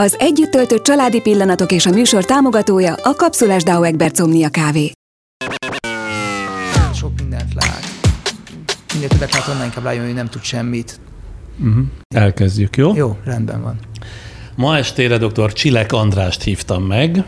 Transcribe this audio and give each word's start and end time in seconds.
Az 0.00 0.16
együtt 0.18 0.50
töltött 0.50 0.84
családi 0.84 1.20
pillanatok 1.20 1.72
és 1.72 1.86
a 1.86 1.90
műsor 1.90 2.24
támogatója 2.24 2.94
a 2.94 3.14
Kapszulás 3.16 3.62
Dao 3.62 3.82
Egbert 3.82 4.16
Somnia 4.16 4.48
Kávé. 4.48 4.92
Sok 6.94 7.10
mindent 7.18 7.54
lát. 7.54 7.84
Minél 8.94 9.08
többet 9.08 9.32
lát, 9.32 9.48
annál 9.48 9.64
inkább 9.64 9.84
rájön, 9.84 10.04
hogy 10.04 10.14
nem 10.14 10.28
tud 10.28 10.42
semmit. 10.42 11.00
Uh-huh. 11.58 11.84
Elkezdjük, 12.14 12.76
jó? 12.76 12.94
Jó, 12.94 13.18
rendben 13.24 13.62
van. 13.62 13.78
Ma 14.56 14.76
estére 14.76 15.18
dr. 15.18 15.52
Csilek 15.52 15.92
Andrást 15.92 16.42
hívtam 16.42 16.82
meg, 16.82 17.24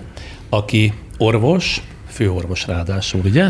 aki 0.48 0.92
orvos, 1.18 1.82
főorvos 2.16 2.66
ráadásul, 2.66 3.20
ugye? 3.24 3.46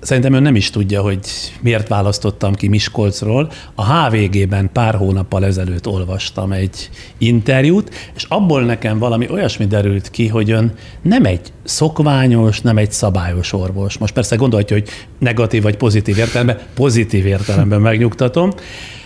Szerintem 0.00 0.32
ön 0.32 0.42
nem 0.42 0.56
is 0.56 0.70
tudja, 0.70 1.02
hogy 1.02 1.20
miért 1.60 1.88
választottam 1.88 2.54
ki 2.54 2.68
Miskolcról. 2.68 3.50
A 3.74 3.92
HVG-ben 3.92 4.70
pár 4.72 4.94
hónappal 4.94 5.44
ezelőtt 5.44 5.86
olvastam 5.86 6.52
egy 6.52 6.90
interjút, 7.18 7.90
és 8.16 8.24
abból 8.28 8.62
nekem 8.62 8.98
valami 8.98 9.28
olyasmi 9.30 9.66
derült 9.66 10.10
ki, 10.10 10.28
hogy 10.28 10.50
ön 10.50 10.72
nem 11.02 11.24
egy 11.24 11.52
szokványos, 11.64 12.60
nem 12.60 12.76
egy 12.76 12.92
szabályos 12.92 13.52
orvos. 13.52 13.98
Most 13.98 14.12
persze 14.12 14.36
gondolhatja, 14.36 14.76
hogy 14.76 14.88
negatív 15.18 15.62
vagy 15.62 15.76
pozitív 15.76 16.18
értelemben, 16.18 16.58
pozitív 16.74 17.26
értelemben 17.26 17.80
megnyugtatom. 17.80 18.50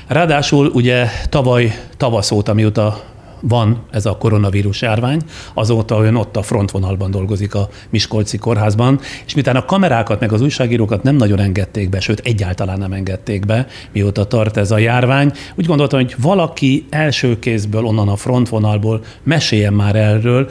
Ráadásul 0.07 0.67
ugye 0.67 1.07
tavaly 1.29 1.79
tavasz 1.97 2.31
óta, 2.31 2.55
mióta 2.55 3.10
van 3.41 3.83
ez 3.91 4.07
a 4.07 4.17
koronavírus 4.17 4.83
járvány, 4.83 5.21
azóta 5.55 6.05
ön 6.05 6.15
ott 6.15 6.37
a 6.37 6.43
frontvonalban 6.43 7.11
dolgozik 7.11 7.55
a 7.55 7.69
Miskolci 7.91 8.39
kórházban, 8.39 9.01
és 9.27 9.35
miután 9.35 9.57
a 9.57 9.65
kamerákat 9.65 10.21
meg 10.21 10.33
az 10.33 10.41
újságírókat 10.41 11.03
nem 11.03 11.17
nagyon 11.17 11.39
engedték 11.39 11.89
be, 11.89 12.01
sőt 12.01 12.21
egyáltalán 12.25 12.79
nem 12.79 12.93
engedték 12.93 13.47
be, 13.47 13.67
mióta 13.93 14.25
tart 14.25 14.57
ez 14.57 14.71
a 14.71 14.79
járvány, 14.79 15.33
úgy 15.55 15.67
gondoltam, 15.67 16.01
hogy 16.01 16.15
valaki 16.19 16.87
első 16.91 17.39
kézből 17.39 17.85
onnan 17.85 18.09
a 18.09 18.17
frontvonalból 18.17 19.03
meséljen 19.23 19.73
már 19.73 19.97
erről, 19.97 20.49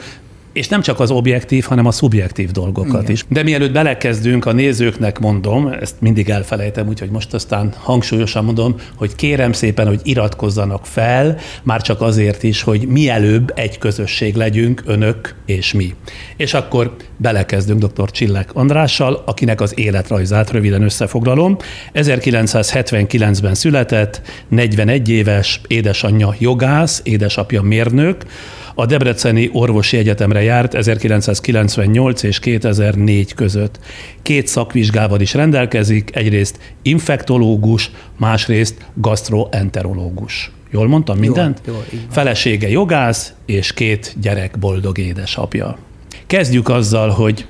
és 0.52 0.68
nem 0.68 0.80
csak 0.80 1.00
az 1.00 1.10
objektív, 1.10 1.64
hanem 1.64 1.86
a 1.86 1.90
szubjektív 1.90 2.50
dolgokat 2.50 3.02
Igen. 3.02 3.12
is. 3.12 3.24
De 3.28 3.42
mielőtt 3.42 3.72
belekezdünk, 3.72 4.46
a 4.46 4.52
nézőknek 4.52 5.18
mondom, 5.18 5.66
ezt 5.66 5.94
mindig 5.98 6.28
elfelejtem, 6.28 6.88
úgyhogy 6.88 7.10
most 7.10 7.34
aztán 7.34 7.72
hangsúlyosan 7.76 8.44
mondom, 8.44 8.74
hogy 8.94 9.14
kérem 9.14 9.52
szépen, 9.52 9.86
hogy 9.86 10.00
iratkozzanak 10.02 10.86
fel, 10.86 11.38
már 11.62 11.82
csak 11.82 12.00
azért 12.00 12.42
is, 12.42 12.62
hogy 12.62 12.86
mielőbb 12.86 13.52
egy 13.54 13.78
közösség 13.78 14.34
legyünk, 14.34 14.82
önök 14.86 15.34
és 15.46 15.72
mi. 15.72 15.94
És 16.36 16.54
akkor 16.54 16.96
belekezdünk 17.16 17.84
dr. 17.84 18.10
Csillek 18.10 18.54
Andrással, 18.54 19.22
akinek 19.26 19.60
az 19.60 19.78
életrajzát 19.78 20.50
röviden 20.50 20.82
összefoglalom. 20.82 21.56
1979-ben 21.94 23.54
született, 23.54 24.22
41 24.48 25.08
éves, 25.08 25.60
édesanyja 25.66 26.34
jogász, 26.38 27.00
édesapja 27.04 27.62
mérnök, 27.62 28.24
a 28.80 28.86
Debreceni 28.86 29.50
Orvosi 29.52 29.96
Egyetemre 29.96 30.42
járt 30.42 30.74
1998 30.74 32.22
és 32.22 32.38
2004 32.38 33.34
között. 33.34 33.78
Két 34.22 34.46
szakvizsgával 34.46 35.20
is 35.20 35.34
rendelkezik, 35.34 36.16
egyrészt 36.16 36.58
infektológus, 36.82 37.90
másrészt 38.18 38.74
gastroenterológus. 38.94 40.50
Jól 40.70 40.88
mondtam 40.88 41.18
mindent? 41.18 41.60
Jól, 41.66 41.84
jól, 41.90 42.00
Felesége 42.10 42.68
jogász, 42.68 43.32
és 43.46 43.72
két 43.72 44.14
gyerek 44.20 44.58
boldog 44.58 44.98
édesapja. 44.98 45.78
Kezdjük 46.26 46.68
azzal, 46.68 47.08
hogy 47.08 47.46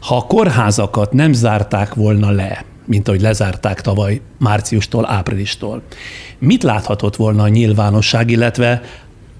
ha 0.00 0.16
a 0.16 0.22
kórházakat 0.26 1.12
nem 1.12 1.32
zárták 1.32 1.94
volna 1.94 2.30
le, 2.30 2.64
mint 2.86 3.08
ahogy 3.08 3.20
lezárták 3.20 3.80
tavaly 3.80 4.20
márciustól, 4.38 5.06
áprilistól, 5.06 5.82
mit 6.38 6.62
láthatott 6.62 7.16
volna 7.16 7.42
a 7.42 7.48
nyilvánosság, 7.48 8.30
illetve 8.30 8.82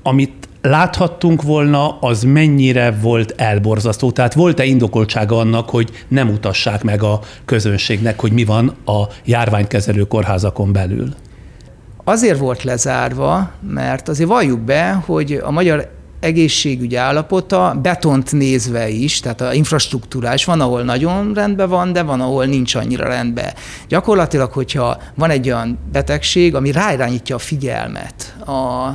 amit 0.02 0.48
láthattunk 0.62 1.42
volna, 1.42 1.98
az 1.98 2.22
mennyire 2.22 2.90
volt 3.00 3.34
elborzasztó? 3.36 4.10
Tehát 4.10 4.34
volt-e 4.34 4.64
indokoltsága 4.64 5.38
annak, 5.38 5.70
hogy 5.70 5.90
nem 6.08 6.28
utassák 6.28 6.82
meg 6.82 7.02
a 7.02 7.20
közönségnek, 7.44 8.20
hogy 8.20 8.32
mi 8.32 8.44
van 8.44 8.76
a 8.84 9.02
járványkezelő 9.24 10.02
kórházakon 10.02 10.72
belül? 10.72 11.14
Azért 12.04 12.38
volt 12.38 12.62
lezárva, 12.62 13.50
mert 13.68 14.08
azért 14.08 14.28
valljuk 14.28 14.60
be, 14.60 15.02
hogy 15.06 15.40
a 15.42 15.50
magyar 15.50 15.98
egészségügyi 16.20 16.96
állapota, 16.96 17.78
betont 17.82 18.32
nézve 18.32 18.88
is, 18.88 19.20
tehát 19.20 19.40
a 19.40 19.52
infrastruktúrás 19.52 20.44
van, 20.44 20.60
ahol 20.60 20.82
nagyon 20.82 21.34
rendben 21.34 21.68
van, 21.68 21.92
de 21.92 22.02
van, 22.02 22.20
ahol 22.20 22.44
nincs 22.44 22.74
annyira 22.74 23.08
rendben. 23.08 23.52
Gyakorlatilag, 23.88 24.52
hogyha 24.52 24.98
van 25.14 25.30
egy 25.30 25.46
olyan 25.46 25.78
betegség, 25.92 26.54
ami 26.54 26.72
ráirányítja 26.72 27.34
a 27.34 27.38
figyelmet 27.38 28.36
a, 28.44 28.52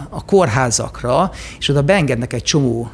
a 0.10 0.26
kórházakra, 0.26 1.32
és 1.60 1.70
oda 1.70 1.82
beengednek 1.82 2.34
egy 2.34 2.44
csomó 2.44 2.90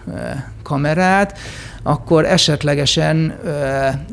kamerát, 0.63 1.37
akkor 1.83 2.25
esetlegesen 2.25 3.33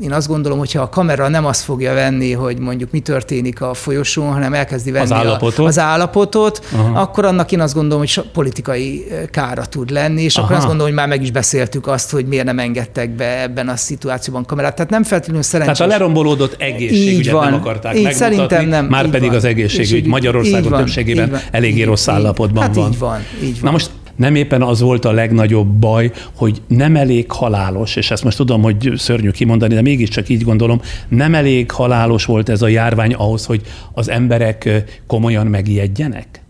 én 0.01 0.11
azt 0.11 0.27
gondolom, 0.27 0.57
hogyha 0.57 0.81
a 0.81 0.89
kamera 0.89 1.27
nem 1.27 1.45
azt 1.45 1.61
fogja 1.61 1.93
venni, 1.93 2.31
hogy 2.31 2.59
mondjuk 2.59 2.91
mi 2.91 2.99
történik 2.99 3.61
a 3.61 3.73
folyosón, 3.73 4.31
hanem 4.31 4.53
elkezdi 4.53 4.91
venni 4.91 5.03
az 5.03 5.11
állapotot, 5.11 5.65
a, 5.65 5.67
az 5.67 5.79
állapotot 5.79 6.65
akkor 6.93 7.25
annak 7.25 7.51
én 7.51 7.59
azt 7.59 7.73
gondolom, 7.73 7.99
hogy 7.99 8.23
politikai 8.33 9.05
kára 9.31 9.65
tud 9.65 9.89
lenni, 9.89 10.21
és 10.21 10.35
Aha. 10.35 10.45
akkor 10.45 10.55
azt 10.55 10.65
gondolom, 10.65 10.91
hogy 10.91 11.01
már 11.01 11.07
meg 11.07 11.21
is 11.21 11.31
beszéltük 11.31 11.87
azt, 11.87 12.11
hogy 12.11 12.25
miért 12.25 12.45
nem 12.45 12.59
engedtek 12.59 13.09
be 13.09 13.41
ebben 13.41 13.69
a 13.69 13.75
szituációban 13.75 14.45
kamerát. 14.45 14.75
Tehát 14.75 14.91
nem 14.91 15.03
feltétlenül 15.03 15.43
szerencsés. 15.43 15.77
Tehát 15.77 15.93
a 15.93 15.97
lerombolódott 15.97 16.61
egészségügyet 16.61 17.33
van. 17.33 17.45
nem 17.45 17.53
akarták 17.53 17.95
így 17.95 18.03
megmutatni, 18.03 18.35
szerintem 18.35 18.67
nem, 18.67 18.85
már 18.85 19.09
pedig 19.09 19.27
van. 19.27 19.37
az 19.37 19.43
egészségügy 19.43 20.05
Magyarországon 20.05 20.71
többségében 20.71 21.39
eléggé 21.51 21.83
rossz 21.83 22.07
állapotban 22.07 22.63
hát 22.63 22.75
van. 22.75 22.89
Így 22.91 22.99
van, 22.99 23.19
így 23.43 23.53
van. 23.53 23.61
Na 23.63 23.71
most 23.71 23.89
nem 24.19 24.35
éppen 24.35 24.61
az 24.61 24.79
volt 24.79 25.05
a 25.05 25.11
legnagyobb 25.11 25.67
baj, 25.67 26.11
hogy 26.35 26.61
nem 26.67 26.95
elég 26.95 27.31
halálos, 27.31 27.95
és 27.95 28.11
ezt 28.11 28.23
most 28.23 28.37
tudom, 28.37 28.61
hogy 28.61 28.93
szörnyű 28.95 29.29
kimondani, 29.29 29.73
de 29.73 29.81
mégiscsak 29.81 30.29
így 30.29 30.43
gondolom, 30.43 30.81
nem 31.07 31.35
elég 31.35 31.71
halálos 31.71 32.25
volt 32.25 32.49
ez 32.49 32.61
a 32.61 32.67
járvány 32.67 33.13
ahhoz, 33.13 33.45
hogy 33.45 33.61
az 33.93 34.09
emberek 34.09 34.69
komolyan 35.07 35.47
megijedjenek? 35.47 36.41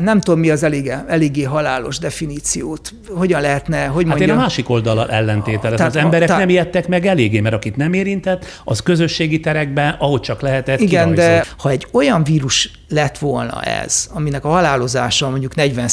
nem 0.00 0.20
tudom, 0.20 0.40
mi 0.40 0.50
az 0.50 0.62
elég, 0.62 0.92
eléggé 1.08 1.42
halálos 1.42 1.98
definíciót. 1.98 2.94
Hogyan 3.08 3.40
lehetne, 3.40 3.84
hogy 3.84 4.06
mondjam? 4.06 4.28
Hát 4.28 4.36
én 4.36 4.42
a 4.42 4.42
másik 4.42 4.68
oldalal 4.68 5.10
ellentételez. 5.10 5.80
Az 5.80 5.96
emberek 5.96 6.30
a, 6.30 6.36
nem 6.36 6.48
ijedtek 6.48 6.88
meg 6.88 7.06
eléggé, 7.06 7.40
mert 7.40 7.54
akit 7.54 7.76
nem 7.76 7.92
érintett, 7.92 8.44
az 8.64 8.80
közösségi 8.80 9.40
terekben, 9.40 9.96
ahogy 9.98 10.20
csak 10.20 10.40
lehetett, 10.40 10.80
Igen, 10.80 11.10
kirajzolt. 11.10 11.44
de 11.44 11.44
ha 11.58 11.70
egy 11.70 11.86
olyan 11.92 12.24
vírus 12.24 12.70
lett 12.88 13.18
volna 13.18 13.62
ez, 13.62 14.08
aminek 14.12 14.44
a 14.44 14.48
halálozása 14.48 15.30
mondjuk 15.30 15.54
40 15.54 15.88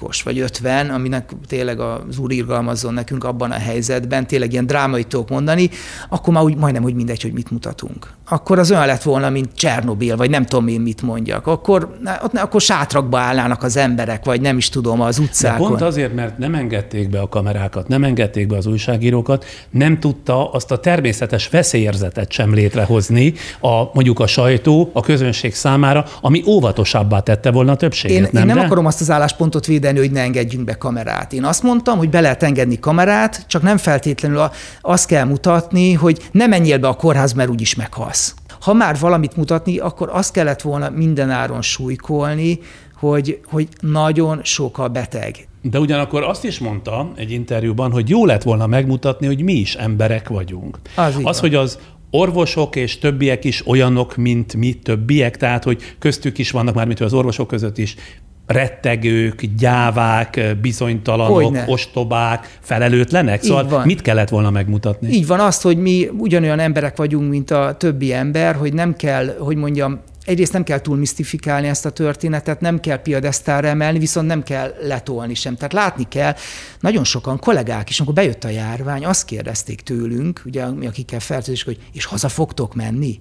os 0.00 0.22
vagy 0.22 0.38
50, 0.38 0.90
aminek 0.90 1.30
tényleg 1.46 1.80
az 1.80 2.18
úr 2.18 2.32
irgalmazzon 2.32 2.94
nekünk 2.94 3.24
abban 3.24 3.50
a 3.50 3.58
helyzetben, 3.58 4.26
tényleg 4.26 4.52
ilyen 4.52 4.66
drámai 4.66 5.04
tudok 5.04 5.28
mondani, 5.28 5.70
akkor 6.08 6.34
már 6.34 6.42
úgy 6.42 6.56
majdnem, 6.56 6.82
hogy 6.82 6.94
mindegy, 6.94 7.22
hogy 7.22 7.32
mit 7.32 7.50
mutatunk. 7.50 8.14
Akkor 8.28 8.58
az 8.58 8.70
olyan 8.70 8.86
lett 8.86 9.02
volna, 9.02 9.30
mint 9.30 9.48
Csernobil, 9.54 10.16
vagy 10.16 10.30
nem 10.30 10.46
tudom 10.46 10.68
én 10.68 10.80
mit 10.80 11.02
mondjak. 11.02 11.46
Akkor, 11.46 11.98
akkor 12.34 12.60
sátrakba 12.60 13.18
állnának 13.18 13.62
az 13.62 13.76
emberek, 13.76 14.24
vagy 14.24 14.40
nem 14.40 14.56
is 14.56 14.68
tudom, 14.68 15.00
az 15.00 15.18
utcákon. 15.18 15.62
De 15.62 15.68
pont 15.68 15.80
azért, 15.80 16.14
mert 16.14 16.38
nem 16.38 16.54
engedték 16.54 17.10
be 17.10 17.20
a 17.20 17.28
kamerákat, 17.28 17.88
nem 17.88 18.04
engedték 18.04 18.46
be 18.46 18.56
az 18.56 18.66
újságírókat, 18.66 19.44
nem 19.70 20.00
tudta 20.00 20.50
azt 20.50 20.70
a 20.70 20.78
természetes 20.78 21.48
veszélyérzetet 21.48 22.32
sem 22.32 22.54
létrehozni 22.54 23.34
a, 23.60 23.82
mondjuk 23.92 24.20
a 24.20 24.26
sajtó, 24.26 24.90
a 24.92 25.00
közönség 25.00 25.54
számára, 25.54 26.04
ami 26.20 26.42
óvatosabbá 26.46 27.20
tette 27.20 27.50
volna 27.50 27.72
a 27.72 27.76
többséget. 27.76 28.16
Én 28.16 28.28
nem, 28.32 28.42
én 28.42 28.46
nem 28.46 28.56
de? 28.56 28.64
akarom 28.64 28.86
azt 28.86 29.00
az 29.00 29.10
álláspontot 29.10 29.66
védeni, 29.66 29.98
hogy 29.98 30.10
ne 30.10 30.20
engedjünk 30.20 30.64
be 30.64 30.78
kamerát. 30.78 31.32
Én 31.32 31.44
azt 31.44 31.62
mondtam, 31.62 31.98
hogy 31.98 32.10
be 32.10 32.20
lehet 32.20 32.42
engedni 32.42 32.78
kamerát, 32.78 33.44
csak 33.46 33.62
nem 33.62 33.76
feltétlenül 33.76 34.50
azt 34.80 35.06
kell 35.06 35.24
mutatni, 35.24 35.92
hogy 35.92 36.28
ne 36.32 36.46
menjél 36.46 36.78
be 36.78 36.88
a 36.88 36.94
kórház, 36.94 37.32
mert 37.32 37.50
úgyis 37.50 37.74
meghalsz. 37.74 38.34
Ha 38.60 38.72
már 38.72 38.98
valamit 38.98 39.36
mutatni, 39.36 39.78
akkor 39.78 40.08
azt 40.12 40.32
kellett 40.32 40.62
volna 40.62 40.90
mindenáron 40.90 41.62
súlykolni, 41.62 42.58
hogy, 42.98 43.40
hogy 43.50 43.68
nagyon 43.80 44.40
sok 44.42 44.78
a 44.78 44.88
beteg. 44.88 45.48
De 45.62 45.78
ugyanakkor 45.78 46.22
azt 46.22 46.44
is 46.44 46.58
mondta 46.58 47.12
egy 47.16 47.30
interjúban, 47.30 47.90
hogy 47.90 48.08
jó 48.08 48.26
lett 48.26 48.42
volna 48.42 48.66
megmutatni, 48.66 49.26
hogy 49.26 49.42
mi 49.42 49.52
is 49.52 49.74
emberek 49.74 50.28
vagyunk. 50.28 50.78
Az, 50.94 51.18
az 51.22 51.40
hogy 51.40 51.54
az 51.54 51.78
orvosok 52.10 52.76
és 52.76 52.98
többiek 52.98 53.44
is 53.44 53.66
olyanok, 53.66 54.16
mint 54.16 54.56
mi 54.56 54.72
többiek, 54.72 55.36
tehát 55.36 55.64
hogy 55.64 55.82
köztük 55.98 56.38
is 56.38 56.50
vannak 56.50 56.74
már, 56.74 56.86
mint 56.86 57.00
az 57.00 57.12
orvosok 57.12 57.48
között 57.48 57.78
is 57.78 57.94
rettegők, 58.46 59.44
gyávák, 59.58 60.56
bizonytalanok, 60.60 61.42
Hogyne. 61.42 61.64
ostobák, 61.66 62.58
felelőtlenek? 62.60 63.42
Így 63.42 63.48
szóval 63.48 63.68
van. 63.68 63.86
mit 63.86 64.02
kellett 64.02 64.28
volna 64.28 64.50
megmutatni? 64.50 65.08
Így 65.08 65.26
van, 65.26 65.40
azt, 65.40 65.62
hogy 65.62 65.76
mi 65.76 66.08
ugyanolyan 66.18 66.58
emberek 66.58 66.96
vagyunk, 66.96 67.30
mint 67.30 67.50
a 67.50 67.74
többi 67.78 68.12
ember, 68.12 68.54
hogy 68.54 68.72
nem 68.72 68.94
kell, 68.94 69.36
hogy 69.38 69.56
mondjam, 69.56 70.00
egyrészt 70.26 70.52
nem 70.52 70.64
kell 70.64 70.80
túl 70.80 70.96
misztifikálni 70.96 71.68
ezt 71.68 71.86
a 71.86 71.90
történetet, 71.90 72.60
nem 72.60 72.80
kell 72.80 73.02
piadesztára 73.02 73.68
emelni, 73.68 73.98
viszont 73.98 74.26
nem 74.26 74.42
kell 74.42 74.74
letolni 74.80 75.34
sem. 75.34 75.56
Tehát 75.56 75.72
látni 75.72 76.08
kell, 76.08 76.34
nagyon 76.80 77.04
sokan 77.04 77.38
kollégák 77.38 77.88
is, 77.88 77.98
amikor 77.98 78.14
bejött 78.14 78.44
a 78.44 78.48
járvány, 78.48 79.04
azt 79.04 79.24
kérdezték 79.24 79.80
tőlünk, 79.80 80.42
ugye 80.44 80.70
mi 80.70 80.86
akikkel 80.86 81.20
feltűzés, 81.20 81.62
hogy 81.62 81.78
és 81.92 82.04
haza 82.04 82.28
fogtok 82.28 82.74
menni? 82.74 83.20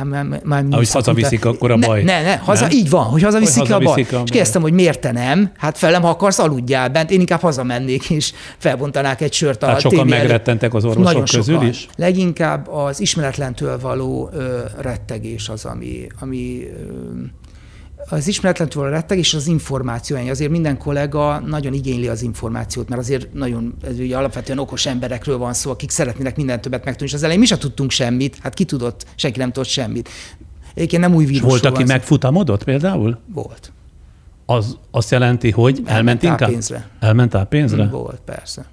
Hát 0.00 0.08
már, 0.08 0.40
már 0.44 0.64
Ahogy 0.70 0.90
hazaviszik, 0.90 1.44
akkor 1.44 1.70
a 1.70 1.76
baj. 1.76 2.02
Ne, 2.02 2.22
ne, 2.22 2.28
ne 2.28 2.36
haza, 2.36 2.66
Nem? 2.66 2.70
így 2.76 2.90
van, 2.90 3.04
hogy 3.04 3.22
hazaviszik, 3.22 3.60
Hogy 3.62 3.72
a 3.72 3.76
baj. 3.78 3.84
hazaviszik 3.86 4.12
a 4.12 4.16
baj. 4.16 4.24
És 4.24 4.30
kérdeztem, 4.30 4.62
hogy 4.62 4.72
miért 4.72 5.00
te 5.00 5.12
nem? 5.12 5.50
Hát 5.58 5.78
felem, 5.78 6.02
ha 6.02 6.08
akarsz, 6.08 6.38
aludjál 6.38 6.88
bent. 6.88 7.10
Én 7.10 7.20
inkább 7.20 7.40
hazamennék, 7.40 8.10
és 8.10 8.32
felbontanák 8.58 9.20
egy 9.20 9.32
sört 9.32 9.62
a 9.62 9.66
Tehát 9.66 9.80
sokan 9.80 9.98
tévé 10.06 10.18
megrettentek 10.18 10.74
az 10.74 10.84
orvosok 10.84 11.04
Nagyon 11.04 11.24
közül 11.24 11.54
sokan. 11.54 11.68
is? 11.68 11.88
Leginkább 11.96 12.68
az 12.68 13.00
ismeretlentől 13.00 13.78
való 13.80 14.30
ö, 14.32 14.58
rettegés 14.78 15.48
az, 15.48 15.64
ami, 15.64 16.06
ami 16.20 16.62
ö, 16.88 16.92
az 18.08 18.28
ismeretlentől 18.28 18.82
való 18.82 18.94
rettegés 18.94 19.26
és 19.26 19.34
az 19.34 19.46
információ. 19.46 20.16
Azért 20.28 20.50
minden 20.50 20.78
kollega 20.78 21.40
nagyon 21.46 21.72
igényli 21.72 22.08
az 22.08 22.22
információt, 22.22 22.88
mert 22.88 23.00
azért 23.00 23.32
nagyon 23.32 23.74
ez 23.84 23.98
ugye 23.98 24.16
alapvetően 24.16 24.58
okos 24.58 24.86
emberekről 24.86 25.38
van 25.38 25.52
szó, 25.52 25.70
akik 25.70 25.90
szeretnének 25.90 26.36
mindent 26.36 26.60
többet 26.60 26.84
megtudni. 26.84 27.06
És 27.06 27.14
az 27.14 27.22
elején 27.22 27.40
mi 27.40 27.46
sem 27.46 27.58
tudtunk 27.58 27.90
semmit, 27.90 28.38
hát 28.42 28.54
ki 28.54 28.64
tudott, 28.64 29.06
senki 29.14 29.38
nem 29.38 29.52
tudott 29.52 29.68
semmit. 29.68 30.08
Egyébként 30.74 31.02
nem 31.02 31.14
új 31.14 31.22
És 31.22 31.28
vírusról 31.28 31.58
volt, 31.60 31.74
aki 31.74 31.84
megfutamodott 31.84 32.64
például? 32.64 33.18
Volt. 33.32 33.72
Az 34.46 34.78
azt 34.90 35.10
jelenti, 35.10 35.50
hogy 35.50 35.76
elment, 35.76 35.88
Elment 35.88 36.22
inkább? 36.22 36.38
táppénzre. 36.38 36.88
Elment 37.00 37.44
pénzre? 37.48 37.86
Volt, 37.86 38.20
persze. 38.24 38.66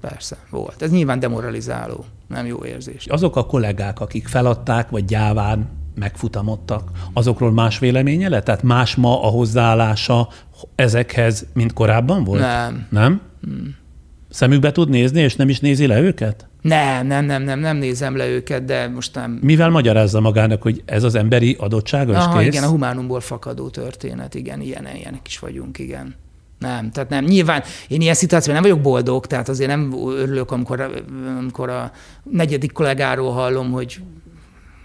Persze, 0.00 0.36
volt. 0.50 0.82
Ez 0.82 0.90
nyilván 0.90 1.18
demoralizáló, 1.18 2.04
nem 2.28 2.46
jó 2.46 2.64
érzés. 2.64 3.06
Azok 3.06 3.36
a 3.36 3.46
kollégák, 3.46 4.00
akik 4.00 4.28
feladták, 4.28 4.90
vagy 4.90 5.04
gyáván 5.04 5.68
megfutamodtak, 5.94 6.90
azokról 7.12 7.52
más 7.52 7.78
véleménye 7.78 8.28
lett? 8.28 8.44
Tehát 8.44 8.62
más 8.62 8.94
ma 8.94 9.22
a 9.22 9.26
hozzáállása 9.26 10.28
ezekhez, 10.74 11.46
mint 11.54 11.72
korábban 11.72 12.24
volt? 12.24 12.40
Nem. 12.40 12.86
Nem? 12.90 13.20
Szemükbe 14.30 14.72
tud 14.72 14.88
nézni, 14.88 15.20
és 15.20 15.36
nem 15.36 15.48
is 15.48 15.60
nézi 15.60 15.86
le 15.86 16.00
őket? 16.00 16.46
Nem, 16.62 17.06
nem, 17.06 17.24
nem, 17.24 17.42
nem, 17.42 17.58
nem 17.58 17.76
nézem 17.76 18.16
le 18.16 18.28
őket, 18.28 18.64
de 18.64 18.88
most 18.88 19.14
nem. 19.14 19.38
Mivel 19.42 19.70
magyarázza 19.70 20.20
magának, 20.20 20.62
hogy 20.62 20.82
ez 20.84 21.02
az 21.02 21.14
emberi 21.14 21.56
adottsága, 21.58 22.16
Aha, 22.16 22.38
kész? 22.38 22.46
igen, 22.46 22.62
a 22.62 22.68
humánumból 22.68 23.20
fakadó 23.20 23.68
történet, 23.68 24.34
igen, 24.34 24.60
ilyen, 24.60 24.88
ilyenek 24.96 25.26
is 25.26 25.38
vagyunk, 25.38 25.78
igen. 25.78 26.14
Nem, 26.58 26.90
tehát 26.90 27.08
nem. 27.08 27.24
Nyilván 27.24 27.62
én 27.88 28.00
ilyen 28.00 28.14
szituációban 28.14 28.62
nem 28.62 28.70
vagyok 28.70 28.84
boldog, 28.84 29.26
tehát 29.26 29.48
azért 29.48 29.70
nem 29.70 29.92
örülök, 30.06 30.50
amikor, 30.50 31.02
amikor 31.38 31.68
a 31.68 31.92
negyedik 32.30 32.72
kollégáról 32.72 33.32
hallom, 33.32 33.70
hogy 33.70 34.00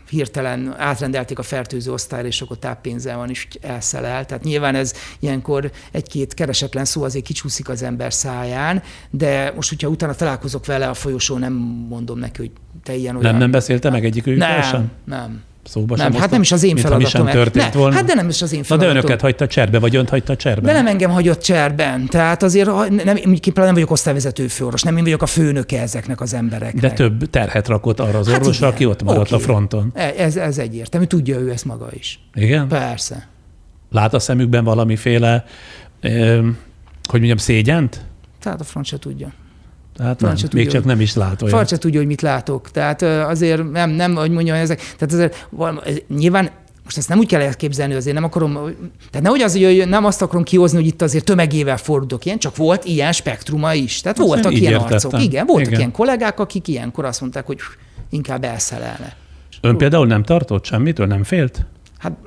hirtelen 0.09 0.75
átrendelték 0.77 1.39
a 1.39 1.44
fertőző 1.44 1.92
osztályra, 1.92 2.27
és 2.27 2.42
akkor 2.42 2.57
táppénze 2.57 3.15
van, 3.15 3.30
és 3.30 3.48
elszelel. 3.62 4.25
Tehát 4.25 4.44
nyilván 4.44 4.75
ez 4.75 4.94
ilyenkor 5.19 5.71
egy-két 5.92 6.33
keresetlen 6.33 6.86
szó 6.86 7.04
azért 7.04 7.25
kicsúszik 7.25 7.69
az 7.69 7.83
ember 7.83 8.13
száján, 8.13 8.83
de 9.09 9.51
most, 9.56 9.69
hogyha 9.69 9.88
utána 9.88 10.13
találkozok 10.13 10.65
vele 10.65 10.88
a 10.88 10.94
folyosón, 10.94 11.39
nem 11.39 11.54
mondom 11.89 12.19
neki, 12.19 12.42
hogy 12.42 12.51
te 12.83 12.95
ilyen 12.95 13.15
olyan. 13.15 13.31
Nem, 13.31 13.39
nem 13.39 13.51
beszélte 13.51 13.89
meg 13.89 14.25
nem, 14.38 14.62
sem? 14.62 14.92
nem. 15.04 15.44
Szóba 15.68 15.96
Nem, 15.96 16.12
sem 16.12 16.22
hát 16.22 16.31
nem 16.31 16.42
is 16.42 16.52
az 16.52 16.64
én 16.64 16.75
feladatom. 16.78 17.10
sem 17.10 17.25
történt 17.25 17.74
ne, 17.74 17.80
volna. 17.80 17.96
Hát 17.96 18.06
de 18.06 18.14
nem 18.14 18.30
is 18.30 18.42
az 18.42 18.52
én 18.54 18.58
Na 18.58 18.64
de 18.64 18.68
feladatom. 18.68 18.98
önöket 18.98 19.22
hagyta 19.22 19.48
cserbe, 19.48 19.80
vagy 19.80 19.96
önt 19.96 20.10
hagyta 20.10 20.36
cserbe? 20.36 20.68
De 20.68 20.74
nem 20.74 20.88
engem 20.88 21.10
hagyott 21.12 21.42
cserben. 21.42 22.06
Tehát 22.06 22.44
azért 22.44 22.68
nem, 23.04 23.18
nem 23.54 23.74
vagyok 23.74 23.92
osztályvezető 23.92 24.48
főorvos, 24.48 24.81
nem 24.81 24.98
én 24.98 25.04
vagyok 25.04 25.22
a 25.22 25.25
főnöke 25.25 25.81
ezeknek 25.81 26.22
az 26.22 26.34
embereknek. 26.34 26.81
De 26.81 26.92
több 26.92 27.30
terhet 27.30 27.68
rakott 27.68 28.00
arra 28.00 28.18
az 28.19 28.28
Hát 28.30 28.40
orvosra, 28.40 28.68
aki 28.68 28.86
ott 28.86 29.04
maradt 29.04 29.31
Oké. 29.31 29.36
a 29.36 29.46
fronton. 29.46 29.92
E- 29.96 30.14
Ez, 30.18 30.36
ez 30.36 30.58
egyértelmű, 30.58 31.06
tudja 31.06 31.38
ő 31.40 31.52
ezt 31.52 31.66
maga 31.66 31.88
is. 31.94 32.19
Igen? 32.34 32.68
Persze. 32.68 33.28
Lát 33.92 34.14
a 34.14 34.19
szemükben 34.19 34.64
valamiféle, 34.64 35.44
ö, 36.02 36.36
hogy 37.04 37.19
mondjam, 37.19 37.38
szégyent? 37.38 38.02
Tehát 38.42 38.62
a 38.62 38.64
franc 38.64 38.88
se 38.88 38.98
tudja. 39.00 39.31
Tehát 39.97 40.19
nem, 40.19 40.29
Francia 40.29 40.49
még 40.53 40.63
tudja, 40.63 40.79
csak 40.79 40.89
nem 40.89 41.01
is 41.01 41.15
lát 41.15 41.41
olyan. 41.41 41.53
Franc 41.55 41.69
se 41.69 41.77
tudja, 41.77 41.99
hogy 41.99 42.07
mit 42.07 42.21
látok. 42.21 42.71
Tehát 42.71 43.01
azért 43.01 43.71
nem, 43.71 43.89
nem, 43.89 44.15
hogy 44.15 44.31
mondjam, 44.31 44.55
ezek, 44.57 44.77
tehát 44.79 45.13
azért 45.13 45.47
valami, 45.49 45.79
nyilván 46.07 46.49
most 46.83 46.97
ezt 46.99 47.09
nem 47.09 47.17
úgy 47.17 47.27
kell 47.27 47.41
elképzelni, 47.41 47.94
azért 47.94 48.15
nem 48.15 48.23
akarom, 48.23 48.53
tehát 49.11 49.21
nehogy 49.21 49.41
az, 49.41 49.51
hogy 49.53 49.88
nem 49.88 50.05
azt 50.05 50.21
akarom 50.21 50.44
kihozni, 50.44 50.77
hogy 50.77 50.88
itt 50.88 51.01
azért 51.01 51.23
tömegével 51.23 51.77
fordulok 51.77 52.25
ilyen, 52.25 52.38
csak 52.38 52.55
volt 52.55 52.85
ilyen 52.85 53.11
spektruma 53.11 53.73
is. 53.73 54.01
Tehát 54.01 54.19
Azt 54.19 54.27
voltak 54.27 54.53
ilyen 54.53 54.71
értettem. 54.71 54.94
arcok. 54.94 55.21
Igen, 55.21 55.45
voltak 55.45 55.67
Igen. 55.67 55.79
ilyen 55.79 55.91
kollégák, 55.91 56.39
akik 56.39 56.67
ilyenkor 56.67 57.05
azt 57.05 57.21
mondták, 57.21 57.45
hogy 57.45 57.57
inkább 58.09 58.44
elszelelne. 58.44 59.15
Ön 59.61 59.77
például 59.77 60.07
nem 60.07 60.23
tartott 60.23 60.65
semmitől, 60.65 61.07
nem 61.07 61.23
félt? 61.23 61.65
Hát 61.97 62.17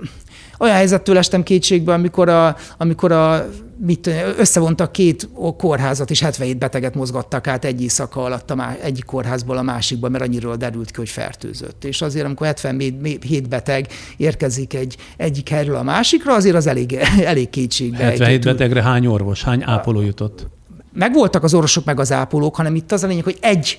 olyan 0.60 0.74
helyzettől 0.74 1.18
estem 1.18 1.42
kétségbe, 1.42 1.92
amikor, 1.92 2.28
a, 2.28 2.56
amikor 2.78 3.12
a, 3.12 3.48
mit, 3.86 4.10
összevontak 4.38 4.92
két 4.92 5.28
kórházat, 5.56 6.10
és 6.10 6.20
77 6.20 6.58
beteget 6.58 6.94
mozgattak 6.94 7.46
át 7.46 7.64
egy 7.64 7.82
éjszaka 7.82 8.24
alatt 8.24 8.50
a 8.50 8.54
má, 8.54 8.76
egyik 8.82 9.04
kórházból 9.04 9.56
a 9.56 9.62
másikba, 9.62 10.08
mert 10.08 10.24
annyiról 10.24 10.56
derült 10.56 10.90
ki, 10.90 10.96
hogy 10.96 11.08
fertőzött. 11.08 11.84
És 11.84 12.02
azért, 12.02 12.24
amikor 12.24 12.46
77 12.46 13.48
beteg 13.48 13.86
érkezik 14.16 14.74
egy, 14.74 14.96
egyik 15.16 15.48
helyről 15.48 15.76
a 15.76 15.82
másikra, 15.82 16.34
azért 16.34 16.56
az 16.56 16.66
elég, 16.66 16.98
elég 17.24 17.50
kétségbe 17.50 17.96
77 17.96 18.28
ejtő. 18.28 18.50
betegre 18.50 18.82
hány 18.82 19.06
orvos, 19.06 19.42
hány 19.42 19.62
ápoló 19.64 20.00
jutott? 20.00 20.46
Megvoltak 20.92 21.44
az 21.44 21.54
orvosok, 21.54 21.84
meg 21.84 22.00
az 22.00 22.12
ápolók, 22.12 22.56
hanem 22.56 22.74
itt 22.74 22.92
az 22.92 23.04
a 23.04 23.06
lényeg, 23.06 23.24
hogy 23.24 23.38
egy 23.40 23.78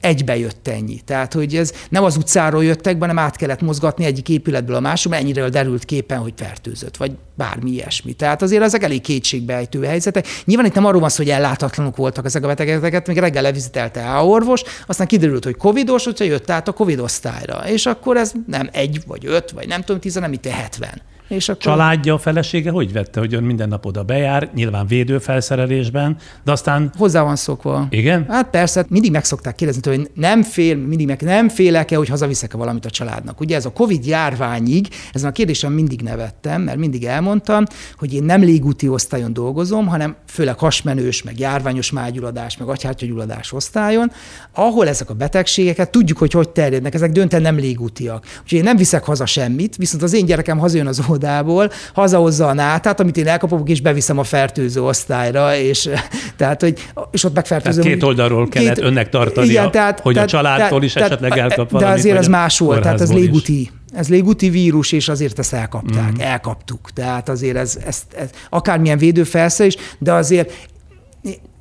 egybe 0.00 0.36
jött 0.36 0.68
ennyi. 0.68 1.00
Tehát, 1.04 1.32
hogy 1.32 1.56
ez 1.56 1.72
nem 1.88 2.04
az 2.04 2.16
utcáról 2.16 2.64
jöttek, 2.64 2.98
hanem 2.98 3.18
át 3.18 3.36
kellett 3.36 3.60
mozgatni 3.60 4.04
egyik 4.04 4.28
épületből 4.28 4.76
a 4.76 4.80
másikba, 4.80 5.16
ennyire 5.16 5.48
derült 5.48 5.84
képen, 5.84 6.18
hogy 6.18 6.32
fertőzött, 6.36 6.96
vagy 6.96 7.12
bármi 7.34 7.70
ilyesmi. 7.70 8.12
Tehát 8.12 8.42
azért 8.42 8.62
ezek 8.62 8.82
elég 8.82 9.00
kétségbeejtő 9.00 9.84
helyzetek. 9.84 10.26
Nyilván 10.44 10.66
itt 10.66 10.74
nem 10.74 10.84
arról 10.84 11.00
van 11.00 11.08
szó, 11.08 11.22
hogy 11.22 11.32
ellátatlanok 11.32 11.96
voltak 11.96 12.24
ezek 12.24 12.44
a 12.44 12.46
betegeket, 12.46 13.06
még 13.06 13.18
reggel 13.18 13.42
levizitelte 13.42 14.14
a 14.14 14.26
orvos, 14.26 14.62
aztán 14.86 15.06
kiderült, 15.06 15.44
hogy 15.44 15.56
covidos, 15.56 16.04
hogyha 16.04 16.24
jött 16.24 16.50
át 16.50 16.68
a 16.68 16.72
covid 16.72 16.98
osztályra. 16.98 17.68
És 17.68 17.86
akkor 17.86 18.16
ez 18.16 18.32
nem 18.46 18.68
egy, 18.72 19.00
vagy 19.06 19.26
öt, 19.26 19.50
vagy 19.50 19.68
nem 19.68 19.80
tudom, 19.80 20.00
tíz, 20.00 20.14
hanem 20.14 20.32
itt 20.32 20.46
70. 20.46 21.02
És 21.28 21.48
akkor... 21.48 21.62
Családja, 21.62 22.14
a 22.14 22.18
felesége 22.18 22.70
hogy 22.70 22.92
vette, 22.92 23.20
hogy 23.20 23.34
ön 23.34 23.42
minden 23.42 23.68
nap 23.68 23.86
oda 23.86 24.02
bejár, 24.02 24.50
nyilván 24.54 24.86
védőfelszerelésben, 24.86 26.16
de 26.44 26.52
aztán 26.52 26.92
Hozzá 26.96 27.22
van 27.22 27.36
szokva. 27.36 27.86
igen? 27.90 28.24
Hát 28.28 28.50
persze, 28.50 28.84
mindig 28.88 29.10
meg 29.10 29.24
szokták 29.24 29.54
kérdezni, 29.54 29.82
tőle, 29.82 29.96
hogy 29.96 30.10
nem 30.14 30.42
fél, 30.42 30.76
mindig 30.76 31.06
meg 31.06 31.22
nem 31.22 31.48
félek-e, 31.48 31.96
hogy 31.96 32.08
hazaviszek-e 32.08 32.56
valamit 32.56 32.84
a 32.84 32.90
családnak. 32.90 33.40
Ugye 33.40 33.56
ez 33.56 33.64
a 33.64 33.72
Covid 33.72 34.06
járványig, 34.06 34.88
ezen 35.12 35.28
a 35.28 35.32
kérdésen 35.32 35.72
mindig 35.72 36.00
nevettem, 36.00 36.62
mert 36.62 36.78
mindig 36.78 37.04
elmondtam, 37.04 37.64
hogy 37.96 38.14
én 38.14 38.22
nem 38.22 38.40
légúti 38.40 38.88
osztályon 38.88 39.32
dolgozom, 39.32 39.86
hanem 39.86 40.16
főleg 40.26 40.58
hasmenős, 40.58 41.22
meg 41.22 41.38
járványos 41.38 41.90
mágyuladás, 41.90 42.56
meg 42.56 42.68
agyhártyagyulladás 42.68 43.52
osztályon, 43.52 44.12
ahol 44.52 44.88
ezek 44.88 45.10
a 45.10 45.14
betegségeket 45.14 45.90
tudjuk, 45.90 46.18
hogy 46.18 46.32
hogy 46.32 46.48
terjednek, 46.48 46.94
ezek 46.94 47.12
dönten 47.12 47.42
nem 47.42 47.56
légútiak. 47.56 48.24
Úgyhogy 48.42 48.58
én 48.58 48.64
nem 48.64 48.76
viszek 48.76 49.04
haza 49.04 49.26
semmit, 49.26 49.76
viszont 49.76 50.02
az 50.02 50.12
én 50.12 50.24
gyerekem 50.24 50.58
hazajön 50.58 50.86
az 50.86 50.98
óvodából, 51.18 51.70
hazahozza 51.94 52.46
a 52.46 52.52
nátát, 52.52 53.00
amit 53.00 53.16
én 53.16 53.26
elkapok, 53.26 53.68
és 53.68 53.80
beviszem 53.80 54.18
a 54.18 54.24
fertőző 54.24 54.82
osztályra, 54.82 55.56
és, 55.56 55.88
tehát, 56.38 56.60
hogy, 56.60 56.90
és 57.10 57.24
ott 57.24 57.34
megfertőzöm. 57.34 57.82
Tehát 57.82 57.98
két 57.98 58.08
oldalról 58.08 58.48
kellett 58.48 58.78
önnek 58.78 59.08
tartania, 59.08 59.70
hogy 60.02 60.18
a 60.18 60.24
családtól 60.24 60.82
is 60.82 60.96
esetleg 60.96 61.38
elkap 61.38 61.76
De 61.76 61.86
azért 61.86 62.16
vagy 62.16 62.24
ez 62.24 62.26
a 62.26 62.30
más 62.30 62.58
volt, 62.58 62.82
tehát 62.82 63.00
ez 63.00 63.10
is. 63.10 63.16
léguti. 63.16 63.70
Ez 63.92 64.08
léguti 64.08 64.50
vírus, 64.50 64.92
és 64.92 65.08
azért 65.08 65.38
ezt 65.38 65.52
elkapták, 65.52 66.12
mm. 66.12 66.20
elkaptuk. 66.20 66.90
Tehát 66.92 67.28
azért 67.28 67.56
ez, 67.56 67.78
ez, 67.86 68.02
ez 68.16 68.30
akármilyen 68.48 68.98
védőfelszerelés, 68.98 69.76
de 69.98 70.12
azért 70.12 70.68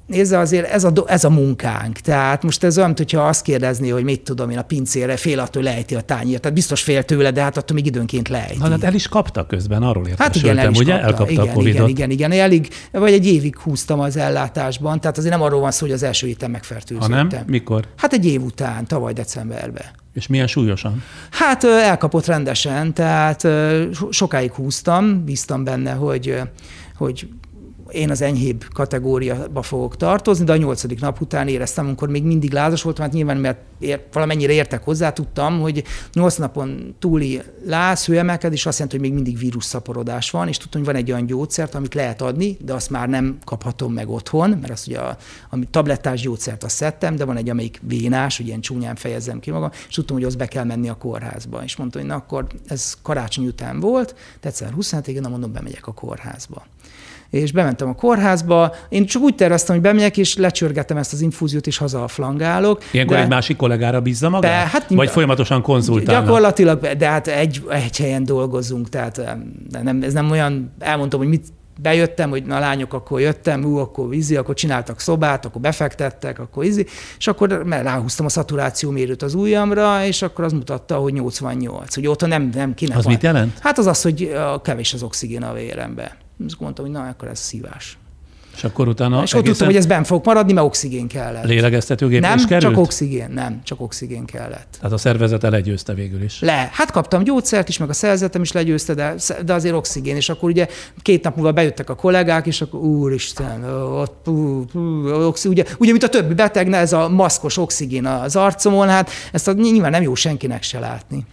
Nézze, 0.07 0.37
azért 0.39 0.67
ez 0.67 0.83
a, 0.83 0.89
do- 0.89 1.09
ez 1.09 1.23
a 1.23 1.29
munkánk. 1.29 1.99
Tehát 1.99 2.43
most 2.43 2.63
ez 2.63 2.77
olyan, 2.77 2.93
hogyha 2.97 3.27
azt 3.27 3.41
kérdezné, 3.41 3.89
hogy 3.89 4.03
mit 4.03 4.21
tudom 4.21 4.49
én 4.49 4.57
a 4.57 4.61
pincére, 4.61 5.17
fél 5.17 5.39
attól 5.39 5.63
lejti 5.63 5.95
a 5.95 6.01
tányért. 6.01 6.41
Tehát 6.41 6.55
biztos 6.55 6.81
fél 6.81 7.03
tőle, 7.03 7.31
de 7.31 7.41
hát 7.41 7.57
attól 7.57 7.75
még 7.75 7.85
időnként 7.85 8.29
lejti. 8.29 8.57
Na, 8.57 8.69
hát 8.69 8.83
el 8.83 8.93
is 8.93 9.07
kapta 9.07 9.45
közben, 9.45 9.83
arról 9.83 10.07
Hát 10.17 10.35
igen, 10.35 10.57
el 10.57 10.63
értesültem, 10.65 10.71
is 10.71 10.79
ugye? 10.79 10.91
kapta. 10.91 11.07
Elkapta 11.07 11.31
igen, 11.31 11.47
a 11.47 11.53
Covidot. 11.53 11.89
igen, 11.89 12.09
igen, 12.09 12.29
igen, 12.29 12.31
elég, 12.45 12.67
vagy 12.91 13.13
egy 13.13 13.27
évig 13.27 13.57
húztam 13.57 13.99
az 13.99 14.17
ellátásban, 14.17 14.99
tehát 15.01 15.17
azért 15.17 15.33
nem 15.33 15.41
arról 15.43 15.59
van 15.59 15.71
szó, 15.71 15.85
hogy 15.85 15.95
az 15.95 16.03
első 16.03 16.27
héten 16.27 16.51
megfertőzöttem. 16.51 17.11
Ha 17.11 17.15
nem, 17.29 17.43
mikor? 17.47 17.85
Hát 17.95 18.13
egy 18.13 18.25
év 18.25 18.43
után, 18.43 18.85
tavaly 18.87 19.13
decemberben. 19.13 19.85
És 20.13 20.27
milyen 20.27 20.47
súlyosan? 20.47 21.03
Hát 21.31 21.63
elkapott 21.63 22.25
rendesen, 22.25 22.93
tehát 22.93 23.47
sokáig 24.09 24.51
húztam, 24.51 25.25
bíztam 25.25 25.63
benne, 25.63 25.91
hogy, 25.91 26.41
hogy 26.97 27.27
én 27.91 28.09
az 28.09 28.21
enyhébb 28.21 28.65
kategóriába 28.73 29.61
fogok 29.61 29.97
tartozni, 29.97 30.45
de 30.45 30.51
a 30.51 30.57
nyolcadik 30.57 30.99
nap 30.99 31.21
után 31.21 31.47
éreztem, 31.47 31.85
amikor 31.85 32.09
még 32.09 32.23
mindig 32.23 32.51
lázas 32.51 32.81
voltam, 32.81 33.05
hát 33.05 33.13
nyilván, 33.13 33.37
mert 33.37 33.59
ér, 33.79 34.03
valamennyire 34.11 34.53
értek 34.53 34.83
hozzá, 34.83 35.11
tudtam, 35.11 35.59
hogy 35.59 35.83
nyolc 36.13 36.35
napon 36.35 36.95
túli 36.99 37.41
láz, 37.65 38.05
hőemelkedés 38.05 38.65
azt 38.65 38.79
jelenti, 38.79 38.99
hogy 38.99 39.09
még 39.09 39.15
mindig 39.15 39.37
vírusszaporodás 39.37 40.31
van, 40.31 40.47
és 40.47 40.57
tudtam, 40.57 40.81
hogy 40.81 40.89
van 40.91 41.01
egy 41.01 41.11
olyan 41.11 41.25
gyógyszert, 41.25 41.75
amit 41.75 41.93
lehet 41.93 42.21
adni, 42.21 42.57
de 42.61 42.73
azt 42.73 42.89
már 42.89 43.09
nem 43.09 43.37
kaphatom 43.45 43.93
meg 43.93 44.09
otthon, 44.09 44.49
mert 44.49 44.71
azt 44.71 44.87
ugye 44.87 44.99
a, 44.99 45.17
a 45.49 45.57
tablettás 45.71 46.21
gyógyszert 46.21 46.63
azt 46.63 46.75
szedtem, 46.75 47.15
de 47.15 47.25
van 47.25 47.37
egy, 47.37 47.49
amelyik 47.49 47.81
vénás, 47.87 48.37
hogy 48.37 48.47
ilyen 48.47 48.61
csúnyán 48.61 48.95
fejezzem 48.95 49.39
ki 49.39 49.51
magam, 49.51 49.69
és 49.87 49.95
tudtam, 49.95 50.15
hogy 50.15 50.25
az 50.25 50.35
be 50.35 50.47
kell 50.47 50.63
menni 50.63 50.89
a 50.89 50.97
kórházba. 50.97 51.63
És 51.63 51.75
mondta, 51.75 51.99
hogy 51.99 52.07
na 52.07 52.15
akkor 52.15 52.47
ez 52.67 52.97
karácsony 53.01 53.45
után 53.45 53.79
volt, 53.79 54.15
december 54.41 54.75
20 54.75 54.93
én 55.07 55.25
mondom, 55.29 55.51
bemegyek 55.51 55.87
a 55.87 55.93
kórházba 55.93 56.65
és 57.29 57.51
bementem 57.51 57.89
a 57.89 57.93
kórházba. 57.93 58.75
Én 58.89 59.05
csak 59.05 59.21
úgy 59.21 59.35
terveztem, 59.35 59.75
hogy 59.75 59.83
bemegyek, 59.83 60.17
és 60.17 60.35
lecsörgetem 60.35 60.97
ezt 60.97 61.13
az 61.13 61.21
infúziót, 61.21 61.67
és 61.67 61.77
haza 61.77 62.07
flangálok. 62.07 62.83
Ilyenkor 62.91 63.15
de... 63.15 63.21
egy 63.21 63.29
másik 63.29 63.57
kollégára 63.57 64.01
bízza 64.01 64.29
magát? 64.29 64.51
De, 64.51 64.69
hát, 64.69 64.89
Vagy 64.89 65.09
folyamatosan 65.09 65.61
konzultálnak? 65.61 66.25
Gyakorlatilag, 66.25 66.79
de 66.79 67.07
hát 67.07 67.27
egy, 67.27 67.63
egy 67.69 67.97
helyen 67.97 68.23
dolgozunk, 68.23 68.89
tehát 68.89 69.21
nem, 69.83 70.01
ez 70.01 70.13
nem 70.13 70.31
olyan, 70.31 70.73
elmondtam, 70.79 71.19
hogy 71.19 71.29
mit 71.29 71.45
bejöttem, 71.81 72.29
hogy 72.29 72.43
na 72.43 72.59
lányok, 72.59 72.93
akkor 72.93 73.19
jöttem, 73.19 73.63
ú, 73.63 73.77
akkor 73.77 74.09
vízi, 74.09 74.35
akkor 74.35 74.55
csináltak 74.55 74.99
szobát, 74.99 75.45
akkor 75.45 75.61
befektettek, 75.61 76.39
akkor 76.39 76.63
vízi, 76.63 76.85
és 77.17 77.27
akkor 77.27 77.65
ráhúztam 77.69 78.25
a 78.25 78.29
szaturáció 78.29 78.91
mérőt 78.91 79.21
az 79.21 79.33
ujjamra, 79.33 80.05
és 80.05 80.21
akkor 80.21 80.45
az 80.45 80.53
mutatta, 80.53 80.95
hogy 80.95 81.13
88, 81.13 81.95
hogy 81.95 82.07
ott 82.07 82.27
nem, 82.27 82.49
nem 82.53 82.73
kinek 82.73 82.97
Az 82.97 83.03
van. 83.03 83.13
mit 83.13 83.23
jelent? 83.23 83.59
Hát 83.59 83.77
az 83.77 83.85
az, 83.85 84.01
hogy 84.01 84.35
kevés 84.63 84.93
az 84.93 85.03
oxigén 85.03 85.43
a 85.43 85.53
vérembe. 85.53 86.17
Azt 86.45 86.59
mondtam, 86.59 86.85
hogy 86.85 86.93
na, 86.93 87.07
akkor 87.07 87.27
ez 87.27 87.39
szívás. 87.39 87.97
És 88.57 88.63
akkor 88.63 88.87
utána 88.87 89.21
És 89.23 89.33
ott 89.33 89.43
tudtam, 89.43 89.67
hogy 89.67 89.75
ez 89.75 89.85
benn 89.85 90.03
fog 90.03 90.25
maradni, 90.25 90.53
mert 90.53 90.65
oxigén 90.65 91.07
kellett. 91.07 91.43
Lélegeztetőgép 91.43 92.21
nem, 92.21 92.37
is 92.37 92.45
került? 92.45 92.73
csak 92.73 92.83
oxigén, 92.83 93.29
nem, 93.29 93.61
csak 93.63 93.81
oxigén 93.81 94.25
kellett. 94.25 94.77
Tehát 94.77 94.91
a 94.91 94.97
szervezete 94.97 95.49
legyőzte 95.49 95.93
végül 95.93 96.23
is. 96.23 96.39
Le. 96.39 96.69
Hát 96.73 96.91
kaptam 96.91 97.23
gyógyszert 97.23 97.69
is, 97.69 97.77
meg 97.77 97.89
a 97.89 97.93
szervezetem 97.93 98.41
is 98.41 98.51
legyőzte, 98.51 98.93
de, 98.93 99.15
de 99.45 99.53
azért 99.53 99.75
oxigén. 99.75 100.15
És 100.15 100.29
akkor 100.29 100.49
ugye 100.49 100.67
két 101.01 101.23
nap 101.23 101.35
múlva 101.35 101.51
bejöttek 101.51 101.89
a 101.89 101.95
kollégák, 101.95 102.45
és 102.45 102.61
akkor 102.61 102.79
úristen, 102.79 103.63
ott, 103.73 104.15
pú, 104.23 104.65
pú, 104.65 104.79
oxi, 105.09 105.47
ugye, 105.47 105.63
ugye, 105.77 105.91
mint 105.91 106.03
a 106.03 106.09
többi 106.09 106.33
betegne, 106.33 106.77
ez 106.77 106.93
a 106.93 107.09
maszkos 107.09 107.57
oxigén 107.57 108.05
az 108.05 108.35
arcomon, 108.35 108.87
hát 108.87 109.09
ezt 109.31 109.47
a, 109.47 109.51
nyilván 109.51 109.91
nem 109.91 110.01
jó 110.01 110.15
senkinek 110.15 110.63
se 110.63 110.79
látni. 110.79 111.25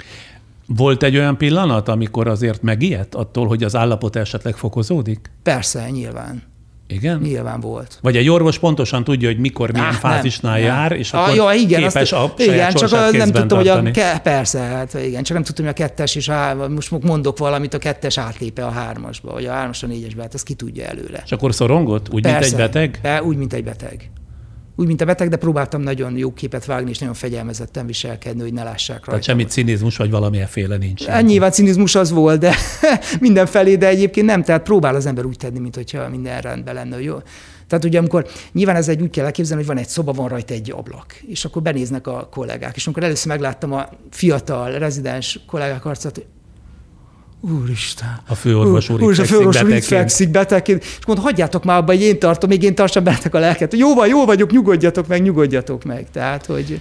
Volt 0.66 1.02
egy 1.02 1.16
olyan 1.16 1.36
pillanat, 1.36 1.88
amikor 1.88 2.28
azért 2.28 2.62
megijedt 2.62 3.14
attól, 3.14 3.46
hogy 3.46 3.62
az 3.62 3.76
állapot 3.76 4.16
esetleg 4.16 4.56
fokozódik? 4.56 5.30
Persze, 5.42 5.90
nyilván. 5.90 6.42
Igen? 6.86 7.18
Nyilván 7.18 7.60
volt. 7.60 7.98
Vagy 8.02 8.16
egy 8.16 8.28
orvos 8.28 8.58
pontosan 8.58 9.04
tudja, 9.04 9.28
hogy 9.28 9.38
mikor, 9.38 9.72
milyen 9.72 9.86
ah, 9.86 9.94
fázisnál 9.94 10.58
nem, 10.58 10.62
jár, 10.62 10.92
és 10.92 11.12
ah, 11.12 11.22
akkor 11.22 11.34
ja, 11.34 11.52
igen, 11.52 11.80
képes 11.80 12.12
azt, 12.12 12.32
a 12.38 12.42
igen, 12.42 12.74
csak 12.74 12.92
a, 12.92 13.10
nem 13.10 13.30
tudtam, 13.30 13.48
tartani. 13.48 13.80
hogy 13.80 13.88
a 13.88 13.90
ke, 13.90 14.18
persze, 14.18 14.58
hát 14.58 14.94
igen, 14.94 15.22
csak 15.22 15.36
nem 15.36 15.44
tudtam, 15.44 15.64
hogy 15.64 15.74
a 15.74 15.76
kettes, 15.76 16.14
és 16.14 16.28
a, 16.28 16.68
most 16.68 17.02
mondok 17.02 17.38
valamit, 17.38 17.74
a 17.74 17.78
kettes 17.78 18.18
átlépe 18.18 18.64
a 18.66 18.70
hármasba, 18.70 19.32
vagy 19.32 19.44
a 19.44 19.52
hármas 19.52 19.82
a 19.82 19.86
négyesbe, 19.86 20.22
hát 20.22 20.34
ezt 20.34 20.44
ki 20.44 20.54
tudja 20.54 20.84
előle. 20.84 21.22
És 21.24 21.32
akkor 21.32 21.54
szorongott? 21.54 22.12
Úgy, 22.12 22.22
persze, 22.22 22.38
mint 22.38 22.52
egy 22.52 22.58
beteg? 22.58 22.98
Be, 23.02 23.22
úgy, 23.22 23.36
mint 23.36 23.52
egy 23.52 23.64
beteg 23.64 24.10
úgy, 24.76 24.86
mint 24.86 25.00
a 25.00 25.04
beteg, 25.04 25.28
de 25.28 25.36
próbáltam 25.36 25.80
nagyon 25.80 26.16
jó 26.16 26.32
képet 26.32 26.64
vágni, 26.64 26.90
és 26.90 26.98
nagyon 26.98 27.14
fegyelmezetten 27.14 27.86
viselkedni, 27.86 28.40
hogy 28.40 28.52
ne 28.52 28.62
lássák 28.62 28.96
rajta. 28.96 29.10
Tehát 29.10 29.24
semmi 29.24 29.44
cinizmus, 29.44 29.96
vagy 29.96 30.10
valamilyen 30.10 30.46
féle 30.46 30.76
nincs. 30.76 31.04
Hát, 31.04 31.22
nyilván 31.22 31.50
cinizmus 31.50 31.94
az 31.94 32.10
volt, 32.10 32.40
de 32.40 32.54
mindenfelé, 33.20 33.76
de 33.76 33.88
egyébként 33.88 34.26
nem, 34.26 34.42
tehát 34.42 34.62
próbál 34.62 34.94
az 34.94 35.06
ember 35.06 35.24
úgy 35.24 35.36
tenni, 35.36 35.58
mint 35.58 35.74
hogyha 35.74 36.08
minden 36.08 36.40
rendben 36.40 36.74
lenne. 36.74 37.02
Jó? 37.02 37.16
Tehát 37.68 37.84
ugye 37.84 37.98
amikor 37.98 38.26
nyilván 38.52 38.76
ez 38.76 38.88
egy 38.88 39.02
úgy 39.02 39.10
kell 39.10 39.24
elképzelni, 39.24 39.64
hogy 39.64 39.74
van 39.74 39.82
egy 39.82 39.88
szoba, 39.88 40.12
van 40.12 40.28
rajta 40.28 40.54
egy 40.54 40.70
ablak, 40.70 41.14
és 41.26 41.44
akkor 41.44 41.62
benéznek 41.62 42.06
a 42.06 42.28
kollégák. 42.30 42.76
És 42.76 42.84
amikor 42.84 43.04
először 43.04 43.32
megláttam 43.32 43.72
a 43.72 43.88
fiatal 44.10 44.70
rezidens 44.78 45.40
kollégák 45.46 45.84
arcát, 45.84 46.14
hogy 46.14 46.26
Úristen. 47.50 48.20
A 48.28 48.34
főorvos 48.34 48.88
úr, 48.88 49.02
úr, 49.02 49.20
a 49.20 49.24
főorvos 49.24 49.62
úr 49.62 49.70
itt 49.70 49.84
fekszik 49.84 50.30
betegként. 50.30 50.82
És 50.82 51.06
mondta, 51.06 51.24
hagyjátok 51.24 51.64
már 51.64 51.76
abba, 51.76 51.92
hogy 51.92 52.02
én 52.02 52.18
tartom, 52.18 52.48
még 52.48 52.62
én 52.62 52.74
tartsam 52.74 53.04
bennetek 53.04 53.34
a 53.34 53.38
lelket. 53.38 53.74
Jó 53.74 53.94
van, 53.94 54.08
jó 54.08 54.24
vagyok, 54.24 54.50
nyugodjatok 54.50 55.06
meg, 55.06 55.22
nyugodjatok 55.22 55.84
meg. 55.84 56.06
Tehát, 56.12 56.46
hogy... 56.46 56.80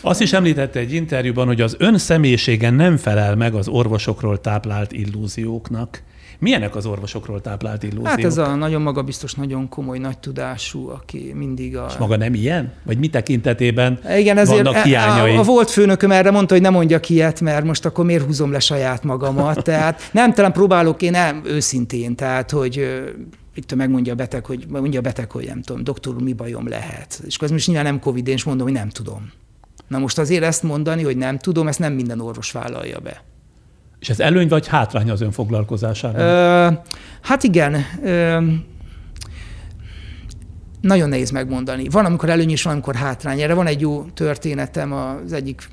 Azt 0.00 0.20
is 0.20 0.32
említette 0.32 0.78
egy 0.78 0.92
interjúban, 0.92 1.46
hogy 1.46 1.60
az 1.60 1.76
ön 1.78 1.98
személyisége 1.98 2.70
nem 2.70 2.96
felel 2.96 3.36
meg 3.36 3.54
az 3.54 3.68
orvosokról 3.68 4.40
táplált 4.40 4.92
illúzióknak. 4.92 6.02
Milyenek 6.38 6.76
az 6.76 6.86
orvosokról 6.86 7.40
táplált 7.40 7.82
illúziók? 7.82 8.06
Hát 8.06 8.24
ez 8.24 8.38
a 8.38 8.54
nagyon 8.54 8.82
magabiztos, 8.82 9.34
nagyon 9.34 9.68
komoly, 9.68 9.98
nagy 9.98 10.18
tudású, 10.18 10.88
aki 10.88 11.32
mindig 11.34 11.76
a... 11.76 11.86
És 11.88 11.96
maga 11.96 12.16
nem 12.16 12.34
ilyen? 12.34 12.72
Vagy 12.82 12.98
mi 12.98 13.08
tekintetében 13.08 14.00
Igen, 14.16 14.38
ezért 14.38 14.62
vannak 14.62 14.82
hiányai? 14.82 15.36
A, 15.36 15.38
a 15.38 15.42
volt 15.42 15.70
főnököm 15.70 16.10
erre 16.10 16.30
mondta, 16.30 16.54
hogy 16.54 16.62
nem 16.62 16.72
mondjak 16.72 17.08
ilyet, 17.08 17.40
mert 17.40 17.64
most 17.64 17.84
akkor 17.84 18.04
miért 18.04 18.24
húzom 18.24 18.52
le 18.52 18.58
saját 18.58 19.04
magamat. 19.04 19.62
Tehát 19.62 20.00
nem 20.12 20.32
talán 20.32 20.52
próbálok 20.52 21.02
én 21.02 21.10
nem 21.10 21.42
őszintén, 21.44 22.16
tehát 22.16 22.50
hogy 22.50 23.04
itt 23.54 23.74
megmondja 23.74 24.12
a 24.12 24.16
beteg, 24.16 24.44
hogy 24.46 24.66
mondja 24.68 24.98
a 24.98 25.02
beteg, 25.02 25.30
hogy 25.30 25.46
nem 25.46 25.62
tudom, 25.62 25.84
doktor 25.84 26.22
mi 26.22 26.32
bajom 26.32 26.68
lehet. 26.68 27.22
És 27.26 27.36
akkor 27.36 27.46
ez 27.46 27.52
most 27.52 27.66
nyilván 27.66 27.84
nem 27.84 27.98
Covid, 28.00 28.28
én 28.28 28.34
is 28.34 28.44
mondom, 28.44 28.66
hogy 28.66 28.76
nem 28.76 28.88
tudom. 28.88 29.30
Na 29.88 29.98
most 29.98 30.18
azért 30.18 30.44
ezt 30.44 30.62
mondani, 30.62 31.02
hogy 31.02 31.16
nem 31.16 31.38
tudom, 31.38 31.68
ezt 31.68 31.78
nem 31.78 31.92
minden 31.92 32.20
orvos 32.20 32.52
vállalja 32.52 32.98
be. 32.98 33.22
És 34.06 34.12
ez 34.12 34.20
előny 34.20 34.48
vagy 34.48 34.66
hátrány 34.66 35.10
az 35.10 35.20
ön 35.20 35.30
foglalkozásában? 35.30 36.20
Ö, 36.20 36.72
hát 37.20 37.42
igen. 37.42 37.84
Ö, 38.02 38.42
nagyon 40.80 41.08
nehéz 41.08 41.30
megmondani. 41.30 41.88
Van, 41.88 42.04
amikor 42.04 42.30
előny, 42.30 42.50
és 42.50 42.62
van, 42.62 42.72
amikor 42.72 42.94
hátrány. 42.94 43.40
Erre 43.40 43.54
van 43.54 43.66
egy 43.66 43.80
jó 43.80 44.04
történetem, 44.14 44.92
az 44.92 45.32
egyik 45.32 45.68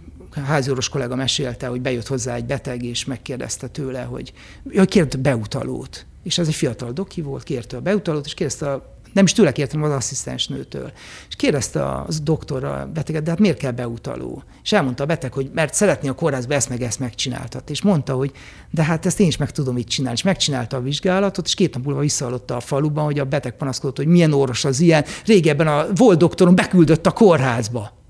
háziorvos 0.45 0.89
kollega 0.89 1.15
mesélte, 1.15 1.67
hogy 1.67 1.81
bejött 1.81 2.07
hozzá 2.07 2.35
egy 2.35 2.45
beteg, 2.45 2.83
és 2.83 3.05
megkérdezte 3.05 3.67
tőle, 3.67 4.01
hogy, 4.01 4.33
hogy 4.75 4.89
kért 4.89 5.19
beutalót. 5.19 6.05
És 6.23 6.37
ez 6.37 6.47
egy 6.47 6.55
fiatal 6.55 6.91
doki 6.91 7.21
volt, 7.21 7.43
kérte 7.43 7.77
a 7.77 7.81
beutalót, 7.81 8.25
és 8.25 8.33
kérdezte 8.33 8.71
a 8.71 8.92
nem 9.13 9.25
is 9.25 9.33
tőle 9.33 9.51
kértem 9.51 9.83
az 9.83 9.91
asszisztensnőtől. 9.91 10.91
És 11.29 11.35
kérdezte 11.35 11.91
az 12.01 12.19
doktor 12.19 12.63
a 12.63 12.89
beteget, 12.93 13.23
de 13.23 13.29
hát 13.29 13.39
miért 13.39 13.57
kell 13.57 13.71
beutaló? 13.71 14.43
És 14.63 14.71
elmondta 14.71 15.03
a 15.03 15.05
beteg, 15.05 15.33
hogy 15.33 15.49
mert 15.53 15.73
szeretné 15.73 16.07
a 16.07 16.13
kórházba 16.13 16.53
ezt 16.53 16.69
meg 16.69 16.81
ezt 16.81 16.99
megcsináltat. 16.99 17.69
És 17.69 17.81
mondta, 17.81 18.13
hogy 18.13 18.31
de 18.69 18.83
hát 18.83 19.05
ezt 19.05 19.19
én 19.19 19.27
is 19.27 19.37
meg 19.37 19.51
tudom 19.51 19.77
így 19.77 19.87
csinálni. 19.87 20.17
És 20.17 20.23
megcsinálta 20.23 20.77
a 20.77 20.81
vizsgálatot, 20.81 21.45
és 21.45 21.53
két 21.53 21.73
nap 21.73 21.85
múlva 21.85 21.99
visszahallotta 21.99 22.55
a 22.55 22.59
faluban, 22.59 23.05
hogy 23.05 23.19
a 23.19 23.25
beteg 23.25 23.57
panaszkodott, 23.57 23.97
hogy 23.97 24.07
milyen 24.07 24.33
orvos 24.33 24.65
az 24.65 24.79
ilyen. 24.79 25.05
Régebben 25.25 25.67
a 25.67 25.85
volt 25.95 26.17
doktorom 26.17 26.55
beküldött 26.55 27.05
a 27.05 27.11
kórházba. 27.11 28.02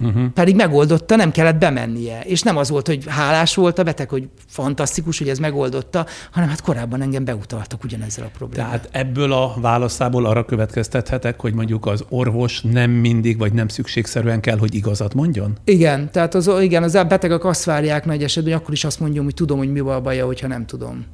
Uh-huh. 0.00 0.24
Pedig 0.34 0.56
megoldotta, 0.56 1.16
nem 1.16 1.30
kellett 1.30 1.58
bemennie. 1.58 2.20
És 2.20 2.42
nem 2.42 2.56
az 2.56 2.68
volt, 2.68 2.86
hogy 2.86 3.04
hálás 3.08 3.54
volt 3.54 3.78
a 3.78 3.82
beteg, 3.82 4.08
hogy 4.08 4.28
fantasztikus, 4.46 5.18
hogy 5.18 5.28
ez 5.28 5.38
megoldotta, 5.38 6.06
hanem 6.30 6.48
hát 6.48 6.60
korábban 6.60 7.02
engem 7.02 7.24
beutaltak 7.24 7.84
ugyanezzel 7.84 8.24
a 8.24 8.30
problémával. 8.38 8.80
Tehát 8.80 8.88
ebből 8.92 9.32
a 9.32 9.54
válaszából 9.60 10.26
arra 10.26 10.44
következtethetek, 10.44 11.40
hogy 11.40 11.54
mondjuk 11.54 11.86
az 11.86 12.04
orvos 12.08 12.60
nem 12.62 12.90
mindig, 12.90 13.38
vagy 13.38 13.52
nem 13.52 13.68
szükségszerűen 13.68 14.40
kell, 14.40 14.58
hogy 14.58 14.74
igazat 14.74 15.14
mondjon? 15.14 15.56
Igen, 15.64 16.10
tehát 16.10 16.34
az, 16.34 16.50
igen, 16.60 16.82
az 16.82 16.92
betegek 16.92 17.44
azt 17.44 17.64
várják 17.64 18.04
nagy 18.04 18.22
esetben, 18.22 18.52
hogy 18.52 18.62
akkor 18.62 18.74
is 18.74 18.84
azt 18.84 19.00
mondjam, 19.00 19.24
hogy 19.24 19.34
tudom, 19.34 19.58
hogy 19.58 19.72
mi 19.72 19.78
a 19.78 20.00
baja, 20.00 20.26
hogyha 20.26 20.46
nem 20.46 20.66
tudom. 20.66 21.04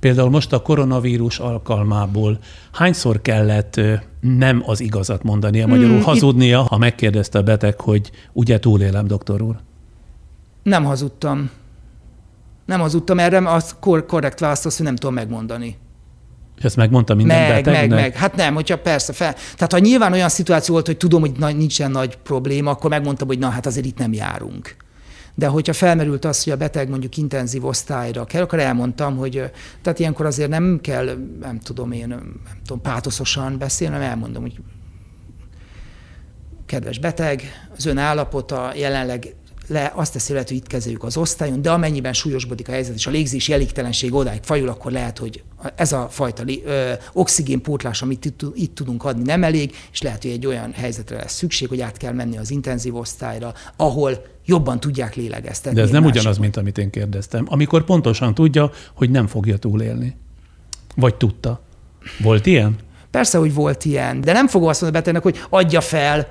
Például 0.00 0.30
most 0.30 0.52
a 0.52 0.62
koronavírus 0.62 1.38
alkalmából 1.38 2.38
hányszor 2.72 3.22
kellett 3.22 3.80
nem 4.20 4.62
az 4.66 4.80
igazat 4.80 5.22
mondania, 5.22 5.66
magyarul 5.66 5.94
hmm, 5.94 6.02
hazudnia, 6.02 6.62
ha 6.62 6.78
megkérdezte 6.78 7.38
a 7.38 7.42
beteg, 7.42 7.80
hogy 7.80 8.10
ugye 8.32 8.58
túlélem, 8.58 9.06
doktor 9.06 9.42
úr? 9.42 9.56
Nem 10.62 10.84
hazudtam. 10.84 11.50
Nem 12.66 12.80
hazudtam 12.80 13.18
erre, 13.18 13.50
az 13.50 13.76
kor- 13.80 14.06
korrekt 14.06 14.40
választ 14.40 14.66
azt, 14.66 14.76
hogy 14.76 14.86
nem 14.86 14.96
tudom 14.96 15.14
megmondani. 15.14 15.76
És 16.56 16.64
ezt 16.64 16.76
megmondta 16.76 17.14
minden 17.14 17.40
meg, 17.40 17.48
betegnek? 17.48 17.88
Meg, 17.88 18.00
meg, 18.00 18.14
Hát 18.14 18.36
nem, 18.36 18.54
hogyha 18.54 18.78
persze 18.78 19.12
fel. 19.12 19.34
Tehát 19.54 19.72
ha 19.72 19.78
nyilván 19.78 20.12
olyan 20.12 20.28
szituáció 20.28 20.74
volt, 20.74 20.86
hogy 20.86 20.96
tudom, 20.96 21.20
hogy 21.20 21.56
nincsen 21.56 21.90
nagy 21.90 22.16
probléma, 22.16 22.70
akkor 22.70 22.90
megmondtam, 22.90 23.26
hogy 23.26 23.38
na 23.38 23.48
hát 23.48 23.66
azért 23.66 23.86
itt 23.86 23.98
nem 23.98 24.12
járunk 24.12 24.76
de 25.38 25.46
hogyha 25.46 25.72
felmerült 25.72 26.24
az, 26.24 26.44
hogy 26.44 26.52
a 26.52 26.56
beteg 26.56 26.88
mondjuk 26.88 27.16
intenzív 27.16 27.64
osztályra 27.64 28.24
kell, 28.24 28.42
akkor 28.42 28.58
elmondtam, 28.58 29.16
hogy 29.16 29.50
tehát 29.82 29.98
ilyenkor 29.98 30.26
azért 30.26 30.48
nem 30.48 30.78
kell, 30.82 31.16
nem 31.40 31.58
tudom 31.58 31.92
én, 31.92 32.08
nem 32.08 32.40
tudom, 32.66 32.82
pátoszosan 32.82 33.58
beszélni, 33.58 33.94
hanem 33.94 34.10
elmondom, 34.10 34.42
hogy 34.42 34.60
kedves 36.66 36.98
beteg, 36.98 37.42
az 37.76 37.86
ön 37.86 37.98
állapota 37.98 38.72
jelenleg 38.74 39.34
le 39.68 39.92
azt 39.94 40.12
teszi 40.12 40.32
lehet, 40.32 40.48
hogy 40.48 40.56
itt 40.56 40.66
kezeljük 40.66 41.04
az 41.04 41.16
osztályon, 41.16 41.62
de 41.62 41.70
amennyiben 41.70 42.12
súlyosbodik 42.12 42.68
a 42.68 42.72
helyzet, 42.72 42.94
és 42.94 43.06
a 43.06 43.10
légzési 43.10 43.52
elégtelenség 43.52 44.14
odáig 44.14 44.42
fajul, 44.42 44.68
akkor 44.68 44.92
lehet, 44.92 45.18
hogy 45.18 45.42
ez 45.74 45.92
a 45.92 46.08
fajta 46.10 46.42
ö, 46.64 46.92
oxigénpótlás, 47.12 48.02
amit 48.02 48.24
itt, 48.24 48.40
itt 48.54 48.74
tudunk 48.74 49.04
adni, 49.04 49.22
nem 49.22 49.44
elég, 49.44 49.74
és 49.92 50.02
lehet, 50.02 50.22
hogy 50.22 50.30
egy 50.30 50.46
olyan 50.46 50.72
helyzetre 50.72 51.16
lesz 51.16 51.34
szükség, 51.34 51.68
hogy 51.68 51.80
át 51.80 51.96
kell 51.96 52.12
menni 52.12 52.38
az 52.38 52.50
intenzív 52.50 52.96
osztályra, 52.96 53.54
ahol 53.76 54.26
jobban 54.44 54.80
tudják 54.80 55.14
lélegeztetni. 55.14 55.78
De 55.78 55.84
ez 55.84 55.90
nem 55.90 56.02
másikon. 56.02 56.20
ugyanaz, 56.20 56.38
mint 56.38 56.56
amit 56.56 56.78
én 56.78 56.90
kérdeztem. 56.90 57.46
Amikor 57.48 57.84
pontosan 57.84 58.34
tudja, 58.34 58.70
hogy 58.94 59.10
nem 59.10 59.26
fogja 59.26 59.56
túlélni. 59.56 60.16
Vagy 60.96 61.14
tudta. 61.14 61.60
Volt 62.22 62.46
ilyen? 62.46 62.76
Persze, 63.10 63.38
hogy 63.38 63.54
volt 63.54 63.84
ilyen, 63.84 64.20
de 64.20 64.32
nem 64.32 64.48
fogom 64.48 64.68
azt 64.68 64.80
mondani 64.80 65.02
a 65.04 65.10
betegnek, 65.10 65.22
hogy 65.22 65.62
adja 65.64 65.80
fel, 65.80 66.28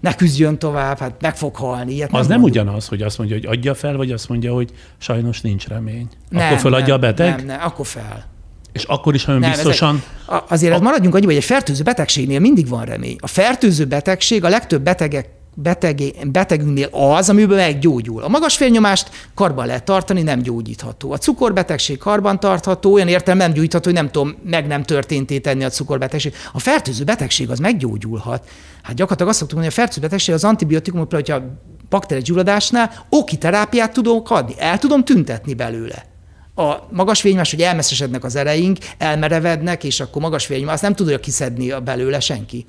ne 0.00 0.14
küzdjön 0.14 0.58
tovább, 0.58 0.98
hát 0.98 1.14
meg 1.20 1.36
fog 1.36 1.56
halni. 1.56 1.92
Ilyet 1.92 2.08
az 2.12 2.26
nem, 2.26 2.36
nem 2.36 2.48
ugyanaz, 2.48 2.88
hogy 2.88 3.02
azt 3.02 3.18
mondja, 3.18 3.36
hogy 3.36 3.46
adja 3.46 3.74
fel, 3.74 3.96
vagy 3.96 4.10
azt 4.10 4.28
mondja, 4.28 4.52
hogy 4.52 4.70
sajnos 4.98 5.40
nincs 5.40 5.68
remény. 5.68 6.08
Nem, 6.28 6.46
akkor 6.46 6.58
feladja 6.58 6.86
nem, 6.86 6.96
a 6.96 6.98
beteg? 6.98 7.36
Nem, 7.36 7.46
nem, 7.46 7.60
akkor 7.62 7.86
fel. 7.86 8.24
És 8.72 8.84
akkor 8.84 9.14
is 9.14 9.24
nagyon 9.24 9.40
nem, 9.40 9.50
biztosan... 9.50 10.02
Egy, 10.28 10.42
azért 10.48 10.74
a... 10.74 10.80
maradjunk 10.80 11.14
annyi, 11.14 11.24
hogy 11.24 11.34
egy 11.34 11.44
fertőző 11.44 11.82
betegségnél 11.82 12.40
mindig 12.40 12.68
van 12.68 12.84
remény. 12.84 13.16
A 13.20 13.26
fertőző 13.26 13.84
betegség 13.84 14.44
a 14.44 14.48
legtöbb 14.48 14.82
betegek 14.82 15.28
betegé, 15.62 16.14
betegünknél 16.24 16.88
az, 16.90 17.28
amiből 17.28 17.56
meggyógyul. 17.56 18.22
A 18.22 18.28
magas 18.28 18.58
vérnyomást 18.58 19.10
karban 19.34 19.66
lehet 19.66 19.84
tartani, 19.84 20.22
nem 20.22 20.42
gyógyítható. 20.42 21.12
A 21.12 21.18
cukorbetegség 21.18 21.98
karban 21.98 22.40
tartható, 22.40 22.92
olyan 22.92 23.08
értelme 23.08 23.44
nem 23.44 23.52
gyógyítható, 23.52 23.84
hogy 23.84 23.98
nem 23.98 24.10
tudom, 24.10 24.36
meg 24.44 24.66
nem 24.66 24.82
történté 24.82 25.38
tenni 25.38 25.64
a 25.64 25.68
cukorbetegség. 25.68 26.34
A 26.52 26.58
fertőző 26.58 27.04
betegség 27.04 27.50
az 27.50 27.58
meggyógyulhat. 27.58 28.48
Hát 28.82 28.94
gyakorlatilag 28.94 29.30
azt 29.30 29.38
szoktuk 29.38 29.58
mondani, 29.58 29.74
hogy 29.74 29.84
a 29.84 29.86
fertőző 29.86 30.00
betegség 30.00 30.34
az 30.34 30.44
antibiotikumok, 30.44 31.12
hogyha 31.12 31.42
bakteriás 31.88 32.26
gyulladásnál 32.26 33.06
oki 33.08 33.36
terápiát 33.36 33.92
tudok 33.92 34.30
adni, 34.30 34.54
el 34.58 34.78
tudom 34.78 35.04
tüntetni 35.04 35.54
belőle 35.54 36.08
a 36.54 36.88
magas 36.90 37.22
vénymás, 37.22 37.50
hogy 37.50 37.60
elmesszesednek 37.60 38.24
az 38.24 38.36
ereink, 38.36 38.78
elmerevednek, 38.98 39.84
és 39.84 40.00
akkor 40.00 40.22
magas 40.22 40.46
vénymás, 40.46 40.80
nem 40.80 40.94
tudja 40.94 41.20
kiszedni 41.20 41.70
a 41.70 41.80
belőle 41.80 42.20
senki. 42.20 42.66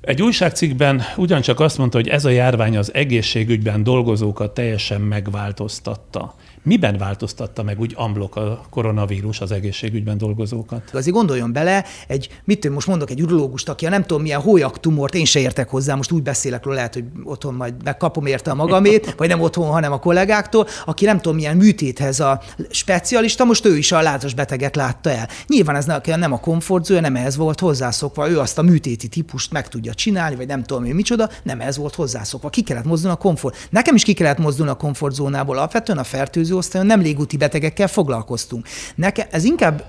Egy 0.00 0.22
újságcikkben 0.22 1.02
ugyancsak 1.16 1.60
azt 1.60 1.78
mondta, 1.78 1.96
hogy 1.96 2.08
ez 2.08 2.24
a 2.24 2.30
járvány 2.30 2.76
az 2.76 2.94
egészségügyben 2.94 3.82
dolgozókat 3.82 4.54
teljesen 4.54 5.00
megváltoztatta. 5.00 6.34
Miben 6.62 6.98
változtatta 6.98 7.62
meg 7.62 7.80
úgy 7.80 7.92
amblok 7.96 8.36
a 8.36 8.62
koronavírus 8.70 9.40
az 9.40 9.52
egészségügyben 9.52 10.18
dolgozókat? 10.18 10.90
Azért 10.92 11.14
gondoljon 11.14 11.52
bele, 11.52 11.84
egy, 12.06 12.40
mit 12.44 12.68
most 12.68 12.86
mondok 12.86 13.10
egy 13.10 13.22
urológust, 13.22 13.68
aki 13.68 13.86
a 13.86 13.88
nem 13.88 14.02
tudom 14.02 14.22
milyen 14.22 14.40
hólyak 14.40 14.80
tumort, 14.80 15.14
én 15.14 15.24
se 15.24 15.40
értek 15.40 15.68
hozzá, 15.68 15.94
most 15.94 16.10
úgy 16.10 16.22
beszélek 16.22 16.64
róla, 16.64 16.76
lehet, 16.76 16.94
hogy 16.94 17.04
otthon 17.24 17.54
majd 17.54 17.74
megkapom 17.84 18.26
érte 18.26 18.50
a 18.50 18.54
magamét, 18.54 19.14
vagy 19.16 19.28
nem 19.28 19.40
otthon, 19.40 19.70
hanem 19.70 19.92
a 19.92 19.98
kollégáktól, 19.98 20.66
aki 20.84 21.04
nem 21.04 21.20
tudom 21.20 21.36
milyen 21.36 21.56
műtéthez 21.56 22.20
a 22.20 22.40
specialista, 22.70 23.44
most 23.44 23.66
ő 23.66 23.76
is 23.76 23.92
a 23.92 24.00
lázas 24.00 24.34
beteget 24.34 24.76
látta 24.76 25.10
el. 25.10 25.28
Nyilván 25.46 25.76
ez 25.76 25.84
nem 26.04 26.32
a 26.32 26.40
komfortzója, 26.40 27.00
nem 27.00 27.16
ehhez 27.16 27.36
volt 27.36 27.60
hozzászokva, 27.60 28.30
ő 28.30 28.38
azt 28.38 28.58
a 28.58 28.62
műtéti 28.62 29.08
típust 29.08 29.52
meg 29.52 29.68
tudja 29.68 29.94
csinálni, 29.94 30.36
vagy 30.36 30.46
nem 30.46 30.62
tudom 30.62 30.84
én 30.84 30.94
micsoda, 30.94 31.28
nem 31.42 31.60
ez 31.60 31.76
volt 31.76 31.94
hozzászokva. 31.94 32.48
Ki 32.48 32.62
kellett 32.62 32.84
mozdulni 32.84 33.16
a 33.16 33.18
komfort. 33.18 33.68
Nekem 33.70 33.94
is 33.94 34.02
ki 34.02 34.12
kellett 34.12 34.38
mozdulni 34.38 34.70
a 34.70 34.74
komfortzónából, 34.74 35.56
alapvetően 35.56 35.98
a 35.98 36.04
fertőző 36.04 36.49
osztályon 36.56 36.86
nem 36.86 37.00
légúti 37.00 37.36
betegekkel 37.36 37.88
foglalkoztunk. 37.88 38.66
Nekem 38.94 39.26
ez 39.30 39.44
inkább 39.44 39.84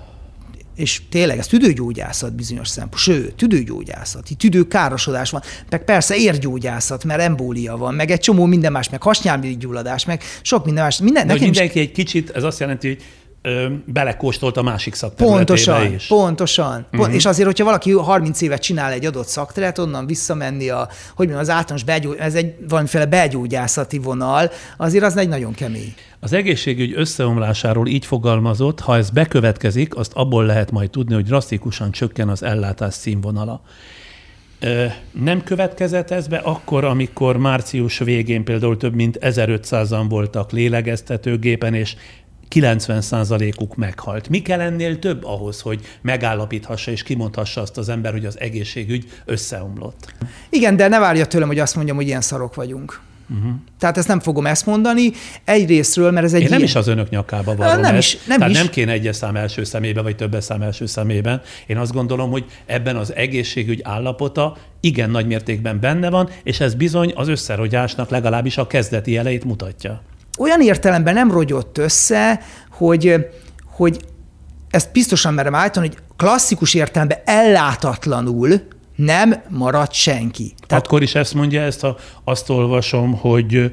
és 0.74 1.00
tényleg 1.10 1.38
ez 1.38 1.46
tüdőgyógyászat 1.46 2.34
bizonyos 2.34 2.68
szempont, 2.68 2.96
sőt, 2.96 3.34
tüdőgyógyászat, 3.34 4.30
itt 4.30 4.38
tüdőkárosodás 4.38 5.30
van, 5.30 5.42
meg 5.70 5.84
persze 5.84 6.16
érgyógyászat, 6.16 7.04
mert 7.04 7.20
embólia 7.20 7.76
van, 7.76 7.94
meg 7.94 8.10
egy 8.10 8.20
csomó 8.20 8.44
minden 8.44 8.72
más, 8.72 8.90
meg 8.90 9.02
hasnyálmirigy 9.02 9.58
gyulladás, 9.58 10.04
meg 10.04 10.22
sok 10.42 10.64
minden 10.64 10.84
más. 10.84 10.98
Minden, 10.98 11.26
nekem 11.26 11.42
mindenki 11.42 11.78
is... 11.80 11.86
egy 11.86 11.92
kicsit, 11.92 12.30
ez 12.30 12.42
azt 12.42 12.60
jelenti, 12.60 12.88
hogy 12.88 13.02
belekóstolt 13.84 14.56
a 14.56 14.62
másik 14.62 14.94
szakterületébe 14.94 15.44
pontosan, 15.44 15.92
is. 15.94 16.06
Pontosan, 16.06 16.86
uh-huh. 16.92 17.14
És 17.14 17.24
azért, 17.24 17.46
hogyha 17.46 17.64
valaki 17.64 17.92
30 17.92 18.40
évet 18.40 18.62
csinál 18.62 18.92
egy 18.92 19.06
adott 19.06 19.26
szakterület, 19.26 19.78
onnan 19.78 20.06
visszamenni 20.06 20.68
a, 20.68 20.88
hogy 21.14 21.26
mondjam, 21.26 21.38
az 21.38 21.50
általános 21.50 21.84
belgyógy, 21.84 22.16
ez 22.18 22.34
egy 22.34 22.54
valamiféle 22.68 23.06
belgyógyászati 23.06 23.98
vonal, 23.98 24.50
azért 24.76 25.04
az 25.04 25.16
egy 25.16 25.28
nagyon 25.28 25.52
kemény. 25.52 25.94
Az 26.20 26.32
egészségügy 26.32 26.92
összeomlásáról 26.96 27.86
így 27.86 28.06
fogalmazott, 28.06 28.80
ha 28.80 28.96
ez 28.96 29.10
bekövetkezik, 29.10 29.96
azt 29.96 30.12
abból 30.14 30.44
lehet 30.44 30.70
majd 30.70 30.90
tudni, 30.90 31.14
hogy 31.14 31.24
drasztikusan 31.24 31.90
csökken 31.90 32.28
az 32.28 32.42
ellátás 32.42 32.94
színvonala. 32.94 33.62
Nem 35.12 35.42
következett 35.42 36.10
ez 36.10 36.26
be 36.26 36.36
akkor, 36.36 36.84
amikor 36.84 37.36
március 37.36 37.98
végén 37.98 38.44
például 38.44 38.76
több 38.76 38.94
mint 38.94 39.18
1500-an 39.20 40.04
voltak 40.08 40.52
lélegeztetőgépen, 40.52 41.74
és 41.74 41.96
90%-uk 42.54 43.76
meghalt. 43.76 44.28
Mi 44.28 44.42
kell 44.42 44.60
ennél 44.60 44.98
több 44.98 45.24
ahhoz, 45.24 45.60
hogy 45.60 45.80
megállapíthassa 46.00 46.90
és 46.90 47.02
kimondhassa 47.02 47.60
azt 47.60 47.78
az 47.78 47.88
ember, 47.88 48.12
hogy 48.12 48.24
az 48.24 48.40
egészségügy 48.40 49.10
összeomlott? 49.24 50.14
Igen, 50.50 50.76
de 50.76 50.88
ne 50.88 50.98
várja 50.98 51.26
tőlem, 51.26 51.48
hogy 51.48 51.58
azt 51.58 51.74
mondjam, 51.74 51.96
hogy 51.96 52.06
ilyen 52.06 52.20
szarok 52.20 52.54
vagyunk. 52.54 53.00
Uh-huh. 53.38 53.52
Tehát 53.78 53.96
ezt 53.96 54.08
nem 54.08 54.20
fogom 54.20 54.46
ezt 54.46 54.66
mondani. 54.66 55.12
Egyrésztről, 55.44 56.10
mert 56.10 56.26
ez 56.26 56.32
egy 56.32 56.40
Én 56.40 56.48
nem 56.48 56.56
ilyen... 56.58 56.68
is 56.68 56.74
az 56.74 56.86
önök 56.86 57.10
nyakába 57.10 57.54
való. 57.54 57.80
Nem 57.80 57.96
is. 57.96 58.18
Nem, 58.26 58.38
Tehát 58.38 58.52
is. 58.52 58.58
nem 58.58 58.68
kéne 58.68 58.92
egyes 58.92 59.16
szám 59.16 59.36
első 59.36 59.64
szemébe, 59.64 60.02
vagy 60.02 60.16
többes 60.16 60.44
szám 60.44 60.62
első 60.62 60.86
szemében. 60.86 61.42
Én 61.66 61.76
azt 61.76 61.92
gondolom, 61.92 62.30
hogy 62.30 62.44
ebben 62.66 62.96
az 62.96 63.14
egészségügy 63.14 63.80
állapota 63.84 64.56
igen 64.80 65.10
nagy 65.10 65.26
mértékben 65.26 65.80
benne 65.80 66.10
van, 66.10 66.28
és 66.42 66.60
ez 66.60 66.74
bizony 66.74 67.12
az 67.14 67.28
összerogyásnak 67.28 68.10
legalábbis 68.10 68.58
a 68.58 68.66
kezdeti 68.66 69.16
elejét 69.16 69.44
mutatja 69.44 70.02
olyan 70.38 70.60
értelemben 70.60 71.14
nem 71.14 71.30
rogyott 71.30 71.78
össze, 71.78 72.40
hogy, 72.70 73.26
hogy 73.66 74.00
ezt 74.70 74.92
biztosan 74.92 75.34
merem 75.34 75.54
állítani, 75.54 75.86
hogy 75.88 75.98
klasszikus 76.16 76.74
értelemben 76.74 77.18
ellátatlanul 77.24 78.62
nem 78.96 79.42
maradt 79.48 79.92
senki. 79.92 80.54
Tehát... 80.66 80.86
Akkor 80.86 81.02
is 81.02 81.14
ezt 81.14 81.34
mondja, 81.34 81.62
ezt 81.62 81.84
a, 81.84 81.96
azt 82.24 82.50
olvasom, 82.50 83.12
hogy 83.12 83.72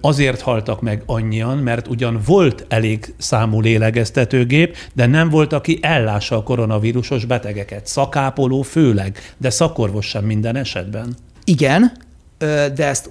azért 0.00 0.40
haltak 0.40 0.80
meg 0.80 1.02
annyian, 1.06 1.58
mert 1.58 1.88
ugyan 1.88 2.20
volt 2.26 2.64
elég 2.68 3.14
számú 3.18 3.60
lélegeztetőgép, 3.60 4.76
de 4.92 5.06
nem 5.06 5.28
volt, 5.28 5.52
aki 5.52 5.78
ellássa 5.82 6.36
a 6.36 6.42
koronavírusos 6.42 7.24
betegeket. 7.24 7.86
Szakápoló 7.86 8.62
főleg, 8.62 9.34
de 9.36 9.50
szakorvos 9.50 10.06
sem 10.06 10.24
minden 10.24 10.56
esetben. 10.56 11.16
Igen, 11.44 11.92
de 12.74 12.86
ezt 12.86 13.10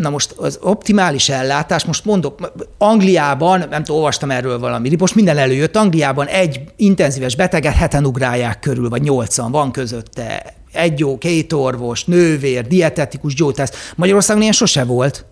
Na 0.00 0.10
most 0.10 0.32
az 0.36 0.58
optimális 0.62 1.28
ellátás, 1.28 1.84
most 1.84 2.04
mondok, 2.04 2.52
Angliában, 2.78 3.58
nem 3.58 3.82
tudom, 3.82 3.96
olvastam 3.96 4.30
erről 4.30 4.58
valami, 4.58 4.96
most 4.98 5.14
minden 5.14 5.38
előjött, 5.38 5.76
Angliában 5.76 6.26
egy 6.26 6.60
intenzíves 6.76 7.36
beteget 7.36 7.74
heten 7.74 8.06
ugrálják 8.06 8.60
körül, 8.60 8.88
vagy 8.88 9.02
nyolcan 9.02 9.50
van 9.50 9.72
közötte. 9.72 10.54
Egy 10.72 10.98
jó, 10.98 11.18
két 11.18 11.52
orvos, 11.52 12.04
nővér, 12.04 12.66
dietetikus, 12.66 13.34
gyógytász. 13.34 13.92
Magyarországon 13.96 14.42
ilyen 14.42 14.54
sose 14.54 14.84
volt. 14.84 15.24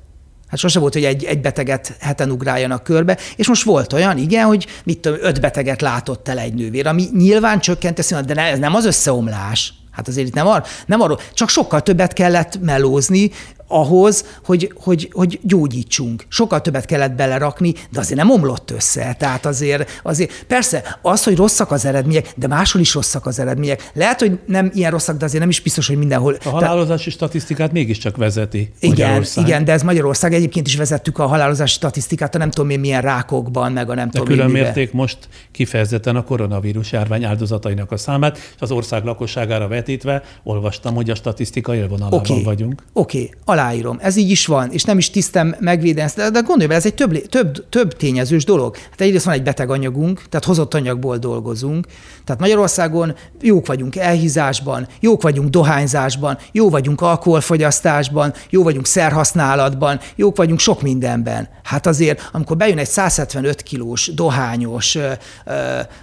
Hát 0.49 0.59
sose 0.59 0.79
volt, 0.79 0.93
hogy 0.93 1.05
egy, 1.05 1.25
egy 1.25 1.41
beteget 1.41 1.97
heten 2.01 2.31
ugráljanak 2.31 2.83
körbe, 2.83 3.19
és 3.37 3.49
most 3.49 3.63
volt 3.63 3.93
olyan, 3.93 4.19
igen, 4.19 4.47
hogy 4.47 4.67
mit 4.85 4.99
tudom, 4.99 5.19
öt 5.23 5.41
beteget 5.41 5.81
látott 5.81 6.29
el 6.29 6.39
egy 6.39 6.55
nővér, 6.55 6.87
ami 6.87 7.05
nyilván 7.17 7.61
csökkent 7.61 7.99
a 7.99 8.21
de 8.21 8.41
ez 8.41 8.59
nem 8.59 8.75
az 8.75 8.85
összeomlás. 8.85 9.73
Hát 9.91 10.09
azért 10.09 10.27
itt 10.27 10.35
nem, 10.35 10.47
ar, 10.47 10.65
nem 10.87 11.01
arról, 11.01 11.21
csak 11.35 11.49
sokkal 11.49 11.83
többet 11.83 12.13
kellett 12.13 12.61
melózni, 12.61 13.31
ahhoz, 13.69 14.25
hogy, 14.45 14.73
hogy, 14.77 15.11
hogy 15.13 15.41
gyógyítsunk. 15.43 16.25
Sokkal 16.29 16.61
többet 16.61 16.85
kellett 16.85 17.13
belerakni, 17.13 17.75
de 17.91 18.01
azért 18.01 18.19
nem 18.19 18.31
omlott 18.31 18.71
össze. 18.71 19.17
Tehát 19.19 19.47
azért, 19.47 20.01
azért 20.03 20.45
persze 20.47 20.99
az, 21.03 21.25
hogy 21.25 21.37
rosszak 21.37 21.71
az 21.71 21.85
eredmények, 21.85 22.33
de 22.37 22.47
máshol 22.47 22.81
is 22.81 22.95
rosszak 22.95 23.27
az 23.27 23.39
eredmények. 23.39 23.91
Lehet, 23.95 24.21
hogy 24.21 24.39
nem 24.47 24.71
ilyen 24.75 24.91
rosszak, 24.91 25.17
de 25.17 25.25
azért 25.25 25.41
nem 25.41 25.49
is 25.49 25.61
biztos, 25.61 25.87
hogy 25.87 25.99
mindenhol. 25.99 26.37
A 26.45 26.49
halálozási 26.49 27.05
Te... 27.05 27.11
statisztikát 27.11 27.73
mégiscsak 27.73 28.17
vezeti 28.17 28.73
igen, 28.81 29.25
Igen, 29.35 29.65
de 29.65 29.73
ez 29.73 29.83
Magyarország. 29.83 30.35
Egyébként 30.35 30.67
is 30.67 30.77
vezettük 30.77 31.19
a 31.19 31.27
halálozási 31.27 31.75
statisztikát, 31.75 32.35
a 32.35 32.39
nem 32.39 32.51
tudom 32.51 32.71
én 32.71 32.81
milyen 32.81 33.03
rákokban, 33.03 33.73
meg 33.73 33.91
a 33.91 33.95
nem 33.95 34.11
de 34.11 34.19
tudom 34.19 34.27
külön 34.27 34.51
mérték 34.51 34.93
most 34.93 35.19
kifejezetten 35.51 36.17
a 36.17 36.25
koronavírus 36.25 36.93
járvány 36.93 37.25
áldozatainak 37.25 37.93
a 37.93 37.97
számát, 37.97 38.37
és 38.37 38.61
az 38.61 38.71
ország 38.71 39.05
lakosságára 39.05 39.69
vetítve 39.69 40.23
olvastam, 40.43 40.95
hogy 40.95 41.11
a 41.11 41.15
statisztika 41.15 41.75
élvonalában 41.75 42.19
okay. 42.19 42.43
vagyunk. 42.43 42.83
Oké, 42.93 43.19
okay 43.19 43.31
aláírom, 43.59 43.99
ez 44.01 44.17
így 44.17 44.31
is 44.31 44.47
van, 44.47 44.71
és 44.71 44.85
nem 44.85 44.99
is 44.99 45.11
tisztem 45.11 45.55
megvédeni 45.61 46.11
de, 46.15 46.31
de 46.31 46.41
gondolj 46.41 46.67
bele, 46.67 46.79
ez 46.79 46.87
egy 46.87 46.95
több, 46.95 47.27
több, 47.27 47.69
több 47.69 47.97
tényezős 47.97 48.45
dolog. 48.45 48.77
Hát 48.91 49.01
egyrészt 49.01 49.25
van 49.25 49.35
egy 49.35 49.43
beteg 49.43 49.71
anyagunk, 49.71 50.23
tehát 50.29 50.47
hozott 50.47 50.75
anyagból 50.75 51.17
dolgozunk, 51.17 51.87
tehát 52.25 52.41
Magyarországon 52.41 53.15
jók 53.41 53.67
vagyunk 53.67 53.97
elhízásban, 53.97 54.87
jók 55.01 55.23
vagyunk 55.23 55.49
dohányzásban, 55.49 56.39
jó 56.53 56.71
vagyunk 56.71 57.01
alkoholfogyasztásban, 57.01 58.35
jó 58.51 58.63
vagyunk 58.63 58.87
szerhasználatban, 58.87 60.01
jók 60.17 60.37
vagyunk 60.37 60.61
sok 60.61 60.83
mindenben. 60.83 61.49
Hát 61.63 61.87
azért, 61.87 62.29
amikor 62.33 62.57
bejön 62.57 62.79
egy 62.79 62.89
175 62.89 63.63
kilós, 63.63 64.11
dohányos, 64.15 64.99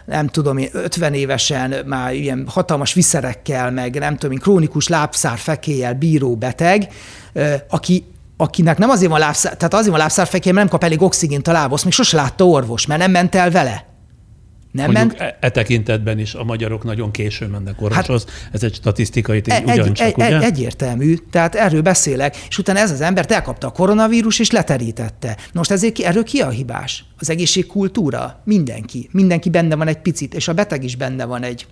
nem 0.06 0.28
tudom 0.28 0.58
én, 0.58 0.70
50 0.72 1.14
évesen 1.14 1.76
már 1.86 2.14
ilyen 2.14 2.46
hatalmas 2.48 2.94
viszerekkel, 2.94 3.72
meg 3.72 4.00
nem 4.00 4.14
tudom 4.18 4.32
én, 4.32 4.40
krónikus 4.40 4.88
lábszár 4.88 5.38
fekélyel 5.38 5.94
bíró 5.94 6.36
beteg, 6.36 6.88
aki 7.70 8.06
akinek 8.38 8.78
nem 8.78 8.90
azért 8.90 9.12
van 9.12 9.20
lábszár, 9.20 9.56
tehát 9.58 9.74
azért 9.74 9.90
van 9.90 10.00
lábszárfekély, 10.00 10.52
mert 10.52 10.70
nem 10.70 10.80
kap 10.80 10.84
elég 10.84 11.02
oxigént 11.02 11.48
a 11.48 11.52
lábhoz, 11.52 11.84
még 11.84 11.94
sose 11.94 12.16
látta 12.16 12.46
orvos, 12.46 12.86
mert 12.86 13.00
nem 13.00 13.12
ment 13.12 13.36
el 13.36 13.52
vele. 13.52 13.86
Nem 14.72 14.92
Mondjuk 14.92 15.20
ment? 15.20 15.32
E, 15.32 15.38
e 15.40 15.50
tekintetben 15.50 16.20
is 16.20 16.34
a 16.34 16.44
magyarok 16.44 16.84
nagyon 16.84 17.12
későn 17.12 17.50
mennek 17.50 17.82
orvoshoz. 17.82 18.26
Hát, 18.26 18.50
Ez 18.52 18.64
egy 18.64 18.74
statisztikai 18.74 19.42
tény, 19.42 19.56
egy, 19.56 19.64
ugyancsak, 19.64 20.08
egy, 20.08 20.14
ugye? 20.16 20.42
Egyértelmű, 20.42 21.16
tehát 21.32 21.56
erről 21.56 21.82
beszélek, 21.82 22.38
és 22.50 22.58
utána 22.58 22.80
ez 22.80 22.92
az 22.92 23.02
embert 23.02 23.32
elkapta 23.32 23.68
a 23.68 23.72
koronavírus, 23.72 24.40
és 24.40 24.52
leterítette. 24.52 25.38
Most 25.54 25.72
ezért 25.72 26.00
erről 26.00 26.24
ki 26.24 26.40
a 26.40 26.50
hibás? 26.50 27.06
Az 27.20 27.30
egészségkultúra? 27.30 28.42
Mindenki. 28.44 29.10
Mindenki 29.12 29.50
benne 29.50 29.76
van 29.76 29.88
egy 29.88 30.00
picit, 30.00 30.34
és 30.34 30.48
a 30.48 30.54
beteg 30.54 30.84
is 30.84 30.96
benne 30.96 31.26
van 31.26 31.44
egy 31.44 31.66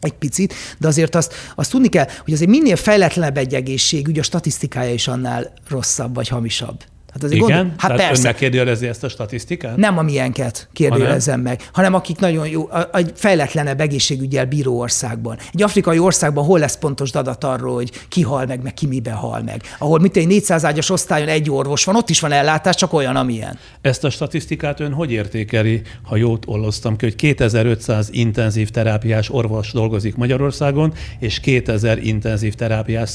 egy 0.00 0.12
picit, 0.12 0.54
de 0.78 0.88
azért 0.88 1.14
azt, 1.14 1.34
azt 1.54 1.70
tudni 1.70 1.88
kell, 1.88 2.06
hogy 2.24 2.32
azért 2.32 2.50
minél 2.50 2.76
fejletlenebb 2.76 3.36
egy 3.36 3.54
egészségügy, 3.54 4.18
a 4.18 4.22
statisztikája 4.22 4.92
is 4.92 5.08
annál 5.08 5.52
rosszabb 5.68 6.14
vagy 6.14 6.28
hamisabb. 6.28 6.84
Hát 7.12 7.22
azért 7.22 7.42
Igen? 7.42 7.56
Gondol... 7.56 7.74
Hát 7.78 7.90
Tehát 7.90 8.06
persze. 8.06 8.22
ön 8.22 8.32
megkérdőjelezi 8.32 8.86
ezt 8.86 9.04
a 9.04 9.08
statisztikát? 9.08 9.76
Nem 9.76 9.98
a 9.98 10.02
miénket 10.02 10.68
kérdőjelezem 10.72 11.40
meg, 11.40 11.68
hanem 11.72 11.94
akik 11.94 12.18
nagyon 12.18 12.48
jó, 12.48 12.68
a, 12.70 13.00
fejletlenebb 13.14 13.80
egészségügyel 13.80 14.46
bíró 14.46 14.78
országban. 14.78 15.38
Egy 15.52 15.62
afrikai 15.62 15.98
országban 15.98 16.44
hol 16.44 16.58
lesz 16.58 16.76
pontos 16.76 17.10
adat 17.10 17.44
arról, 17.44 17.74
hogy 17.74 17.90
ki 18.08 18.22
hal 18.22 18.46
meg, 18.46 18.62
meg 18.62 18.74
ki 18.74 18.86
miben 18.86 19.14
hal 19.14 19.42
meg. 19.42 19.62
Ahol 19.78 19.98
mit 19.98 20.16
egy 20.16 20.26
400 20.26 20.64
ágyas 20.64 20.90
osztályon 20.90 21.28
egy 21.28 21.50
orvos 21.50 21.84
van, 21.84 21.96
ott 21.96 22.10
is 22.10 22.20
van 22.20 22.32
ellátás, 22.32 22.76
csak 22.76 22.92
olyan, 22.92 23.16
amilyen. 23.16 23.58
Ezt 23.80 24.04
a 24.04 24.10
statisztikát 24.10 24.80
ön 24.80 24.92
hogy 24.92 25.12
értékeli, 25.12 25.82
ha 26.02 26.16
jót 26.16 26.44
olloztam 26.46 26.96
ki, 26.96 27.04
hogy 27.04 27.16
2500 27.16 28.08
intenzív 28.12 28.70
terápiás 28.70 29.30
orvos 29.30 29.72
dolgozik 29.72 30.16
Magyarországon, 30.16 30.92
és 31.18 31.40
2000 31.40 31.98
intenzív 31.98 32.54
terápiás 32.54 33.10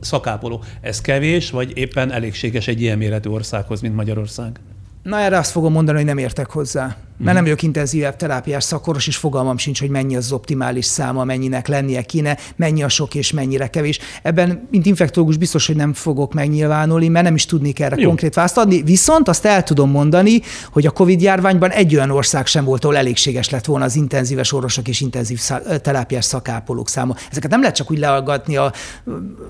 szakápoló. 0.00 0.62
Ez 0.80 1.00
kevés, 1.00 1.50
vagy 1.50 1.72
éppen 1.74 2.12
elégséges 2.12 2.68
egy 2.68 2.80
ilyen 2.80 2.98
méretű 2.98 3.30
országhoz, 3.36 3.80
mint 3.80 3.94
Magyarország? 3.94 4.60
Na 5.02 5.18
erre 5.18 5.38
azt 5.38 5.50
fogom 5.50 5.72
mondani, 5.72 5.96
hogy 5.96 6.06
nem 6.06 6.18
értek 6.18 6.50
hozzá 6.50 6.96
mert 7.18 7.34
nem 7.34 7.42
vagyok 7.42 7.62
intenzívebb 7.62 8.16
terápiás 8.16 8.64
szakoros, 8.64 9.06
és 9.06 9.16
fogalmam 9.16 9.58
sincs, 9.58 9.80
hogy 9.80 9.90
mennyi 9.90 10.16
az 10.16 10.32
optimális 10.32 10.84
száma, 10.84 11.24
mennyinek 11.24 11.66
lennie 11.66 12.02
kéne, 12.02 12.36
mennyi 12.56 12.82
a 12.82 12.88
sok 12.88 13.14
és 13.14 13.32
mennyire 13.32 13.66
kevés. 13.66 13.98
Ebben, 14.22 14.68
mint 14.70 14.86
infektológus 14.86 15.36
biztos, 15.36 15.66
hogy 15.66 15.76
nem 15.76 15.92
fogok 15.92 16.34
megnyilvánulni, 16.34 17.08
mert 17.08 17.24
nem 17.24 17.34
is 17.34 17.46
tudnék 17.46 17.80
erre 17.80 17.96
Jó. 17.98 18.06
konkrét 18.06 18.34
választ 18.34 18.56
adni. 18.56 18.82
Viszont 18.82 19.28
azt 19.28 19.44
el 19.44 19.62
tudom 19.62 19.90
mondani, 19.90 20.40
hogy 20.72 20.86
a 20.86 20.90
COVID 20.90 21.20
járványban 21.20 21.70
egy 21.70 21.94
olyan 21.94 22.10
ország 22.10 22.46
sem 22.46 22.64
volt, 22.64 22.84
ahol 22.84 22.96
elégséges 22.96 23.50
lett 23.50 23.64
volna 23.64 23.84
az 23.84 23.96
intenzíves 23.96 24.52
orvosok 24.52 24.88
és 24.88 25.00
intenzív 25.00 25.40
terápiás 25.82 26.24
szakápolók 26.24 26.88
száma. 26.88 27.14
Ezeket 27.30 27.50
nem 27.50 27.60
lehet 27.60 27.76
csak 27.76 27.90
úgy 27.90 27.98
leallgatni, 27.98 28.56
a, 28.56 28.72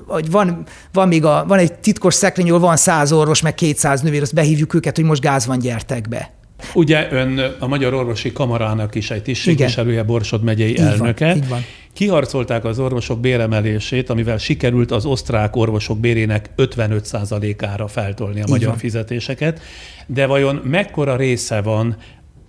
hogy 0.06 0.30
van, 0.30 0.66
van 0.92 1.08
még 1.08 1.24
a, 1.24 1.44
van 1.48 1.58
egy 1.58 1.72
titkos 1.72 2.14
szekrény, 2.14 2.48
ahol 2.48 2.60
van 2.60 2.76
száz 2.76 3.12
orvos, 3.12 3.42
meg 3.42 3.54
200 3.54 4.00
nővér, 4.00 4.22
azt 4.22 4.34
behívjuk 4.34 4.74
őket, 4.74 4.96
hogy 4.96 5.04
most 5.04 5.20
gáz 5.20 5.46
van, 5.46 5.58
gyertek 5.58 6.08
be. 6.08 6.35
Ugye 6.74 7.08
ön 7.12 7.38
a 7.58 7.66
Magyar 7.66 7.94
Orvosi 7.94 8.32
Kamarának 8.32 8.94
is 8.94 9.10
egy 9.10 9.22
tisztségviselője, 9.22 10.02
Borsod 10.02 10.42
megyei 10.42 10.70
így 10.70 10.78
elnöke. 10.78 11.26
Van, 11.26 11.36
így 11.36 11.48
van. 11.48 11.60
Kiharcolták 11.92 12.64
az 12.64 12.78
orvosok 12.78 13.20
béremelését, 13.20 14.10
amivel 14.10 14.38
sikerült 14.38 14.90
az 14.90 15.04
osztrák 15.04 15.56
orvosok 15.56 15.98
bérének 15.98 16.50
55%-ára 16.56 17.88
feltolni 17.88 18.40
a 18.40 18.42
így 18.42 18.48
magyar 18.48 18.68
van. 18.68 18.78
fizetéseket. 18.78 19.60
De 20.06 20.26
vajon 20.26 20.60
mekkora 20.64 21.16
része 21.16 21.60
van 21.60 21.96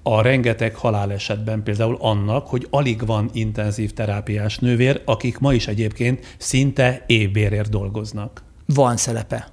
a 0.04 0.22
rengeteg 0.22 0.76
halálesetben 0.76 1.64
például 1.64 1.98
annak, 2.00 2.48
hogy 2.48 2.68
alig 2.70 3.06
van 3.06 3.30
intenzív 3.34 3.94
terápiás 3.94 4.58
nővér, 4.58 5.02
akik 5.06 5.38
ma 5.38 5.54
is 5.54 5.68
egyébként 5.68 6.36
szinte 6.38 7.04
évbérért 7.08 7.70
dolgoznak? 7.70 8.44
Van 8.66 8.98
szerepe. 8.98 9.48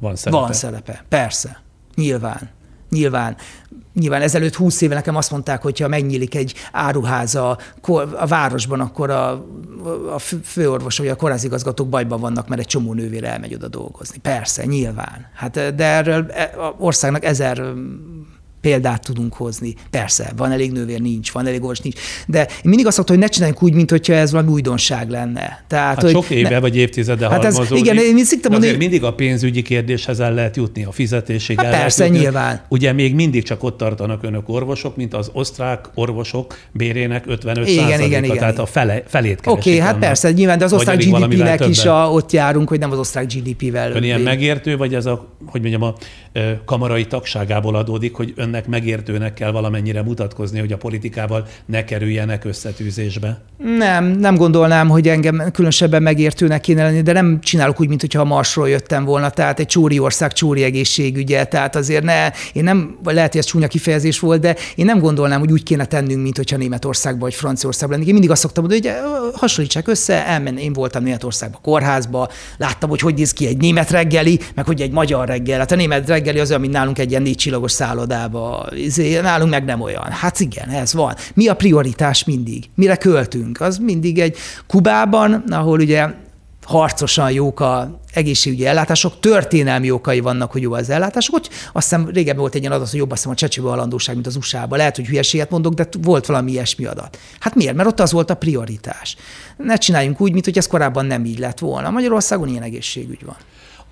Van 0.00 0.16
szerepe. 0.16 0.40
Van 0.40 0.52
szerepe, 0.52 1.04
persze. 1.08 1.62
Nyilván. 1.94 2.50
Nyilván 2.90 3.36
Nyilván 3.94 4.22
ezelőtt 4.22 4.54
húsz 4.54 4.80
éve 4.80 4.94
nekem 4.94 5.16
azt 5.16 5.30
mondták, 5.30 5.62
hogy 5.62 5.80
ha 5.80 5.88
megnyílik 5.88 6.34
egy 6.34 6.54
áruháza 6.72 7.58
a 8.18 8.26
városban, 8.26 8.80
akkor 8.80 9.10
a, 9.10 9.30
a 10.14 10.18
főorvos 10.44 10.98
vagy 10.98 11.08
a 11.08 11.16
kórházigazgatók 11.16 11.88
bajban 11.88 12.20
vannak, 12.20 12.48
mert 12.48 12.60
egy 12.60 12.66
csomó 12.66 12.92
nővére 12.92 13.28
elmegy 13.28 13.54
oda 13.54 13.68
dolgozni. 13.68 14.18
Persze, 14.18 14.64
nyilván. 14.64 15.26
Hát, 15.34 15.74
de 15.74 15.84
erről 15.84 16.30
e, 16.30 16.54
a 16.58 16.74
országnak 16.78 17.24
ezer 17.24 17.62
példát 18.62 19.04
tudunk 19.04 19.34
hozni. 19.34 19.74
Persze, 19.90 20.32
van 20.36 20.50
elég 20.50 20.72
nővér, 20.72 21.00
nincs, 21.00 21.32
van 21.32 21.46
elég 21.46 21.60
orvos, 21.60 21.80
nincs. 21.80 22.00
De 22.26 22.38
én 22.40 22.46
mindig 22.62 22.86
azt 22.86 22.96
mondtam, 22.96 23.16
hogy 23.16 23.24
ne 23.26 23.30
csináljunk 23.30 23.62
úgy, 23.62 23.74
mintha 23.74 24.12
ez 24.12 24.32
valami 24.32 24.50
újdonság 24.50 25.10
lenne. 25.10 25.64
Tehát, 25.66 25.94
hát 25.94 26.02
hogy 26.02 26.10
sok 26.10 26.30
éve 26.30 26.48
ne... 26.48 26.60
vagy 26.60 26.76
évtizede 26.76 27.28
hát 27.28 27.44
ez, 27.44 27.58
Igen, 27.70 27.96
én 27.96 28.14
mindig 28.14 28.38
mondani, 28.50 28.76
mindig 28.76 29.04
a 29.04 29.14
pénzügyi 29.14 29.62
kérdéshez 29.62 30.20
el 30.20 30.34
lehet 30.34 30.56
jutni, 30.56 30.84
a 30.84 30.92
fizetésig 30.92 31.60
hát 31.60 31.66
el 31.66 31.80
persze, 31.80 32.04
jutni. 32.04 32.18
nyilván. 32.18 32.60
Ugye 32.68 32.92
még 32.92 33.14
mindig 33.14 33.42
csak 33.42 33.62
ott 33.62 33.76
tartanak 33.76 34.22
önök 34.22 34.48
orvosok, 34.48 34.96
mint 34.96 35.14
az 35.14 35.30
osztrák 35.32 35.88
orvosok 35.94 36.58
bérének 36.72 37.24
55 37.26 37.68
igen, 37.68 37.84
igen, 37.84 38.00
igen, 38.00 38.24
igen, 38.24 38.36
tehát 38.36 38.58
a 38.58 38.66
fele, 38.66 39.02
felét 39.06 39.40
Oké, 39.46 39.70
okay, 39.70 39.78
hát 39.78 39.98
persze, 39.98 40.32
nyilván, 40.32 40.58
de 40.58 40.64
az 40.64 40.72
osztrák 40.72 40.96
GDP-nek 40.96 41.68
is 41.68 41.84
a, 41.84 42.10
ott 42.12 42.32
járunk, 42.32 42.68
hogy 42.68 42.78
nem 42.78 42.90
az 42.90 42.98
osztrák 42.98 43.32
GDP-vel. 43.32 43.92
Ön 43.92 44.02
ilyen 44.02 44.20
megértő, 44.20 44.76
vagy 44.76 44.94
ez 44.94 45.06
a, 45.06 45.28
hogy 45.46 45.60
mondjam, 45.60 45.82
a 45.82 45.94
kamarai 46.64 47.06
tagságából 47.06 47.74
adódik, 47.74 48.14
hogy 48.14 48.32
önnek 48.52 48.66
megértőnek 48.66 49.34
kell 49.34 49.50
valamennyire 49.50 50.02
mutatkozni, 50.02 50.58
hogy 50.58 50.72
a 50.72 50.76
politikával 50.76 51.46
ne 51.66 51.84
kerüljenek 51.84 52.44
összetűzésbe? 52.44 53.40
Nem, 53.78 54.04
nem 54.04 54.36
gondolnám, 54.36 54.88
hogy 54.88 55.08
engem 55.08 55.42
különösebben 55.52 56.02
megértőnek 56.02 56.60
kéne 56.60 56.82
lenni, 56.82 57.02
de 57.02 57.12
nem 57.12 57.40
csinálok 57.40 57.80
úgy, 57.80 57.88
mintha 57.88 58.20
a 58.20 58.24
Marsról 58.24 58.68
jöttem 58.68 59.04
volna, 59.04 59.30
tehát 59.30 59.58
egy 59.58 59.66
csúri 59.66 59.98
ország, 59.98 60.32
csúri 60.32 60.62
egészségügye, 60.62 61.44
tehát 61.44 61.76
azért 61.76 62.04
ne, 62.04 62.30
én 62.52 62.64
nem, 62.64 62.98
lehet, 63.04 63.30
hogy 63.30 63.40
ez 63.40 63.46
csúnya 63.46 63.66
kifejezés 63.66 64.18
volt, 64.18 64.40
de 64.40 64.56
én 64.74 64.84
nem 64.84 64.98
gondolnám, 64.98 65.40
hogy 65.40 65.52
úgy 65.52 65.62
kéne 65.62 65.84
tennünk, 65.84 66.22
mint 66.22 66.36
hogyha 66.36 66.56
Németországban 66.56 67.20
vagy 67.20 67.34
Franciaországban 67.34 67.90
lennék. 67.90 68.08
Én 68.08 68.14
mindig 68.14 68.30
azt 68.32 68.40
szoktam 68.40 68.64
mondani, 68.64 68.88
hogy 68.88 69.00
hasonlítsák 69.34 69.88
össze, 69.88 70.26
elmen, 70.26 70.56
én 70.56 70.72
voltam 70.72 71.02
Németországban, 71.02 71.60
kórházba, 71.62 72.28
láttam, 72.56 72.88
hogy 72.88 73.00
hogy 73.00 73.14
néz 73.14 73.32
ki 73.32 73.46
egy 73.46 73.56
német 73.56 73.90
reggeli, 73.90 74.40
meg 74.54 74.66
hogy 74.66 74.80
egy 74.80 74.90
magyar 74.92 75.28
reggel. 75.28 75.58
Hát 75.58 75.72
a 75.72 75.76
német 75.76 76.08
reggeli 76.08 76.38
az 76.38 76.48
olyan, 76.48 76.60
mint 76.60 76.72
nálunk 76.72 76.98
egy 76.98 77.10
ilyen 77.10 77.22
négy 77.22 77.36
csillagos 77.36 77.72
szállodába, 77.72 78.41
izé, 78.70 79.20
nálunk 79.20 79.50
meg 79.50 79.64
nem 79.64 79.80
olyan. 79.80 80.10
Hát 80.10 80.40
igen, 80.40 80.68
ez 80.68 80.92
van. 80.92 81.14
Mi 81.34 81.48
a 81.48 81.54
prioritás 81.54 82.24
mindig? 82.24 82.64
Mire 82.74 82.96
költünk? 82.96 83.60
Az 83.60 83.78
mindig 83.78 84.18
egy 84.18 84.36
Kubában, 84.66 85.32
ahol 85.32 85.80
ugye 85.80 86.06
harcosan 86.64 87.30
jók 87.30 87.60
a 87.60 88.00
egészségügyi 88.12 88.66
ellátások, 88.66 89.20
történelmi 89.20 89.90
okai 89.90 90.20
vannak, 90.20 90.52
hogy 90.52 90.62
jó 90.62 90.72
az 90.72 90.90
ellátások. 90.90 91.34
Hogy 91.34 91.48
azt 91.72 91.88
hiszem 91.88 92.08
régebben 92.08 92.40
volt 92.40 92.54
egy 92.54 92.60
ilyen 92.60 92.72
adat, 92.72 92.90
hogy 92.90 92.98
jobb 92.98 93.10
azt 93.10 93.18
hiszem 93.18 93.32
a 93.32 93.38
csecsőbe 93.38 93.68
halandóság, 93.68 94.14
mint 94.14 94.26
az 94.26 94.36
USA-ban. 94.36 94.78
Lehet, 94.78 94.96
hogy 94.96 95.06
hülyeséget 95.06 95.50
mondok, 95.50 95.74
de 95.74 95.88
volt 96.02 96.26
valami 96.26 96.50
ilyesmi 96.50 96.84
adat. 96.84 97.18
Hát 97.40 97.54
miért? 97.54 97.74
Mert 97.74 97.88
ott 97.88 98.00
az 98.00 98.12
volt 98.12 98.30
a 98.30 98.34
prioritás. 98.34 99.16
Ne 99.56 99.76
csináljunk 99.76 100.20
úgy, 100.20 100.32
mint 100.32 100.44
hogy 100.44 100.58
ez 100.58 100.66
korábban 100.66 101.06
nem 101.06 101.24
így 101.24 101.38
lett 101.38 101.58
volna. 101.58 101.90
Magyarországon 101.90 102.48
ilyen 102.48 102.62
egészségügy 102.62 103.24
van. 103.24 103.36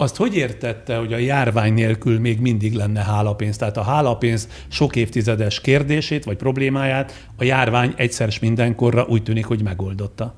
Azt 0.00 0.16
hogy 0.16 0.36
értette, 0.36 0.96
hogy 0.96 1.12
a 1.12 1.18
járvány 1.18 1.74
nélkül 1.74 2.20
még 2.20 2.40
mindig 2.40 2.74
lenne 2.74 3.00
hálapénz? 3.00 3.56
Tehát 3.56 3.76
a 3.76 3.82
hálapénz 3.82 4.48
sok 4.68 4.96
évtizedes 4.96 5.60
kérdését 5.60 6.24
vagy 6.24 6.36
problémáját 6.36 7.28
a 7.36 7.44
járvány 7.44 7.94
egyszer 7.96 8.32
s 8.32 8.38
mindenkorra 8.38 9.04
úgy 9.08 9.22
tűnik, 9.22 9.44
hogy 9.44 9.62
megoldotta 9.62 10.34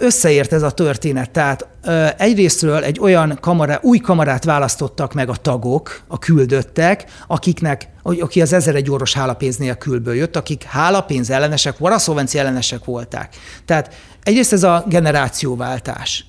összeért 0.00 0.52
ez 0.52 0.62
a 0.62 0.70
történet. 0.70 1.30
Tehát 1.30 1.68
egyrésztről 2.16 2.84
egy 2.84 3.00
olyan 3.00 3.38
kamara, 3.40 3.78
új 3.82 3.98
kamarát 3.98 4.44
választottak 4.44 5.14
meg 5.14 5.28
a 5.28 5.36
tagok, 5.36 6.02
a 6.06 6.18
küldöttek, 6.18 7.04
akiknek, 7.26 7.88
aki 8.02 8.40
az 8.40 8.68
egy 8.68 8.90
orvos 8.90 9.14
hálapénz 9.14 9.56
nélkülből 9.56 10.14
jött, 10.14 10.36
akik 10.36 10.62
hálapénz 10.62 11.30
ellenesek, 11.30 11.78
varaszolvenci 11.78 12.38
ellenesek 12.38 12.84
voltak. 12.84 13.28
Tehát 13.64 13.94
egyrészt 14.22 14.52
ez 14.52 14.62
a 14.62 14.84
generációváltás. 14.88 16.24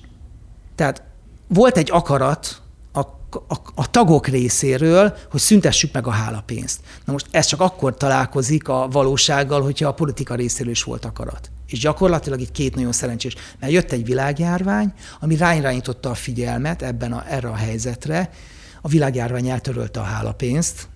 Tehát 0.74 1.02
volt 1.52 1.76
egy 1.76 1.90
akarat 1.90 2.60
a, 2.92 3.00
a, 3.48 3.56
a 3.74 3.90
tagok 3.90 4.26
részéről, 4.26 5.16
hogy 5.30 5.40
szüntessük 5.40 5.92
meg 5.92 6.06
a 6.06 6.10
hálapénzt. 6.10 6.80
Na 7.04 7.12
most 7.12 7.26
ez 7.30 7.46
csak 7.46 7.60
akkor 7.60 7.96
találkozik 7.96 8.68
a 8.68 8.88
valósággal, 8.90 9.62
hogyha 9.62 9.88
a 9.88 9.94
politika 9.94 10.34
részéről 10.34 10.72
is 10.72 10.82
volt 10.82 11.04
akarat. 11.04 11.50
És 11.66 11.78
gyakorlatilag 11.78 12.40
itt 12.40 12.52
két 12.52 12.74
nagyon 12.74 12.92
szerencsés, 12.92 13.34
mert 13.60 13.72
jött 13.72 13.92
egy 13.92 14.04
világjárvány, 14.04 14.92
ami 15.20 15.36
rányirányította 15.36 16.10
a 16.10 16.14
figyelmet 16.14 16.82
ebben 16.82 17.12
a, 17.12 17.24
erre 17.28 17.48
a 17.48 17.54
helyzetre, 17.54 18.30
a 18.82 18.88
világjárvány 18.88 19.48
eltörölte 19.48 20.00
a 20.00 20.04
hálapénzt, 20.04 20.88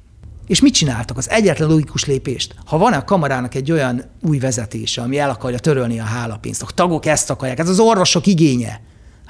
és 0.47 0.61
mit 0.61 0.75
csináltak? 0.75 1.17
Az 1.17 1.31
egyetlen 1.31 1.69
logikus 1.69 2.05
lépést. 2.05 2.55
Ha 2.65 2.79
van 2.79 2.93
a 2.93 3.05
kamarának 3.05 3.55
egy 3.55 3.73
olyan 3.73 4.05
új 4.23 4.39
vezetése, 4.39 5.03
ami 5.03 5.19
el 5.19 5.31
akarja 5.31 5.59
törölni 5.59 6.01
a 6.01 6.05
hálapénzt, 6.05 6.63
a 6.63 6.67
tagok 6.75 7.07
ezt 7.07 7.31
akarják, 7.31 7.59
ez 7.59 7.69
az 7.69 7.79
orvosok 7.79 8.27
igénye, 8.27 8.81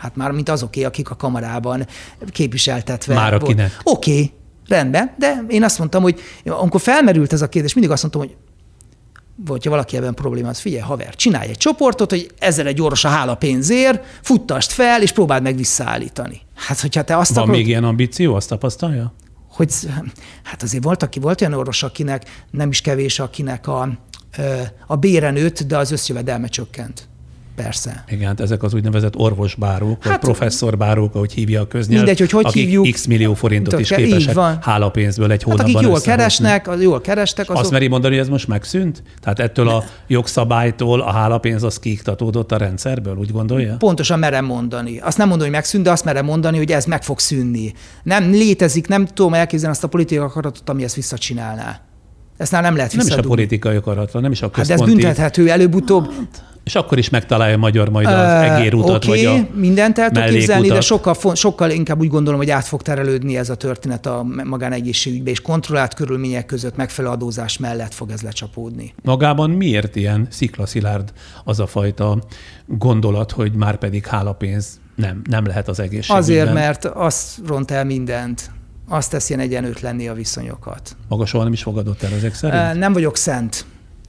Hát 0.05 0.17
már 0.17 0.31
mint 0.31 0.49
azoké, 0.49 0.85
akik 0.85 1.11
a 1.11 1.17
kamarában 1.17 1.87
képviseltetve. 2.31 3.15
Már 3.15 3.35
akinek. 3.35 3.81
Oké, 3.83 4.13
okay, 4.13 4.33
rendben, 4.69 5.15
de 5.19 5.45
én 5.49 5.63
azt 5.63 5.79
mondtam, 5.79 6.03
hogy 6.03 6.21
amikor 6.45 6.81
felmerült 6.81 7.33
ez 7.33 7.43
a 7.43 7.49
kérdés, 7.49 7.75
mindig 7.75 7.93
azt 7.93 8.03
mondtam, 8.03 8.23
hogy 8.23 8.37
vagy 9.47 9.65
ha 9.65 9.71
valaki 9.71 9.97
ebben 9.97 10.15
problémás, 10.15 10.61
figyelj, 10.61 10.83
haver, 10.83 11.15
csinálj 11.15 11.49
egy 11.49 11.57
csoportot, 11.57 12.11
hogy 12.11 12.31
ezzel 12.39 12.67
egy 12.67 12.81
orvos 12.81 13.05
a 13.05 13.09
hála 13.09 13.35
pénzért, 13.35 14.05
futtast 14.23 14.73
fel, 14.73 15.03
és 15.03 15.13
próbáld 15.13 15.43
meg 15.43 15.57
visszaállítani. 15.57 16.41
Hát, 16.55 16.81
hogyha 16.81 17.03
te 17.03 17.17
azt 17.17 17.35
Van 17.35 17.43
akarod, 17.43 17.59
még 17.59 17.69
ilyen 17.69 17.85
ambíció, 17.85 18.35
azt 18.35 18.49
tapasztalja? 18.49 19.15
Hogy, 19.49 19.73
hát 20.43 20.63
azért 20.63 20.85
volt, 20.85 21.03
aki 21.03 21.19
volt 21.19 21.41
olyan 21.41 21.53
orvos, 21.53 21.83
akinek 21.83 22.45
nem 22.51 22.69
is 22.69 22.81
kevés, 22.81 23.19
akinek 23.19 23.67
a, 23.67 23.89
a 24.87 24.97
bére 24.97 25.31
nőtt, 25.31 25.63
de 25.63 25.77
az 25.77 25.91
összjövedelme 25.91 26.47
csökkent 26.47 27.09
Persze. 27.57 28.05
Igen, 28.09 28.27
hát 28.27 28.41
ezek 28.41 28.63
az 28.63 28.75
úgynevezett 28.75 29.17
orvosbárók, 29.17 30.03
hát, 30.03 30.13
vagy 30.13 30.21
professzorbárók, 30.21 31.15
ahogy 31.15 31.33
hívja 31.33 31.61
a 31.61 31.67
köznyelv. 31.67 32.05
Mindegy, 32.05 32.19
hogy 32.19 32.31
hogy 32.31 32.45
akik 32.45 32.63
hívjuk. 32.63 32.89
x 32.91 33.07
millió 33.07 33.35
forintot 33.35 33.81
is 33.81 33.89
képesek 33.89 34.37
hálapénzből 34.61 35.33
egy 35.33 35.43
Hát 35.43 35.53
hónapban 35.53 35.75
akik 35.75 35.89
jól 35.89 36.01
keresnek, 36.01 36.69
az 36.69 36.83
jól 36.83 37.01
kerestek, 37.01 37.51
azok... 37.51 37.63
Azt 37.63 37.71
meri 37.71 37.87
mondani, 37.87 38.15
hogy 38.15 38.23
ez 38.23 38.31
most 38.31 38.49
megszűnt? 38.49 39.03
Tehát 39.21 39.39
ettől 39.39 39.69
a 39.69 39.85
jogszabálytól 40.07 41.01
a 41.01 41.13
hálapénz 41.13 41.63
az 41.63 41.79
kiiktatódott 41.79 42.53
a 42.53 42.57
rendszerből, 42.57 43.17
úgy 43.17 43.33
gondolja? 43.33 43.77
Pontosan 43.77 44.19
merem 44.19 44.45
mondani. 44.45 44.99
Azt 44.99 45.19
nem 45.19 45.29
mondom, 45.29 45.47
hogy 45.47 45.57
megszűnt, 45.57 45.85
de 45.85 45.91
azt 45.91 46.05
merem 46.05 46.25
mondani, 46.25 46.57
hogy 46.57 46.71
ez 46.71 46.85
meg 46.85 47.03
fog 47.03 47.19
szűnni. 47.19 47.73
Nem 48.03 48.31
létezik, 48.31 48.89
nem 48.89 49.07
tudom 49.07 49.35
elképzelni 49.35 49.75
azt 49.75 49.85
a 49.85 49.89
politikai 49.89 50.25
akaratot, 50.25 50.69
ami 50.69 50.85
ezt 50.85 50.95
visszacsinálná. 50.95 51.81
Ezt 52.37 52.53
már 52.53 52.63
nem 52.63 52.77
lehet 52.77 52.97
Nem 52.97 53.07
is 53.07 53.13
a 53.13 53.21
politikai 53.21 53.77
akaratra, 53.77 54.21
nem 54.21 54.33
is 54.33 54.43
a 54.43 54.45
Hát 54.45 54.55
de 54.55 54.61
ez 54.61 54.69
központi. 54.69 54.95
büntethető 54.95 55.51
előbb-utóbb. 55.51 56.13
És 56.65 56.75
akkor 56.75 56.99
is 56.99 57.11
megtalálja 57.11 57.57
magyar 57.57 57.89
majd 57.89 58.07
az 58.07 58.13
Ö, 58.13 58.55
egérutat, 58.55 58.97
Oké, 58.97 59.09
vagy 59.09 59.25
a 59.25 59.59
mindent 59.59 59.99
el 59.99 60.11
tudok 60.11 60.29
képzelni, 60.29 60.69
de 60.69 60.81
sokkal, 60.81 61.35
sokkal 61.35 61.71
inkább 61.71 62.01
úgy 62.01 62.09
gondolom, 62.09 62.39
hogy 62.39 62.51
át 62.51 62.67
fog 62.67 62.83
terelődni 62.83 63.37
ez 63.37 63.51
a 63.51 63.55
történet 63.55 64.07
a 64.07 64.27
magánegészségügybe, 64.45 65.31
és 65.31 65.41
kontrollált 65.41 65.95
körülmények 65.95 66.47
között 66.47 66.77
megfelelő 66.77 67.15
adózás 67.15 67.59
mellett 67.59 67.95
fog 67.95 68.11
ez 68.11 68.21
lecsapódni. 68.21 68.95
Magában 69.03 69.51
miért 69.51 69.97
ilyen 69.97 70.27
sziklaszilárd 70.31 71.13
az 71.45 71.61
a 71.61 71.67
fajta 71.67 72.19
gondolat, 72.67 73.31
hogy 73.33 73.53
már 73.53 73.77
pedig 73.77 74.07
hálapénz 74.07 74.81
nem, 74.97 75.23
nem 75.31 75.47
lehet 75.47 75.69
az 75.69 75.81
egészségügyben? 75.81 76.23
Azért, 76.23 76.53
mert 76.53 76.85
azt 76.85 77.39
ront 77.47 77.71
el 77.71 77.85
mindent, 77.85 78.51
azt 78.89 79.11
teszi 79.11 79.33
ilyen 79.33 79.45
egyenlőtlenné 79.45 80.07
a 80.07 80.15
viszonyokat. 80.15 80.97
Maga 81.09 81.27
soha 81.27 81.45
nem 81.45 81.53
is 81.53 81.63
fogadott 81.63 82.03
el 82.03 82.13
ezek 82.13 82.35
szerint? 82.35 82.79
Nem 82.79 82.93
vagyok 82.93 83.17
szent. 83.17 83.65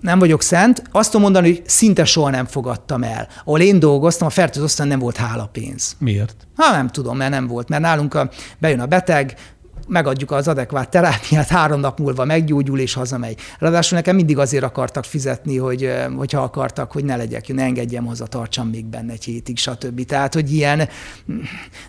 Nem 0.06 0.20
vagyok 0.20 0.41
szent. 0.41 0.84
Azt 0.91 1.12
tudom 1.12 1.22
mondani, 1.22 1.48
hogy 1.48 1.62
szinte 1.65 2.06
soha 2.06 2.30
nem 2.30 2.46
fogadtam 2.46 3.04
el. 3.04 3.28
Ahol 3.44 3.62
én 3.62 3.80
dolgoztam, 3.80 4.28
a 4.28 4.30
fertőző 4.30 4.63
osztályon 4.63 4.91
nem 4.91 5.02
volt 5.02 5.18
hálapénz. 5.18 5.96
Miért? 6.00 6.48
Ha 6.56 6.72
nem 6.72 6.88
tudom, 6.88 7.18
mert 7.18 7.32
nem 7.32 7.48
volt. 7.48 7.70
Mert 7.70 7.82
nálunk 7.82 8.13
a, 8.13 8.30
bejön 8.58 8.80
a 8.80 8.86
beteg, 8.86 9.36
megadjuk 9.88 10.32
az 10.32 10.48
adekvát 10.48 10.89
terápiát, 10.89 11.48
három 11.48 11.80
nap 11.80 12.00
múlva 12.00 12.26
meggyógyul 12.26 12.80
és 12.80 12.94
hazamegy. 12.94 13.39
Ráadásul 13.60 13.98
nekem 13.98 14.15
mindig 14.15 14.38
azért 14.38 14.63
akartak 14.63 15.04
fizetni, 15.04 15.58
hogy, 15.58 15.94
hogyha 16.15 16.41
akartak, 16.41 16.91
hogy 16.91 17.04
ne 17.04 17.15
legyek, 17.15 17.54
ne 17.54 17.63
engedjem 17.63 18.06
haza, 18.06 18.26
tartsam 18.26 18.68
még 18.68 18.86
benne 18.86 19.12
egy 19.12 19.24
hétig, 19.24 19.58
stb. 19.58 20.06
Tehát, 20.06 20.34
hogy 20.34 20.54
ilyen 20.54 20.89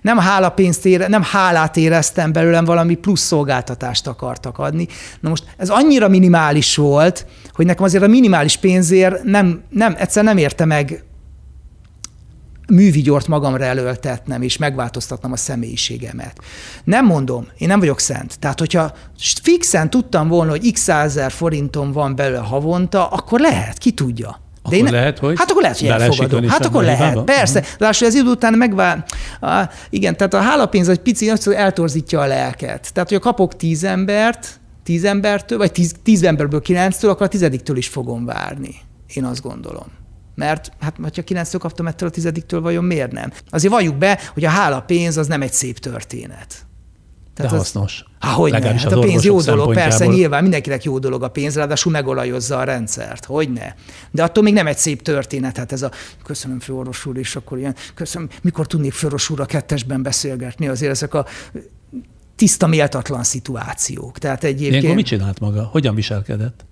nem 0.02 0.18
hálapénzt 0.18 0.86
ére, 0.86 1.08
nem 1.08 1.22
hálát 1.22 1.76
éreztem 1.76 2.32
belőlem, 2.32 2.64
valami 2.64 2.94
plusz 2.94 3.22
szolgáltatást 3.22 4.06
akartak 4.06 4.58
adni. 4.58 4.86
Na 5.20 5.28
most 5.28 5.44
ez 5.56 5.68
annyira 5.68 6.08
minimális 6.08 6.76
volt, 6.76 7.26
hogy 7.56 7.66
nekem 7.66 7.84
azért 7.84 8.02
a 8.02 8.06
minimális 8.06 8.56
pénzért 8.56 9.22
nem, 9.22 9.62
nem 9.70 9.94
egyszer 9.98 10.24
nem 10.24 10.36
érte 10.36 10.64
meg 10.64 11.04
művigyort 12.68 13.28
magamra 13.28 13.64
előltetnem, 13.64 14.42
és 14.42 14.56
megváltoztatnom 14.56 15.32
a 15.32 15.36
személyiségemet. 15.36 16.38
Nem 16.84 17.06
mondom, 17.06 17.46
én 17.58 17.68
nem 17.68 17.78
vagyok 17.78 18.00
szent. 18.00 18.38
Tehát, 18.38 18.58
hogyha 18.58 18.92
fixen 19.42 19.90
tudtam 19.90 20.28
volna, 20.28 20.50
hogy 20.50 20.72
x 20.72 20.88
ezer 20.88 21.30
forintom 21.30 21.92
van 21.92 22.16
belőle 22.16 22.38
havonta, 22.38 23.06
akkor 23.06 23.40
lehet, 23.40 23.78
ki 23.78 23.90
tudja. 23.90 24.40
Akkor 24.62 24.90
lehet, 24.90 25.18
hogy 25.18 25.38
Hát 25.38 25.50
akkor 25.50 25.62
lehet, 25.62 25.78
hogy 25.78 25.88
elfogadom. 25.88 26.48
Hát 26.48 26.64
akkor 26.64 26.82
a 26.82 26.86
lehet, 26.86 27.08
hibába? 27.08 27.22
persze. 27.22 27.64
Lássuk, 27.78 28.06
ez 28.08 28.14
idő 28.14 28.30
után 28.30 28.52
megvál... 28.54 29.04
Ah, 29.40 29.68
igen, 29.90 30.16
tehát 30.16 30.34
a 30.34 30.40
hálapénz 30.40 30.88
egy 30.88 30.98
pici, 30.98 31.32
eltorzítja 31.54 32.20
a 32.20 32.26
lelket. 32.26 32.92
Tehát, 32.92 33.08
hogy 33.08 33.18
kapok 33.18 33.56
tíz 33.56 33.84
embert, 33.84 34.60
tíz 34.86 35.04
embertől, 35.04 35.58
vagy 35.58 35.72
tíz, 35.72 35.94
tíz 36.02 36.22
emberből 36.22 36.60
kilenctől, 36.60 37.10
akkor 37.10 37.26
a 37.26 37.28
tizediktől 37.28 37.76
is 37.76 37.88
fogom 37.88 38.24
várni. 38.24 38.74
Én 39.14 39.24
azt 39.24 39.42
gondolom. 39.42 39.86
Mert 40.34 40.72
hát, 40.80 40.96
ha 41.14 41.22
kilenctől 41.22 41.60
kaptam 41.60 41.86
ettől 41.86 42.08
a 42.08 42.12
tizediktől, 42.12 42.60
vajon 42.60 42.84
miért 42.84 43.12
nem? 43.12 43.32
Azért 43.50 43.72
valljuk 43.72 43.96
be, 43.96 44.20
hogy 44.34 44.44
a 44.44 44.48
hálapénz 44.48 45.16
az 45.16 45.26
nem 45.26 45.42
egy 45.42 45.52
szép 45.52 45.78
történet. 45.78 46.66
De 47.34 47.44
az- 47.44 47.50
hasznos. 47.50 48.04
Há, 48.18 48.30
hogy 48.32 48.52
ne? 48.52 48.78
Hát 48.78 48.92
a 48.92 48.98
pénz 48.98 49.24
jó 49.24 49.40
dolog, 49.40 49.74
persze, 49.74 50.06
nyilván 50.06 50.42
mindenkinek 50.42 50.84
jó 50.84 50.98
dolog 50.98 51.22
a 51.22 51.28
pénz, 51.28 51.56
ráadásul 51.56 51.92
megolajozza 51.92 52.58
a 52.58 52.64
rendszert, 52.64 53.24
hogy 53.24 53.52
ne. 53.52 53.72
De 54.10 54.22
attól 54.22 54.42
még 54.42 54.52
nem 54.52 54.66
egy 54.66 54.78
szép 54.78 55.02
történet, 55.02 55.56
hát 55.56 55.72
ez 55.72 55.82
a 55.82 55.90
köszönöm 56.24 56.60
főorvos 56.60 57.06
úr, 57.06 57.16
és 57.16 57.36
akkor 57.36 57.58
ilyen, 57.58 57.74
köszönöm, 57.94 58.28
mikor 58.42 58.66
tudnék 58.66 58.92
főorvos 58.92 59.30
úr 59.30 59.40
a 59.40 59.46
kettesben 59.46 60.02
beszélgetni, 60.02 60.68
azért 60.68 60.90
ezek 60.90 61.14
a 61.14 61.26
tiszta 62.36 62.66
méltatlan 62.66 63.22
szituációk. 63.22 64.18
Tehát 64.18 64.42
Ilyenkor 64.42 64.66
egyébként 64.66 64.94
mit 64.94 65.06
csinált 65.06 65.40
maga? 65.40 65.62
Hogyan 65.62 65.94
viselkedett? 65.94 66.64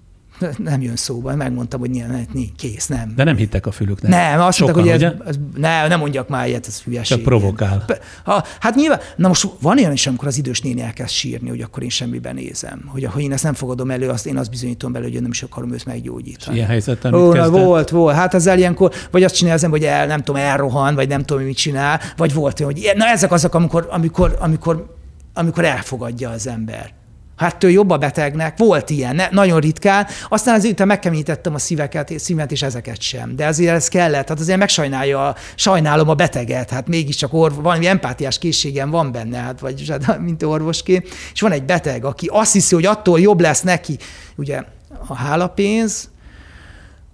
nem 0.58 0.82
jön 0.82 0.96
szóba, 0.96 1.34
megmondtam, 1.34 1.80
hogy 1.80 1.94
ilyen, 1.94 2.28
kész, 2.56 2.86
nem. 2.86 3.12
De 3.16 3.24
nem 3.24 3.36
hittek 3.36 3.66
a 3.66 3.70
fülüknek. 3.70 4.10
Nem, 4.10 4.40
azt 4.40 4.56
Sokan, 4.58 4.74
mondták, 4.74 5.00
hogy 5.00 5.20
ez, 5.20 5.28
ez, 5.28 5.34
ne, 5.56 5.88
nem 5.88 5.98
mondjak 5.98 6.28
már 6.28 6.48
ilyet, 6.48 6.66
ez 6.66 6.82
hülyeség. 6.82 7.16
Csak 7.16 7.26
provokál. 7.26 7.84
Ha, 8.24 8.44
hát 8.60 8.74
nyilván, 8.74 9.00
na 9.16 9.28
most 9.28 9.48
van 9.60 9.78
olyan 9.78 9.92
is, 9.92 10.06
amikor 10.06 10.28
az 10.28 10.38
idős 10.38 10.60
néni 10.60 10.80
elkezd 10.80 11.10
sírni, 11.10 11.48
hogy 11.48 11.60
akkor 11.60 11.82
én 11.82 11.88
semmiben 11.88 12.34
nézem. 12.34 12.84
Hogy 12.86 13.04
ha 13.04 13.20
én 13.20 13.32
ezt 13.32 13.42
nem 13.42 13.54
fogadom 13.54 13.90
elő, 13.90 14.08
azt 14.08 14.26
én 14.26 14.36
azt 14.36 14.50
bizonyítom 14.50 14.92
belőle, 14.92 15.08
hogy 15.08 15.16
én 15.16 15.22
nem 15.22 15.32
is 15.32 15.42
akarom 15.42 15.72
őt 15.72 15.84
meggyógyítani. 15.84 16.56
Ilyen 16.56 16.68
helyzetben 16.68 17.14
Ó, 17.14 17.32
na, 17.32 17.50
volt, 17.50 17.90
volt. 17.90 18.16
Hát 18.16 18.34
ezzel 18.34 18.58
ilyenkor, 18.58 18.92
vagy 19.10 19.22
azt 19.22 19.34
csinálja 19.34 19.66
az 19.66 19.70
hogy 19.70 19.84
el, 19.84 20.06
nem 20.06 20.22
tudom, 20.22 20.40
elrohan, 20.40 20.94
vagy 20.94 21.08
nem 21.08 21.22
tudom, 21.22 21.42
mit 21.42 21.56
csinál, 21.56 22.00
vagy 22.16 22.34
volt 22.34 22.60
olyan, 22.60 22.72
hogy 22.72 22.92
na 22.96 23.06
ezek 23.06 23.32
azok, 23.32 23.54
amikor, 23.54 23.88
amikor, 23.90 24.36
amikor, 24.40 24.93
amikor 25.34 25.64
elfogadja 25.64 26.30
az 26.30 26.46
ember. 26.46 26.92
Hát 27.36 27.56
től 27.56 27.70
jobb 27.70 27.90
a 27.90 27.96
betegnek, 27.96 28.58
volt 28.58 28.90
ilyen, 28.90 29.14
ne, 29.14 29.28
nagyon 29.30 29.60
ritkán. 29.60 30.06
Aztán 30.28 30.54
azért 30.54 30.84
megkeményítettem 30.84 31.54
a 31.54 31.58
szíveket, 31.58 32.18
szívet, 32.18 32.52
és 32.52 32.62
ezeket 32.62 33.00
sem. 33.00 33.36
De 33.36 33.46
azért 33.46 33.74
ez 33.74 33.88
kellett, 33.88 34.28
hát 34.28 34.40
azért 34.40 34.58
megsajnálja, 34.58 35.34
sajnálom 35.54 36.08
a 36.08 36.14
beteget, 36.14 36.70
hát 36.70 36.88
mégiscsak 36.88 37.32
orv, 37.32 37.62
valami 37.62 37.86
empátiás 37.86 38.38
készségem 38.38 38.90
van 38.90 39.12
benne, 39.12 39.38
hát 39.38 39.60
vagy 39.60 39.88
hát, 40.06 40.18
mint 40.18 40.42
orvosként. 40.42 41.08
És 41.32 41.40
van 41.40 41.52
egy 41.52 41.64
beteg, 41.64 42.04
aki 42.04 42.28
azt 42.32 42.52
hiszi, 42.52 42.74
hogy 42.74 42.86
attól 42.86 43.20
jobb 43.20 43.40
lesz 43.40 43.62
neki. 43.62 43.98
Ugye 44.36 44.62
a 45.06 45.14
hálapénz, 45.14 46.08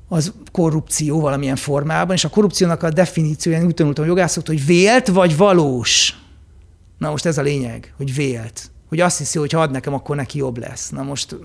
az 0.08 0.32
korrupció 0.52 1.20
valamilyen 1.20 1.56
formában, 1.56 2.14
és 2.14 2.24
a 2.24 2.28
korrupciónak 2.28 2.82
a 2.82 2.90
definíciója, 2.90 3.64
úgy 3.64 3.74
tanultam 3.74 4.06
jogászoktól, 4.06 4.54
hogy 4.54 4.66
vélt 4.66 5.08
vagy 5.08 5.36
valós. 5.36 6.19
Na 7.00 7.10
most 7.10 7.26
ez 7.26 7.38
a 7.38 7.42
lényeg, 7.42 7.92
hogy 7.96 8.14
vélt. 8.14 8.70
Hogy 8.88 9.00
azt 9.00 9.18
hiszi, 9.18 9.38
hogy 9.38 9.52
ha 9.52 9.60
ad 9.60 9.70
nekem, 9.70 9.94
akkor 9.94 10.16
neki 10.16 10.38
jobb 10.38 10.58
lesz. 10.58 10.88
Na 10.90 11.02
most 11.02 11.36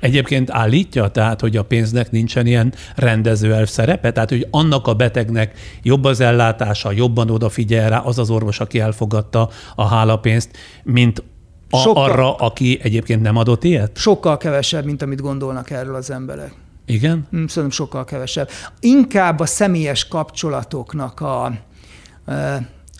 Egyébként 0.00 0.50
állítja, 0.50 1.08
tehát, 1.08 1.40
hogy 1.40 1.56
a 1.56 1.64
pénznek 1.64 2.10
nincsen 2.10 2.46
ilyen 2.46 2.74
rendezőelv 2.96 3.68
szerepe, 3.68 4.12
tehát, 4.12 4.28
hogy 4.28 4.46
annak 4.50 4.86
a 4.86 4.94
betegnek 4.94 5.58
jobb 5.82 6.04
az 6.04 6.20
ellátása, 6.20 6.92
jobban 6.92 7.30
odafigyel 7.30 7.88
rá 7.88 7.98
az 7.98 8.18
az 8.18 8.30
orvos, 8.30 8.60
aki 8.60 8.80
elfogadta 8.80 9.48
a 9.74 9.86
hálapénzt, 9.86 10.50
mint 10.82 11.22
a, 11.70 11.76
Sokkal- 11.76 12.10
arra, 12.10 12.34
aki 12.34 12.78
egyébként 12.82 13.22
nem 13.22 13.36
adott 13.36 13.64
ilyet? 13.64 13.96
sokkal 13.96 14.36
kevesebb, 14.36 14.84
mint 14.84 15.02
amit 15.02 15.20
gondolnak 15.20 15.70
erről 15.70 15.94
az 15.94 16.10
emberek. 16.10 16.52
Igen? 16.86 17.26
Hm, 17.30 17.36
Szerintem 17.46 17.70
sokkal 17.70 18.04
kevesebb. 18.04 18.48
Inkább 18.80 19.40
a 19.40 19.46
személyes 19.46 20.08
kapcsolatoknak 20.08 21.20
a, 21.20 21.52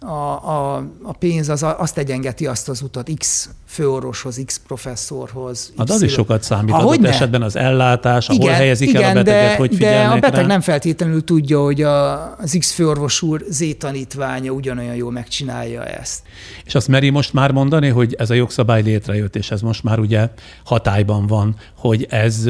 a, 0.07 0.49
a, 0.51 0.77
a 1.03 1.13
pénz 1.13 1.49
az, 1.49 1.65
azt 1.79 1.99
egyengeti 1.99 2.47
azt 2.47 2.69
az 2.69 2.83
utat 2.83 3.11
X 3.19 3.51
főorvoshoz, 3.67 4.41
X 4.47 4.61
professzorhoz. 4.67 5.73
Hát 5.77 5.91
az 5.91 6.03
is 6.03 6.13
sokat 6.13 6.43
számít. 6.43 6.75
Ahogy 6.75 6.85
Adott 6.85 7.01
ne? 7.01 7.09
esetben 7.09 7.43
az 7.43 7.57
ellátás, 7.57 8.29
ahol 8.29 8.51
helyezik 8.51 8.95
el 8.95 9.11
a 9.11 9.13
beteget, 9.13 9.25
de, 9.25 9.57
hogy 9.57 9.77
de 9.77 10.05
a 10.05 10.19
beteg 10.19 10.41
rá. 10.41 10.47
nem 10.47 10.61
feltétlenül 10.61 11.25
tudja, 11.25 11.63
hogy 11.63 11.83
a, 11.83 12.37
az 12.37 12.57
X 12.59 12.73
főorvos 12.73 13.23
úr 13.23 13.45
Z 13.49 13.65
tanítványa 13.79 14.51
ugyanolyan 14.51 14.95
jól 14.95 15.13
megcsinálja 15.13 15.85
ezt. 15.85 16.23
És 16.65 16.75
azt 16.75 16.89
meri 16.89 17.11
most 17.11 17.33
már 17.33 17.51
mondani, 17.51 17.89
hogy 17.89 18.15
ez 18.19 18.31
a 18.31 18.35
jogszabály 18.35 18.83
létrejött, 18.83 19.37
és 19.37 19.51
ez 19.51 19.61
most 19.61 19.83
már 19.83 19.99
ugye 19.99 20.29
hatályban 20.65 21.27
van, 21.27 21.57
hogy 21.77 22.07
ez 22.11 22.49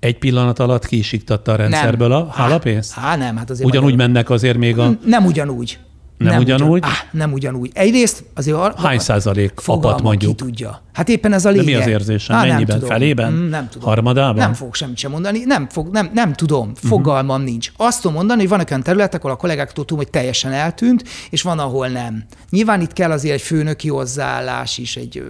egy 0.00 0.18
pillanat 0.18 0.58
alatt 0.58 0.86
kiisiktatta 0.86 1.52
a 1.52 1.56
rendszerből 1.56 2.12
a 2.12 2.28
hálapénzt? 2.30 2.92
Há, 2.92 3.02
há, 3.02 3.16
nem, 3.16 3.36
hát 3.36 3.50
azért 3.50 3.68
Ugyanúgy 3.68 3.90
magyar- 3.90 4.08
mennek 4.08 4.30
azért 4.30 4.56
még 4.56 4.78
a... 4.78 4.98
Nem 5.04 5.24
ugyanúgy. 5.24 5.78
Nem 6.18 6.38
ugyanúgy? 6.40 6.70
Ugyan, 6.70 6.90
á, 6.90 6.92
nem 7.12 7.32
ugyanúgy. 7.32 7.70
Egyrészt 7.74 8.24
azért... 8.34 8.56
ar- 8.56 8.80
Hány 8.80 8.98
százalék 8.98 9.52
apat 9.66 10.02
mondjuk? 10.02 10.36
Ki 10.36 10.44
tudja. 10.44 10.82
Hát 10.92 11.08
éppen 11.08 11.32
ez 11.32 11.44
a 11.44 11.52
De 11.52 11.60
lényeg. 11.60 11.74
mi 11.76 11.82
az 11.82 11.88
érzése? 11.88 12.34
Á, 12.34 12.40
nem 12.40 12.48
Mennyiben? 12.48 12.74
tudom. 12.78 12.90
Felében? 12.90 13.32
Mm, 13.32 13.48
Nem 13.48 13.68
tudom. 13.68 13.88
Harmadában? 13.88 14.34
Nem 14.34 14.52
fog 14.52 14.74
semmit 14.74 14.96
sem 14.96 15.10
mondani. 15.10 15.44
Nem, 15.44 15.68
fog, 15.68 15.88
nem, 15.88 16.10
nem 16.14 16.32
tudom. 16.32 16.68
Mhm. 16.68 16.86
Fogalmam 16.86 17.36
uh-huh. 17.36 17.50
nincs. 17.50 17.72
Azt 17.76 18.00
tudom 18.00 18.16
mondani, 18.16 18.40
hogy 18.40 18.48
vannak 18.48 18.70
olyan 18.70 18.82
területek, 18.82 19.20
ahol 19.20 19.32
a 19.32 19.36
kollégáktól 19.36 19.84
tudom, 19.84 20.02
hogy 20.02 20.12
teljesen 20.12 20.52
eltűnt, 20.52 21.04
és 21.30 21.42
van, 21.42 21.58
ahol 21.58 21.88
nem. 21.88 22.24
Nyilván 22.50 22.80
itt 22.80 22.92
kell 22.92 23.10
azért 23.10 23.34
egy 23.34 23.42
főnöki 23.42 23.88
hozzáállás 23.88 24.78
is, 24.78 24.96
egy, 24.96 25.22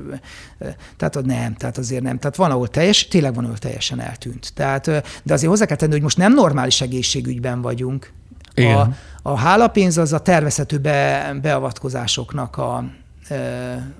tehát 0.96 1.24
nem, 1.24 1.54
tehát 1.54 1.78
azért 1.78 2.02
nem. 2.02 2.18
Tehát 2.18 2.36
van, 2.36 2.50
ahol 2.50 2.68
teljes, 2.68 3.08
tényleg 3.08 3.34
van, 3.34 3.44
ahol 3.44 3.58
teljesen 3.58 4.00
eltűnt. 4.00 4.52
Tehát, 4.54 4.84
de 5.22 5.32
azért 5.34 5.50
hozzá 5.50 5.64
kell 5.64 5.76
tenni, 5.76 5.92
hogy 5.92 6.02
most 6.02 6.16
nem 6.16 6.34
normális 6.34 6.80
egészségügyben 6.80 7.60
vagyunk. 7.62 8.12
A, 8.56 8.60
Igen. 8.60 8.96
a 9.22 9.36
hálapénz 9.36 9.98
az 9.98 10.12
a 10.12 10.20
tervezhető 10.20 10.78
be, 10.78 11.32
beavatkozásoknak 11.42 12.56
a 12.56 12.84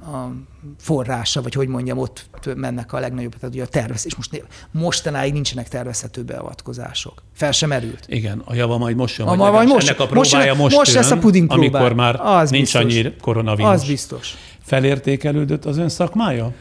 a 0.03 0.31
forrása, 0.79 1.43
vagy 1.43 1.55
hogy 1.55 1.69
mondjam, 1.69 1.99
ott 1.99 2.29
mennek 2.57 2.93
a 2.93 2.99
legnagyobb, 2.99 3.35
tehát 3.35 3.55
ugye 3.55 3.65
a 3.65 3.67
tervezés. 3.67 4.17
Most 4.17 4.45
mostanáig 4.71 5.33
nincsenek 5.33 5.69
tervezhető 5.69 6.23
beavatkozások. 6.23 7.23
Fel 7.35 7.53
sem 7.53 7.69
merült. 7.69 8.05
Igen, 8.07 8.43
a 8.45 8.55
java 8.55 8.79
majd 8.79 8.97
most 8.97 9.19
jön, 9.19 9.27
a, 9.27 9.35
majd, 9.35 9.53
majd 9.53 9.69
most, 9.69 9.89
ennek 9.89 10.01
a 10.01 10.07
próbája 10.07 10.55
most, 10.55 10.61
most, 10.61 10.77
most 10.77 10.93
lesz 10.93 11.11
a 11.11 11.19
puding 11.19 11.49
próbál. 11.49 11.69
amikor 11.69 11.93
már 11.93 12.21
az 12.21 12.51
nincs 12.51 12.63
biztos. 12.79 12.83
annyi 12.83 13.15
koronavírus. 13.21 13.73
Az 13.73 13.87
biztos. 13.87 14.35
Felértékelődött 14.63 15.65
az 15.65 15.79
ön 15.79 15.89
szakmája? 15.89 16.53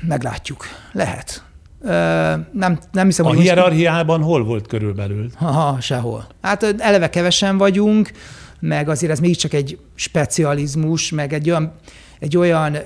Meglátjuk. 0.00 0.64
Lehet. 0.92 1.44
Nem, 2.52 2.78
nem 2.92 3.06
hiszem, 3.06 3.26
a 3.26 3.28
hogy 3.28 3.40
hierarchiában 3.40 4.18
most... 4.18 4.30
hol 4.30 4.44
volt 4.44 4.66
körülbelül? 4.66 5.30
Ha, 5.36 5.76
sehol. 5.80 6.26
Hát 6.40 6.74
eleve 6.78 7.10
kevesen 7.10 7.58
vagyunk, 7.58 8.10
meg 8.60 8.88
azért 8.88 9.12
ez 9.12 9.20
mégiscsak 9.20 9.52
egy 9.52 9.78
specializmus, 9.94 11.10
meg 11.10 11.32
egy 11.32 11.50
olyan, 11.50 11.72
egy 12.18 12.36
olyan, 12.36 12.76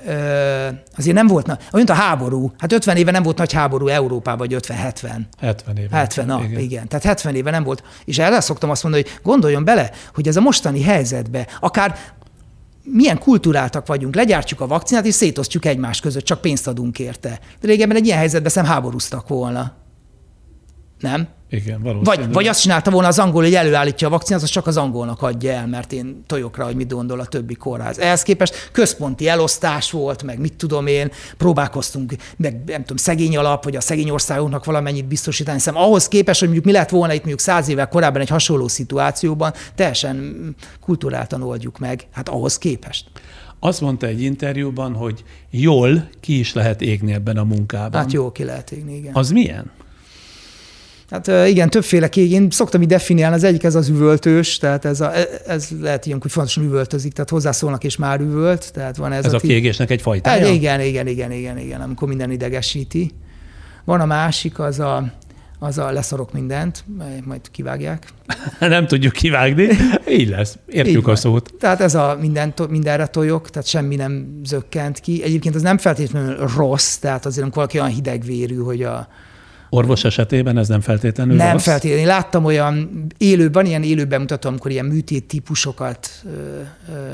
azért 0.97 1.15
nem 1.15 1.27
volt, 1.27 1.57
olyan 1.71 1.87
a 1.87 1.93
háború, 1.93 2.51
hát 2.57 2.71
50 2.71 2.97
éve 2.97 3.11
nem 3.11 3.23
volt 3.23 3.37
nagy 3.37 3.53
háború 3.53 3.87
Európában, 3.87 4.47
vagy 4.47 4.65
50-70. 4.67 5.19
70 5.39 5.77
éve. 5.77 5.97
70, 5.97 6.25
na, 6.25 6.41
igen. 6.43 6.59
igen. 6.59 6.87
Tehát 6.87 7.05
70 7.05 7.35
éve 7.35 7.51
nem 7.51 7.63
volt. 7.63 7.83
És 8.05 8.17
erre 8.17 8.39
szoktam 8.39 8.69
azt 8.69 8.83
mondani, 8.83 9.03
hogy 9.03 9.19
gondoljon 9.23 9.63
bele, 9.63 9.91
hogy 10.13 10.27
ez 10.27 10.35
a 10.35 10.41
mostani 10.41 10.81
helyzetbe, 10.81 11.47
akár 11.59 11.97
milyen 12.85 13.19
kulturáltak 13.19 13.87
vagyunk, 13.87 14.15
legyártjuk 14.15 14.61
a 14.61 14.67
vakcinát, 14.67 15.05
és 15.05 15.13
szétosztjuk 15.13 15.65
egymás 15.65 15.99
között, 15.99 16.23
csak 16.23 16.41
pénzt 16.41 16.67
adunk 16.67 16.99
érte. 16.99 17.39
De 17.61 17.67
régebben 17.67 17.97
egy 17.97 18.05
ilyen 18.05 18.17
helyzetben 18.17 18.51
szem 18.51 18.65
háborúztak 18.65 19.27
volna. 19.27 19.84
Nem? 21.05 21.27
Igen, 21.49 21.81
valószínűleg. 21.81 22.25
Vagy, 22.25 22.33
vagy 22.33 22.47
azt 22.47 22.61
csinálta 22.61 22.91
volna 22.91 23.07
az 23.07 23.19
angol, 23.19 23.43
hogy 23.43 23.53
előállítja 23.53 24.07
a 24.07 24.09
vakcinát, 24.09 24.41
az 24.41 24.49
csak 24.49 24.67
az 24.67 24.77
angolnak 24.77 25.21
adja 25.21 25.51
el, 25.51 25.67
mert 25.67 25.91
én 25.93 26.23
tojok 26.27 26.57
rá, 26.57 26.65
hogy 26.65 26.75
mit 26.75 26.93
gondol 26.93 27.19
a 27.19 27.25
többi 27.25 27.53
kórház. 27.53 27.99
Ehhez 27.99 28.23
képest 28.23 28.69
központi 28.71 29.27
elosztás 29.27 29.91
volt, 29.91 30.23
meg 30.23 30.39
mit 30.39 30.53
tudom 30.53 30.87
én, 30.87 31.11
próbálkoztunk, 31.37 32.13
meg 32.37 32.61
nem 32.65 32.81
tudom, 32.81 32.97
szegény 32.97 33.37
alap, 33.37 33.63
vagy 33.63 33.75
a 33.75 33.81
szegény 33.81 34.09
országoknak 34.09 34.65
valamennyit 34.65 35.05
biztosítani. 35.05 35.57
Hiszen 35.57 35.75
ahhoz 35.75 36.07
képest, 36.07 36.39
hogy 36.39 36.47
mondjuk 36.47 36.73
mi 36.73 36.77
lett 36.77 36.89
volna 36.89 37.13
itt 37.13 37.19
mondjuk 37.19 37.39
száz 37.39 37.67
évvel 37.67 37.87
korábban 37.87 38.21
egy 38.21 38.29
hasonló 38.29 38.67
szituációban, 38.67 39.53
teljesen 39.75 40.35
kulturáltan 40.81 41.41
oldjuk 41.41 41.79
meg, 41.79 42.07
hát 42.11 42.29
ahhoz 42.29 42.57
képest. 42.57 43.05
Azt 43.59 43.81
mondta 43.81 44.07
egy 44.07 44.21
interjúban, 44.21 44.93
hogy 44.93 45.23
jól 45.49 46.09
ki 46.19 46.39
is 46.39 46.53
lehet 46.53 46.81
égni 46.81 47.13
ebben 47.13 47.37
a 47.37 47.43
munkában. 47.43 48.01
Hát 48.01 48.13
jól 48.13 48.31
ki 48.31 48.43
lehet 48.43 48.71
égni, 48.71 48.95
igen. 48.95 49.13
Az 49.13 49.29
milyen? 49.29 49.71
Hát 51.09 51.27
igen, 51.47 51.69
többféle 51.69 52.09
kég. 52.09 52.31
Én 52.31 52.49
szoktam 52.49 52.81
így 52.81 52.87
definiálni, 52.87 53.35
az 53.35 53.43
egyik 53.43 53.63
ez 53.63 53.75
az 53.75 53.89
üvöltős, 53.89 54.57
tehát 54.57 54.85
ez, 54.85 55.01
a, 55.01 55.11
ez 55.47 55.69
lehet 55.81 56.05
ilyen, 56.05 56.19
hogy 56.21 56.31
fontosan 56.31 56.63
üvöltözik, 56.63 57.13
tehát 57.13 57.29
hozzászólnak 57.29 57.83
és 57.83 57.97
már 57.97 58.19
üvölt. 58.19 58.73
Tehát 58.73 58.97
van 58.97 59.11
ez, 59.11 59.25
ez 59.25 59.33
a, 59.33 59.35
a 59.35 59.39
kiégésnek 59.39 59.89
egy 59.89 60.01
fajtája? 60.01 60.47
Igen, 60.47 60.81
igen, 60.81 61.07
igen, 61.07 61.31
igen, 61.31 61.57
igen, 61.57 61.81
amikor 61.81 62.07
minden 62.07 62.31
idegesíti. 62.31 63.11
Van 63.83 63.99
a 63.99 64.05
másik, 64.05 64.59
az 64.59 64.79
a, 64.79 65.11
az 65.59 65.77
a 65.77 65.91
leszorok 65.91 66.33
mindent, 66.33 66.83
majd 67.23 67.51
kivágják. 67.51 68.07
Nem 68.59 68.87
tudjuk 68.87 69.13
kivágni, 69.13 69.67
így 70.09 70.29
lesz, 70.29 70.57
értjük 70.67 71.03
így 71.03 71.09
a 71.09 71.15
szót. 71.15 71.53
Tehát 71.59 71.81
ez 71.81 71.95
a 71.95 72.17
minden, 72.21 72.53
mindenre 72.69 73.05
tojok, 73.05 73.49
tehát 73.49 73.67
semmi 73.67 73.95
nem 73.95 74.41
zökkent 74.43 74.99
ki. 74.99 75.23
Egyébként 75.23 75.55
az 75.55 75.61
nem 75.61 75.77
feltétlenül 75.77 76.47
rossz, 76.55 76.95
tehát 76.95 77.25
azért 77.25 77.43
amikor 77.43 77.57
valaki 77.57 77.79
olyan 77.79 77.95
hidegvérű, 77.95 78.55
hogy 78.55 78.83
a, 78.83 79.07
Orvos 79.69 80.03
esetében 80.03 80.57
ez 80.57 80.67
nem 80.67 80.81
feltétlenül 80.81 81.35
Nem 81.35 81.51
rossz? 81.51 81.63
feltétlenül. 81.63 82.05
Láttam 82.05 82.45
olyan 82.45 83.05
élőben, 83.17 83.65
ilyen 83.65 83.83
élőben 83.83 84.19
mutatom, 84.19 84.51
amikor 84.51 84.71
ilyen 84.71 84.85
műtét 84.85 85.27
típusokat 85.27 86.09
ö, 86.25 86.61
ö, 86.93 87.11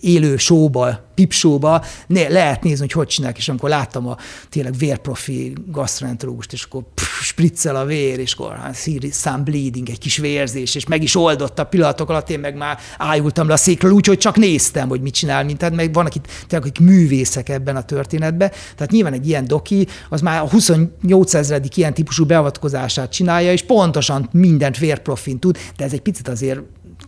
élő 0.00 0.36
showba, 0.36 1.08
pipsóba, 1.14 1.84
ne, 2.06 2.28
lehet 2.28 2.62
nézni, 2.62 2.80
hogy 2.80 2.92
hogy 2.92 3.06
csinálják, 3.06 3.38
és 3.38 3.48
amikor 3.48 3.68
láttam 3.68 4.08
a 4.08 4.16
tényleg 4.48 4.76
vérprofi 4.76 5.52
gastroenterológust, 5.66 6.52
és 6.52 6.64
akkor 6.64 6.82
pff, 6.94 7.22
spriccel 7.22 7.76
a 7.76 7.84
vér, 7.84 8.18
és 8.18 8.32
akkor 8.32 8.56
hát, 8.56 8.88
some 9.12 9.42
bleeding, 9.42 9.88
egy 9.88 9.98
kis 9.98 10.16
vérzés, 10.16 10.74
és 10.74 10.86
meg 10.86 11.02
is 11.02 11.16
oldott 11.16 11.58
a 11.58 11.64
pillanatok 11.64 12.08
alatt, 12.08 12.30
én 12.30 12.40
meg 12.40 12.56
már 12.56 12.78
ájultam 12.98 13.46
le 13.46 13.52
a 13.52 13.56
székről, 13.56 13.90
úgyhogy 13.90 14.18
csak 14.18 14.36
néztem, 14.36 14.88
hogy 14.88 15.00
mit 15.00 15.14
csinál, 15.14 15.44
mint 15.44 15.58
tehát 15.58 15.74
meg 15.74 15.92
van, 15.92 16.06
akik, 16.06 16.26
tényleg, 16.46 16.68
akik 16.68 16.86
művészek 16.86 17.48
ebben 17.48 17.76
a 17.76 17.82
történetben. 17.82 18.50
Tehát 18.76 18.92
nyilván 18.92 19.12
egy 19.12 19.28
ilyen 19.28 19.46
doki, 19.46 19.86
az 20.08 20.20
már 20.20 20.40
a 20.40 20.48
28 20.48 21.34
ezredik 21.34 21.76
ilyen 21.76 21.94
típusú 21.94 22.24
beavatkozását 22.24 23.12
csinálja, 23.12 23.52
és 23.52 23.62
pontosan 23.62 24.28
mindent 24.32 24.78
vérprofin 24.78 25.38
tud, 25.38 25.58
de 25.76 25.84
ez 25.84 25.92
egy 25.92 26.02
picit 26.02 26.28
azért 26.28 26.60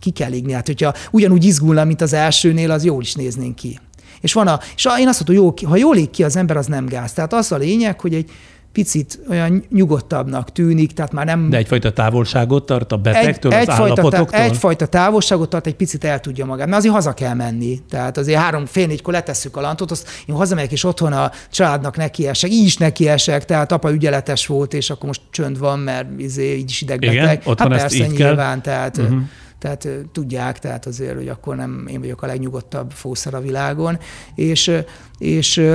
ki 0.03 0.09
kell 0.09 0.33
égni. 0.33 0.51
Hát, 0.51 0.65
hogyha 0.65 0.93
ugyanúgy 1.11 1.45
izgulna, 1.45 1.83
mint 1.83 2.01
az 2.01 2.13
elsőnél, 2.13 2.71
az 2.71 2.83
jól 2.83 3.01
is 3.01 3.13
néznénk 3.13 3.55
ki. 3.55 3.79
És 4.21 4.33
van 4.33 4.47
a, 4.47 4.59
és 4.75 4.87
én 4.99 5.07
azt 5.07 5.27
mondom, 5.27 5.45
jó, 5.45 5.69
ha 5.69 5.75
jól 5.75 5.97
ég 5.97 6.09
ki 6.09 6.23
az 6.23 6.35
ember, 6.35 6.57
az 6.57 6.65
nem 6.65 6.85
gáz. 6.85 7.13
Tehát 7.13 7.33
az 7.33 7.51
a 7.51 7.57
lényeg, 7.57 7.99
hogy 7.99 8.13
egy 8.13 8.31
picit 8.73 9.19
olyan 9.29 9.63
nyugodtabbnak 9.69 10.51
tűnik, 10.51 10.91
tehát 10.91 11.11
már 11.11 11.25
nem... 11.25 11.49
De 11.49 11.57
egyfajta 11.57 11.93
távolságot 11.93 12.65
tart 12.65 12.91
a 12.91 12.97
betegtől, 12.97 13.51
egy, 13.51 13.61
az 13.61 13.67
egyfajta, 13.69 14.01
állapotoktól? 14.01 14.39
Egyfajta 14.39 14.85
távolságot 14.85 15.49
tart, 15.49 15.67
egy 15.67 15.75
picit 15.75 16.03
el 16.03 16.19
tudja 16.19 16.45
magát, 16.45 16.67
mert 16.67 16.77
azért 16.77 16.93
haza 16.93 17.13
kell 17.13 17.33
menni. 17.33 17.79
Tehát 17.89 18.17
azért 18.17 18.39
három, 18.39 18.65
fél 18.65 18.87
négykor 18.87 19.13
letesszük 19.13 19.57
a 19.57 19.61
lantot, 19.61 19.91
azt 19.91 20.09
én 20.25 20.35
hazamegyek, 20.35 20.71
és 20.71 20.83
otthon 20.83 21.13
a 21.13 21.31
családnak 21.51 21.97
nekiesek, 21.97 22.51
így 22.51 22.65
is 22.65 22.77
nekiesek, 22.77 23.45
tehát 23.45 23.71
apa 23.71 23.91
ügyeletes 23.91 24.45
volt, 24.45 24.73
és 24.73 24.89
akkor 24.89 25.05
most 25.05 25.21
csönd 25.31 25.59
van, 25.59 25.79
mert 25.79 26.07
izé, 26.17 26.57
így 26.57 26.69
is 26.69 26.81
idegbeteg. 26.81 27.15
Igen, 27.15 27.37
otthon 27.37 27.71
hát 27.71 27.79
persze, 27.79 28.03
ezt 28.03 28.17
nyilván, 28.17 28.61
kell. 28.61 28.73
tehát... 28.73 28.97
Uh-huh 28.97 29.21
tehát 29.63 29.87
tudják, 30.11 30.59
tehát 30.59 30.85
azért, 30.85 31.15
hogy 31.15 31.27
akkor 31.27 31.55
nem 31.55 31.85
én 31.87 31.99
vagyok 31.99 32.21
a 32.21 32.25
legnyugodtabb 32.25 32.91
fószer 32.91 33.33
a 33.33 33.39
világon, 33.39 33.99
és, 34.35 34.71
és, 35.17 35.69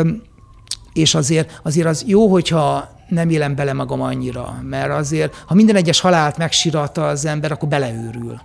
és 0.92 1.14
azért, 1.14 1.60
azért 1.62 1.86
az 1.86 2.04
jó, 2.06 2.26
hogyha 2.26 2.90
nem 3.08 3.30
élem 3.30 3.54
bele 3.54 3.72
magam 3.72 4.00
annyira, 4.00 4.58
mert 4.62 4.90
azért, 4.90 5.44
ha 5.46 5.54
minden 5.54 5.76
egyes 5.76 6.00
halált 6.00 6.36
megsiratta 6.36 7.06
az 7.06 7.24
ember, 7.24 7.52
akkor 7.52 7.68
beleőrül. 7.68 8.40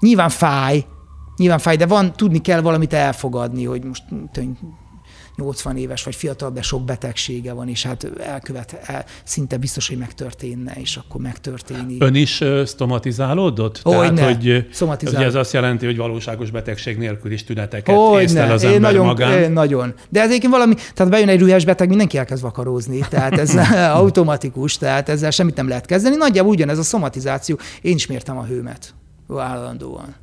Nyilván 0.00 0.28
fáj, 0.28 0.84
nyilván 1.36 1.58
fáj, 1.58 1.76
de 1.76 1.86
van, 1.86 2.12
tudni 2.12 2.38
kell 2.38 2.60
valamit 2.60 2.92
elfogadni, 2.92 3.64
hogy 3.64 3.84
most 3.84 4.02
80 5.36 5.76
éves 5.76 6.04
vagy 6.04 6.14
fiatal, 6.14 6.50
de 6.50 6.62
sok 6.62 6.84
betegsége 6.84 7.52
van, 7.52 7.68
és 7.68 7.82
hát 7.82 8.10
elkövet, 8.20 8.80
el, 8.84 9.04
szinte 9.24 9.56
biztos, 9.56 9.88
hogy 9.88 9.98
megtörténne, 9.98 10.72
és 10.74 10.96
akkor 10.96 11.20
megtörténik. 11.20 12.02
Ön 12.02 12.14
is 12.14 12.42
stomatizálódott? 12.66 13.80
Hogy 13.82 13.94
Tehát, 13.94 14.14
ne. 14.14 14.24
hogy 14.24 14.66
Szomatizál. 14.72 15.24
ez 15.24 15.34
azt 15.34 15.52
jelenti, 15.52 15.86
hogy 15.86 15.96
valóságos 15.96 16.50
betegség 16.50 16.98
nélkül 16.98 17.32
is 17.32 17.44
tüneteket 17.44 17.96
Hogy 17.96 18.22
észlel 18.22 18.46
ne. 18.46 18.52
az 18.52 18.62
én 18.62 18.68
ember 18.74 18.90
nagyon, 18.90 19.06
magán? 19.06 19.42
Én 19.42 19.50
nagyon. 19.52 19.94
De 20.08 20.20
ez 20.20 20.28
egyébként 20.28 20.52
valami, 20.52 20.74
tehát 20.94 21.12
bejön 21.12 21.28
egy 21.28 21.40
rühes 21.40 21.64
beteg, 21.64 21.88
mindenki 21.88 22.18
elkezd 22.18 22.42
vakarózni, 22.42 22.98
tehát 23.08 23.38
ez 23.38 23.54
automatikus, 24.02 24.76
tehát 24.76 25.08
ezzel 25.08 25.30
semmit 25.30 25.56
nem 25.56 25.68
lehet 25.68 25.86
kezdeni. 25.86 26.16
Nagyjából 26.16 26.50
ugyanez 26.50 26.78
a 26.78 26.82
szomatizáció. 26.82 27.58
Én 27.82 27.94
is 27.94 28.06
mértem 28.06 28.38
a 28.38 28.44
hőmet 28.44 28.94
állandóan. 29.38 30.14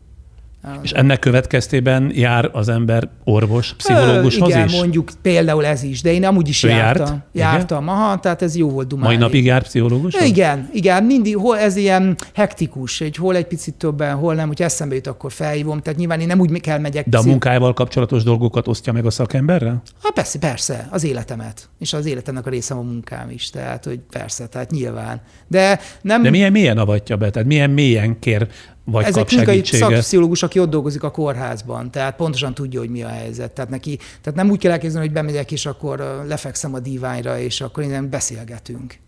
És 0.82 0.92
ennek 0.92 1.20
következtében 1.20 2.12
jár 2.14 2.50
az 2.54 2.70
ember 2.70 3.10
orvos, 3.24 3.74
pszichológushoz 3.74 4.50
igen, 4.50 4.68
is? 4.68 4.76
mondjuk 4.76 5.12
például 5.22 5.66
ez 5.66 5.84
is, 5.84 6.02
de 6.02 6.14
én 6.14 6.26
amúgy 6.26 6.48
is 6.48 6.64
Ő 6.64 6.70
jártam. 6.70 7.06
járt? 7.06 7.24
Jártam, 7.32 7.88
aha, 7.88 8.20
tehát 8.20 8.42
ez 8.42 8.56
jó 8.56 8.70
volt 8.70 8.88
dumálni. 8.88 9.16
Mai 9.16 9.24
napig 9.24 9.46
jár 9.46 9.64
pszichológus? 9.64 10.14
Igen, 10.14 10.70
igen, 10.74 11.04
mindig, 11.04 11.38
hol 11.38 11.58
ez 11.58 11.76
ilyen 11.76 12.16
hektikus, 12.34 13.02
egy 13.02 13.16
hol 13.16 13.36
egy 13.36 13.46
picit 13.46 13.74
többen, 13.74 14.16
hol 14.16 14.36
nem, 14.36 14.48
hogy 14.48 14.62
eszembe 14.62 14.96
jut, 14.96 15.08
akkor 15.08 15.32
felhívom, 15.32 15.82
tehát 15.82 16.00
nyilván 16.00 16.20
én 16.20 16.28
nem 16.28 16.40
úgy 16.40 16.62
kell 16.62 16.80
megyek. 16.80 17.10
De 17.10 17.18
a 17.18 17.24
munkájával 17.24 17.74
kapcsolatos 17.74 18.24
dolgokat 18.24 18.68
osztja 18.68 18.94
meg 18.94 19.06
a 19.06 19.10
szakemberrel? 19.12 19.82
Hát 20.04 20.14
persze, 20.14 20.40
persze, 20.40 20.88
az 20.92 21.04
életemet. 21.04 21.70
És 21.80 21.94
az 21.94 22.06
életemnek 22.06 22.46
a 22.46 22.50
részem 22.50 22.78
a 22.78 22.82
munkám 22.82 23.30
is, 23.30 23.50
tehát 23.50 23.86
hogy 23.86 24.00
persze, 24.12 24.48
tehát 24.48 24.72
nyilván. 24.72 25.22
De 25.48 25.80
nem... 26.02 26.22
De 26.22 26.30
milyen 26.30 26.52
mélyen 26.52 26.78
avatja 26.78 27.18
be? 27.18 27.30
Tehát 27.30 27.48
milyen 27.48 27.70
mélyen 27.70 28.20
kér 28.20 28.48
vagy 28.86 29.06
ez 29.06 29.18
egy 29.18 29.26
klinikai 29.26 29.64
szakpszichológus, 29.64 30.44
aki 30.44 30.60
ott 30.60 30.70
dolgozik 30.70 31.04
a 31.04 31.12
kórházban, 31.12 31.92
tehát 31.92 32.16
pontosan 32.16 32.54
tudja, 32.54 32.80
hogy 32.80 32.90
mi 32.90 33.04
a 33.04 33.08
helyzet. 33.08 33.52
Tehát 33.52 33.70
neki, 33.70 33.98
tehát 33.98 34.40
nem 34.40 34.50
úgy 34.50 34.60
kell 34.60 34.72
elképzelni, 34.72 35.06
hogy 35.06 35.16
bemegyek, 35.16 35.52
és 35.52 35.66
akkor 35.66 36.24
lefekszem 36.28 36.74
a 36.74 36.80
díványra, 36.80 37.40
és 37.40 37.62
akkor 37.62 37.84
innen 37.84 38.10
beszélgetünk. 38.10 39.00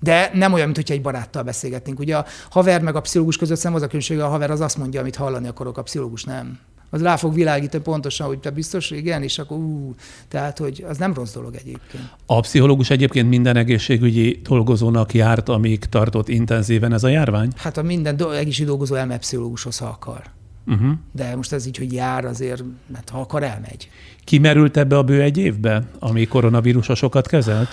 De 0.00 0.30
nem 0.34 0.52
olyan, 0.52 0.64
mint 0.64 0.76
hogyha 0.76 0.94
egy 0.94 1.02
baráttal 1.02 1.42
beszélgetnénk. 1.42 1.98
Ugye 1.98 2.16
a 2.16 2.24
haver 2.50 2.80
meg 2.80 2.96
a 2.96 3.00
pszichológus 3.00 3.36
között 3.36 3.58
szem 3.58 3.74
az 3.74 3.82
a 3.82 3.86
különbség, 3.86 4.20
a 4.20 4.28
haver 4.28 4.50
az 4.50 4.60
azt 4.60 4.78
mondja, 4.78 5.00
amit 5.00 5.16
hallani 5.16 5.48
akarok, 5.48 5.78
a 5.78 5.82
pszichológus 5.82 6.24
nem. 6.24 6.58
Az 6.90 7.02
rá 7.02 7.16
fog 7.16 7.34
világítani 7.34 7.82
pontosan, 7.82 8.26
hogy 8.26 8.38
te 8.38 8.50
biztos, 8.50 8.90
igen, 8.90 9.22
és 9.22 9.38
akkor 9.38 9.56
ú, 9.56 9.94
tehát, 10.28 10.58
hogy 10.58 10.84
az 10.88 10.96
nem 10.96 11.14
rossz 11.14 11.32
dolog 11.32 11.54
egyébként. 11.54 12.14
A 12.26 12.40
pszichológus 12.40 12.90
egyébként 12.90 13.28
minden 13.28 13.56
egészségügyi 13.56 14.40
dolgozónak 14.42 15.14
járt, 15.14 15.48
amíg 15.48 15.84
tartott 15.84 16.28
intenzíven 16.28 16.92
ez 16.92 17.04
a 17.04 17.08
járvány? 17.08 17.50
Hát 17.56 17.76
a 17.76 17.82
minden 17.82 18.16
do- 18.16 18.32
egészségügyi 18.32 18.68
dolgozó 18.68 18.94
elmegy 18.94 19.18
pszichológushoz, 19.18 19.78
ha 19.78 19.86
akar. 19.86 20.22
Uh-huh. 20.66 20.92
De 21.12 21.36
most 21.36 21.52
ez 21.52 21.66
így, 21.66 21.76
hogy 21.76 21.92
jár 21.92 22.24
azért, 22.24 22.62
mert 22.86 23.08
ha 23.08 23.20
akar, 23.20 23.42
elmegy. 23.42 23.90
Kimerült 24.24 24.76
ebbe 24.76 24.96
a 24.96 25.02
bő 25.02 25.22
egy 25.22 25.38
évbe, 25.38 25.88
ami 25.98 26.26
koronavírusosokat 26.26 27.26
kezelt? 27.26 27.68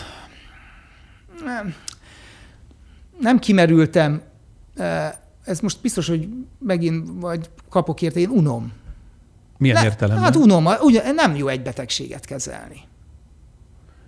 Nem, 1.46 1.74
nem 3.20 3.40
kimerültem. 3.40 4.22
Ez 5.44 5.60
most 5.60 5.82
biztos, 5.82 6.08
hogy 6.08 6.28
megint 6.60 7.10
vagy 7.20 7.50
kapok 7.70 8.02
érte, 8.02 8.20
én 8.20 8.30
unom. 8.30 8.72
Milyen 9.58 9.76
Le, 9.76 9.84
értelemben? 9.84 10.24
Hát 10.24 10.36
unom, 10.36 10.68
ugye 10.82 11.12
nem 11.12 11.36
jó 11.36 11.48
egy 11.48 11.62
betegséget 11.62 12.26
kezelni. 12.26 12.82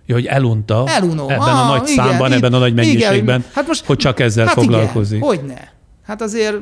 Ja, 0.06 0.16
hogy 0.16 0.26
elunta 0.26 0.84
Elunom. 0.88 1.30
ebben 1.30 1.48
ah, 1.48 1.70
a 1.70 1.78
nagy 1.78 1.90
igen, 1.90 2.06
számban, 2.06 2.28
igen, 2.28 2.38
ebben 2.38 2.54
a 2.54 2.58
nagy 2.58 2.74
mennyiségben, 2.74 3.40
igen. 3.40 3.46
Hát 3.54 3.68
most, 3.68 3.86
hogy 3.86 3.98
csak 3.98 4.20
ezzel 4.20 4.46
hát 4.46 4.54
foglalkozik. 4.54 5.18
Igen, 5.18 5.28
hogyne. 5.30 5.74
Hát 6.04 6.22
azért 6.22 6.56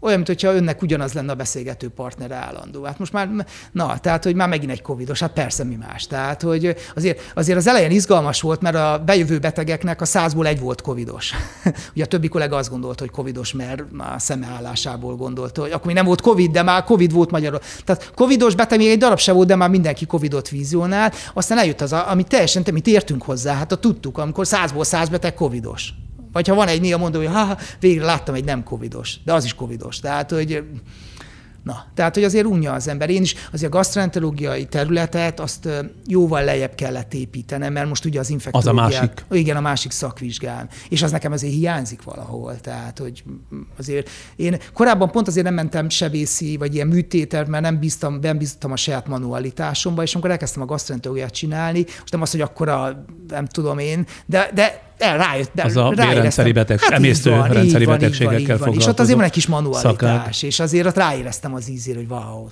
olyan, 0.00 0.22
mintha 0.26 0.54
önnek 0.54 0.82
ugyanaz 0.82 1.12
lenne 1.12 1.32
a 1.32 1.34
beszélgető 1.34 1.88
partner 1.88 2.30
állandó. 2.30 2.84
Hát 2.84 2.98
most 2.98 3.12
már, 3.12 3.28
na, 3.72 3.98
tehát, 3.98 4.24
hogy 4.24 4.34
már 4.34 4.48
megint 4.48 4.70
egy 4.70 4.82
covidos, 4.82 5.20
hát 5.20 5.32
persze 5.32 5.64
mi 5.64 5.74
más. 5.74 6.06
Tehát, 6.06 6.42
hogy 6.42 6.76
azért, 6.94 7.32
azért 7.34 7.58
az 7.58 7.66
elején 7.66 7.90
izgalmas 7.90 8.40
volt, 8.40 8.60
mert 8.60 8.76
a 8.76 9.02
bejövő 9.06 9.38
betegeknek 9.38 10.00
a 10.00 10.04
százból 10.04 10.46
egy 10.46 10.60
volt 10.60 10.80
covidos. 10.80 11.32
Ugye 11.94 12.04
a 12.04 12.06
többi 12.06 12.28
kollega 12.28 12.56
azt 12.56 12.70
gondolta, 12.70 13.02
hogy 13.02 13.12
covidos, 13.12 13.52
mert 13.52 13.82
a 13.98 14.18
szemeállásából 14.18 15.16
gondolta, 15.16 15.60
hogy 15.60 15.70
akkor 15.70 15.86
még 15.86 15.94
nem 15.94 16.04
volt 16.04 16.20
covid, 16.20 16.50
de 16.50 16.62
már 16.62 16.84
covid 16.84 17.12
volt 17.12 17.30
magyarul. 17.30 17.60
Tehát 17.84 18.10
covidos 18.14 18.54
beteg 18.54 18.78
még 18.78 18.88
egy 18.88 18.98
darab 18.98 19.18
se 19.18 19.32
volt, 19.32 19.46
de 19.46 19.56
már 19.56 19.70
mindenki 19.70 20.06
covidot 20.06 20.48
vizionált. 20.48 21.16
Aztán 21.34 21.58
eljött 21.58 21.80
az, 21.80 21.92
ami 21.92 22.22
teljesen, 22.22 22.64
mit 22.72 22.86
értünk 22.86 23.22
hozzá, 23.22 23.54
hát 23.54 23.72
a 23.72 23.76
tudtuk, 23.76 24.18
amikor 24.18 24.46
százból 24.46 24.84
száz 24.84 25.08
beteg 25.08 25.34
covidos. 25.34 25.94
Vagy 26.32 26.48
ha 26.48 26.54
van 26.54 26.68
egy 26.68 26.80
néha 26.80 26.98
mondó, 26.98 27.18
hogy 27.18 27.28
ha, 27.28 27.58
végre 27.80 28.04
láttam 28.04 28.34
egy 28.34 28.44
nem 28.44 28.62
covidos, 28.62 29.16
de 29.24 29.32
az 29.32 29.44
is 29.44 29.54
covidos. 29.54 29.98
Tehát, 29.98 30.30
hogy 30.30 30.64
Na, 31.62 31.84
tehát, 31.94 32.14
hogy 32.14 32.24
azért 32.24 32.46
unja 32.46 32.72
az 32.72 32.88
ember. 32.88 33.10
Én 33.10 33.22
is 33.22 33.34
azért 33.52 33.72
a 33.72 33.76
gastroenterológiai 33.76 34.64
területet 34.64 35.40
azt 35.40 35.68
jóval 36.06 36.44
lejjebb 36.44 36.74
kellett 36.74 37.14
építenem, 37.14 37.72
mert 37.72 37.88
most 37.88 38.04
ugye 38.04 38.20
az 38.20 38.30
infektológia... 38.30 38.70
Az 38.70 38.78
a 38.78 38.98
másik. 38.98 39.24
Igen, 39.30 39.56
a 39.56 39.60
másik 39.60 39.90
szakvizsgám. 39.90 40.68
És 40.88 41.02
az 41.02 41.10
nekem 41.10 41.32
azért 41.32 41.52
hiányzik 41.52 42.02
valahol. 42.02 42.60
Tehát, 42.60 42.98
hogy 42.98 43.24
azért 43.78 44.10
én 44.36 44.56
korábban 44.72 45.10
pont 45.10 45.28
azért 45.28 45.44
nem 45.44 45.54
mentem 45.54 45.88
sebészi, 45.88 46.56
vagy 46.56 46.74
ilyen 46.74 46.86
műtéter, 46.86 47.46
mert 47.46 47.62
nem 47.62 47.78
bíztam, 47.78 48.18
nem 48.22 48.38
bíztam 48.38 48.72
a 48.72 48.76
saját 48.76 49.06
manualitásomba, 49.06 50.02
és 50.02 50.12
amikor 50.12 50.30
elkezdtem 50.30 50.62
a 50.62 50.66
gastroenterológiát 50.66 51.32
csinálni, 51.32 51.84
most 52.00 52.12
nem 52.12 52.22
az, 52.22 52.30
hogy 52.30 52.40
akkor 52.40 52.68
a, 52.68 53.04
nem 53.28 53.46
tudom 53.46 53.78
én, 53.78 54.06
de, 54.26 54.50
de 54.54 54.89
el, 55.00 55.18
rájött, 55.18 55.50
de 55.54 55.62
az 55.62 55.76
a 55.76 55.88
bérrendszeri 55.88 56.52
beteg, 56.52 56.80
hát 56.80 56.90
emésztő 56.90 57.30
van, 57.30 57.48
rendszeri 57.48 57.84
van, 57.84 57.98
betegségekkel 57.98 58.36
van, 58.36 58.46
foglalkozó 58.46 58.80
És 58.80 58.86
ott 58.86 59.00
azért 59.00 59.16
van 59.16 59.24
egy 59.24 59.30
kis 59.30 59.46
manualitás, 59.46 59.90
szakák. 59.90 60.42
és 60.42 60.60
azért 60.60 60.86
ott 60.86 60.96
ráéreztem 60.96 61.54
az 61.54 61.70
ízére, 61.70 61.98
hogy 61.98 62.08
wow. 62.08 62.46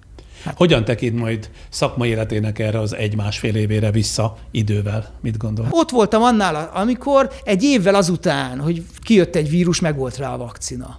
Hát. 0.44 0.56
Hogyan 0.56 0.84
tekint 0.84 1.18
majd 1.18 1.50
szakmai 1.68 2.08
életének 2.08 2.58
erre 2.58 2.80
az 2.80 2.94
egy-másfél 2.94 3.56
évére 3.56 3.90
vissza 3.90 4.36
idővel? 4.50 5.10
Mit 5.20 5.36
gondol? 5.36 5.66
Ott 5.70 5.90
voltam 5.90 6.22
annál, 6.22 6.70
amikor 6.74 7.30
egy 7.44 7.62
évvel 7.62 7.94
azután, 7.94 8.60
hogy 8.60 8.82
kijött 9.02 9.36
egy 9.36 9.50
vírus, 9.50 9.80
meg 9.80 9.96
volt 9.96 10.16
rá 10.16 10.32
a 10.32 10.36
vakcina 10.36 10.98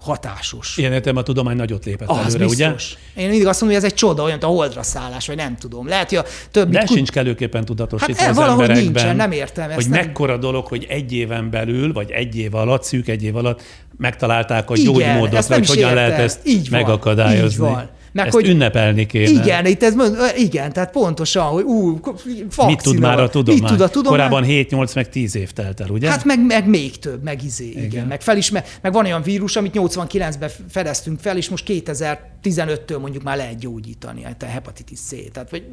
hatásos. 0.00 0.76
Ilyen 0.76 0.92
értem 0.92 1.16
a 1.16 1.22
tudomány 1.22 1.56
nagyot 1.56 1.84
lépett 1.84 2.08
az 2.08 2.16
előre, 2.16 2.44
biztos. 2.44 2.96
ugye? 3.14 3.22
Én 3.22 3.28
mindig 3.28 3.46
azt 3.46 3.60
mondom, 3.60 3.78
hogy 3.78 3.86
ez 3.86 3.92
egy 3.92 3.98
csoda, 3.98 4.22
olyan, 4.22 4.38
mint 4.38 4.52
a 4.52 4.56
holdra 4.56 4.82
szállás, 4.82 5.26
vagy 5.26 5.36
nem 5.36 5.56
tudom. 5.56 5.88
Lehet, 5.88 6.08
hogy 6.08 6.18
a 6.18 6.24
több... 6.50 6.70
De 6.70 6.86
sincs 6.86 7.10
kellőképpen 7.10 7.64
tudatosítva 7.64 8.20
hát 8.20 8.30
az 8.30 8.36
valahogy 8.36 8.60
emberekben, 8.60 8.92
nincsen, 8.92 9.16
nem 9.16 9.32
értem 9.32 9.64
hogy 9.64 9.78
ezt. 9.78 9.88
Nem... 9.88 10.04
mekkora 10.04 10.36
dolog, 10.36 10.66
hogy 10.66 10.86
egy 10.88 11.12
éven 11.12 11.50
belül, 11.50 11.92
vagy 11.92 12.10
egy 12.10 12.36
év 12.36 12.54
alatt, 12.54 12.82
szűk 12.82 13.08
egy 13.08 13.22
év 13.22 13.36
alatt 13.36 13.62
megtalálták 13.98 14.70
a 14.70 14.74
Igen, 14.76 14.92
gyógymódot, 14.92 15.48
nem 15.48 15.64
hogyan 15.64 15.76
értem. 15.76 15.94
lehet 15.94 16.20
ezt 16.20 16.40
így 16.44 16.70
van, 16.70 16.80
megakadályozni. 16.80 17.66
Így 17.66 17.72
van. 17.72 17.88
Meg 18.12 18.26
Ezt 18.26 18.34
hogy 18.34 18.48
ünnepelni 18.48 19.06
kéne. 19.06 19.28
Igen, 19.28 19.66
itt 19.66 19.82
ez, 19.82 19.94
igen, 20.36 20.72
tehát 20.72 20.90
pontosan, 20.90 21.44
hogy 21.44 21.64
ú, 21.64 22.00
vakcina, 22.00 22.66
Mit 22.66 22.82
tud 22.82 22.98
már 22.98 23.20
a 23.20 23.28
tudomány? 23.28 23.60
Mit 23.60 23.70
tud 23.70 23.80
a 23.80 23.88
tudomány? 23.88 24.18
Korábban 24.18 24.44
7-8 24.46 24.94
meg 24.94 25.08
10 25.08 25.36
év 25.36 25.50
telt 25.50 25.80
el, 25.80 25.88
ugye? 25.88 26.10
Hát 26.10 26.24
meg, 26.24 26.46
meg 26.46 26.68
még 26.68 26.98
több, 26.98 27.22
meg 27.22 27.44
izé, 27.44 27.66
igen. 27.66 27.84
igen. 27.84 28.06
Meg, 28.06 28.20
fel 28.20 28.36
is, 28.36 28.50
meg, 28.50 28.64
van 28.82 29.04
olyan 29.04 29.22
vírus, 29.22 29.56
amit 29.56 29.72
89-ben 29.74 30.50
fedeztünk 30.68 31.20
fel, 31.20 31.36
és 31.36 31.48
most 31.48 31.64
2015-től 31.68 33.00
mondjuk 33.00 33.22
már 33.22 33.36
lehet 33.36 33.58
gyógyítani, 33.58 34.22
hát 34.22 34.42
a 34.42 34.46
hepatitis 34.46 34.98
C. 34.98 35.32
Tehát, 35.32 35.50
vagy 35.50 35.64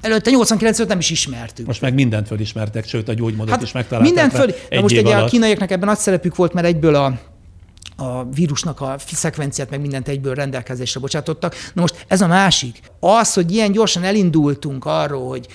Előtte 0.00 0.30
89 0.30 0.78
nem 0.78 0.98
is 0.98 1.10
ismertük. 1.10 1.66
Most 1.66 1.80
meg 1.80 1.94
mindent 1.94 2.26
fölismertek, 2.26 2.86
sőt 2.86 3.08
a 3.08 3.12
gyógymódot 3.12 3.50
hát 3.50 3.62
is 3.62 3.72
megtalálták. 3.72 4.12
Mindent 4.12 4.32
föl. 4.32 4.54
Na 4.70 4.80
most 4.80 4.98
alatt. 4.98 5.22
a 5.22 5.24
kínaiaknak 5.24 5.70
ebben 5.70 5.88
nagy 5.88 5.98
szerepük 5.98 6.36
volt, 6.36 6.52
mert 6.52 6.66
egyből 6.66 6.94
a 6.94 7.20
a 8.00 8.24
vírusnak 8.24 8.80
a 8.80 8.96
szekvenciát, 9.12 9.70
meg 9.70 9.80
mindent 9.80 10.08
egyből 10.08 10.34
rendelkezésre 10.34 11.00
bocsátottak. 11.00 11.54
Na 11.74 11.80
most 11.80 12.04
ez 12.08 12.20
a 12.20 12.26
másik. 12.26 12.80
Az, 13.00 13.34
hogy 13.34 13.52
ilyen 13.52 13.72
gyorsan 13.72 14.02
elindultunk 14.02 14.84
arról, 14.84 15.28
hogy 15.28 15.46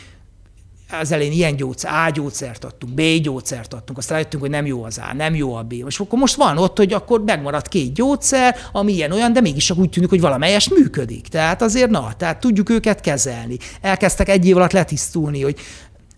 az 0.99 1.11
elején 1.11 1.31
ilyen 1.31 1.55
gyógyszer, 1.55 1.91
A 1.93 2.09
gyógyszert 2.09 2.63
adtunk, 2.63 2.93
B 2.93 3.01
gyógyszert 3.21 3.73
adtunk, 3.73 3.97
aztán 3.97 4.17
rájöttünk, 4.17 4.41
hogy 4.43 4.51
nem 4.51 4.65
jó 4.65 4.83
az 4.83 4.97
A, 4.97 5.13
nem 5.13 5.35
jó 5.35 5.55
a 5.55 5.63
B. 5.63 5.73
És 5.87 5.99
akkor 5.99 6.19
most 6.19 6.35
van 6.35 6.57
ott, 6.57 6.77
hogy 6.77 6.93
akkor 6.93 7.23
megmaradt 7.23 7.67
két 7.67 7.93
gyógyszer, 7.93 8.55
ami 8.71 8.93
ilyen-olyan, 8.93 9.33
de 9.33 9.41
mégis 9.41 9.71
úgy 9.71 9.89
tűnik, 9.89 10.09
hogy 10.09 10.21
valamelyes 10.21 10.69
működik. 10.69 11.27
Tehát 11.27 11.61
azért, 11.61 11.89
na, 11.89 12.13
tehát 12.17 12.39
tudjuk 12.39 12.69
őket 12.69 13.01
kezelni. 13.01 13.57
Elkezdtek 13.81 14.29
egy 14.29 14.45
év 14.45 14.57
alatt 14.57 14.71
letisztulni, 14.71 15.41
hogy 15.41 15.55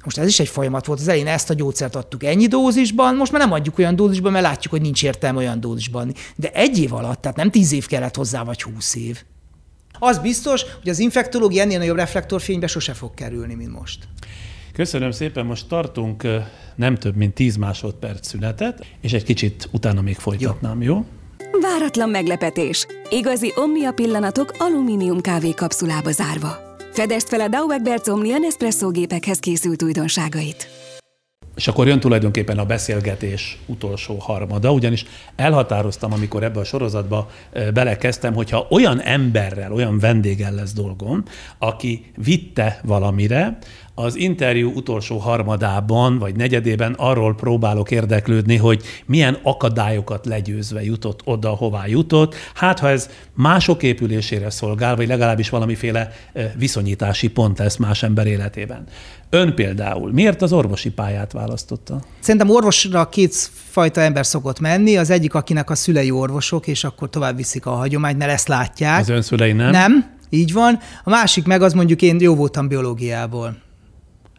most 0.05 0.17
ez 0.17 0.27
is 0.27 0.39
egy 0.39 0.47
folyamat 0.47 0.85
volt, 0.85 0.99
az 0.99 1.07
elején 1.07 1.27
ezt 1.27 1.49
a 1.49 1.53
gyógyszert 1.53 1.95
adtuk 1.95 2.23
ennyi 2.23 2.47
dózisban, 2.47 3.15
most 3.15 3.31
már 3.31 3.41
nem 3.41 3.51
adjuk 3.51 3.77
olyan 3.77 3.95
dózisban, 3.95 4.31
mert 4.31 4.45
látjuk, 4.45 4.73
hogy 4.73 4.81
nincs 4.81 5.03
értelme 5.03 5.37
olyan 5.37 5.59
dózisban. 5.59 6.13
De 6.35 6.49
egy 6.49 6.79
év 6.79 6.93
alatt, 6.93 7.21
tehát 7.21 7.37
nem 7.37 7.51
tíz 7.51 7.71
év 7.71 7.85
kellett 7.85 8.15
hozzá, 8.15 8.43
vagy 8.43 8.61
húsz 8.61 8.95
év. 8.95 9.23
Az 9.99 10.19
biztos, 10.19 10.63
hogy 10.79 10.89
az 10.89 10.99
infektológia 10.99 11.61
ennél 11.61 11.77
nagyobb 11.77 11.95
reflektorfénybe 11.95 12.67
sose 12.67 12.93
fog 12.93 13.13
kerülni, 13.13 13.53
mint 13.53 13.71
most. 13.79 14.07
Köszönöm 14.73 15.11
szépen, 15.11 15.45
most 15.45 15.67
tartunk 15.67 16.27
nem 16.75 16.95
több, 16.95 17.15
mint 17.15 17.33
10 17.33 17.55
másodperc 17.55 18.27
szünetet, 18.27 18.85
és 19.01 19.13
egy 19.13 19.23
kicsit 19.23 19.69
utána 19.71 20.01
még 20.01 20.15
folytatnám, 20.15 20.81
jó? 20.81 20.93
jó? 20.93 21.05
Váratlan 21.61 22.09
meglepetés. 22.09 22.85
Igazi 23.09 23.53
omnia 23.55 23.91
pillanatok 23.91 24.53
alumínium 24.57 25.21
kávé 25.21 25.51
kapszulába 25.51 26.11
zárva. 26.11 26.64
Fedezd 26.95 27.27
fel 27.27 27.39
a 27.39 27.47
Dauberberts 27.47 28.07
Omnia 28.07 28.37
Nespresso 28.37 28.89
gépekhez 28.89 29.39
készült 29.39 29.83
újdonságait. 29.83 30.67
És 31.55 31.67
akkor 31.67 31.87
jön 31.87 31.99
tulajdonképpen 31.99 32.57
a 32.57 32.65
beszélgetés 32.65 33.57
utolsó 33.65 34.17
harmada, 34.17 34.71
ugyanis 34.71 35.05
elhatároztam, 35.35 36.13
amikor 36.13 36.43
ebbe 36.43 36.59
a 36.59 36.63
sorozatba 36.63 37.29
belekezdtem, 37.73 38.33
hogyha 38.33 38.67
olyan 38.69 39.01
emberrel, 39.01 39.73
olyan 39.73 39.99
vendéggel 39.99 40.53
lesz 40.53 40.73
dolgom, 40.73 41.23
aki 41.57 42.11
vitte 42.23 42.79
valamire, 42.83 43.57
az 43.95 44.15
interjú 44.15 44.71
utolsó 44.71 45.17
harmadában 45.17 46.17
vagy 46.17 46.35
negyedében 46.35 46.93
arról 46.97 47.35
próbálok 47.35 47.91
érdeklődni, 47.91 48.55
hogy 48.55 48.83
milyen 49.05 49.37
akadályokat 49.43 50.25
legyőzve 50.25 50.83
jutott 50.83 51.21
oda, 51.23 51.49
hová 51.49 51.87
jutott. 51.87 52.35
Hát, 52.53 52.79
ha 52.79 52.89
ez 52.89 53.09
mások 53.33 53.83
épülésére 53.83 54.49
szolgál, 54.49 54.95
vagy 54.95 55.07
legalábbis 55.07 55.49
valamiféle 55.49 56.11
viszonyítási 56.57 57.27
pont 57.27 57.57
lesz 57.57 57.77
más 57.77 58.03
ember 58.03 58.27
életében. 58.27 58.83
Ön 59.29 59.55
például 59.55 60.11
miért 60.11 60.41
az 60.41 60.53
orvosi 60.53 60.91
pályát 60.91 61.31
választotta? 61.31 62.01
Szerintem 62.19 62.49
orvosra 62.49 63.09
két 63.09 63.49
fajta 63.69 64.01
ember 64.01 64.25
szokott 64.25 64.59
menni. 64.59 64.97
Az 64.97 65.09
egyik, 65.09 65.33
akinek 65.33 65.69
a 65.69 65.75
szülei 65.75 66.11
orvosok, 66.11 66.67
és 66.67 66.83
akkor 66.83 67.09
tovább 67.09 67.35
viszik 67.35 67.65
a 67.65 67.71
hagyományt, 67.71 68.17
mert 68.17 68.31
ezt 68.31 68.47
látják. 68.47 68.99
Az 68.99 69.09
ön 69.09 69.21
szülei 69.21 69.51
nem? 69.51 69.71
Nem, 69.71 70.13
így 70.29 70.53
van. 70.53 70.79
A 71.03 71.09
másik 71.09 71.45
meg 71.45 71.61
az 71.61 71.73
mondjuk 71.73 72.01
én 72.01 72.17
jó 72.19 72.35
voltam 72.35 72.67
biológiából. 72.67 73.63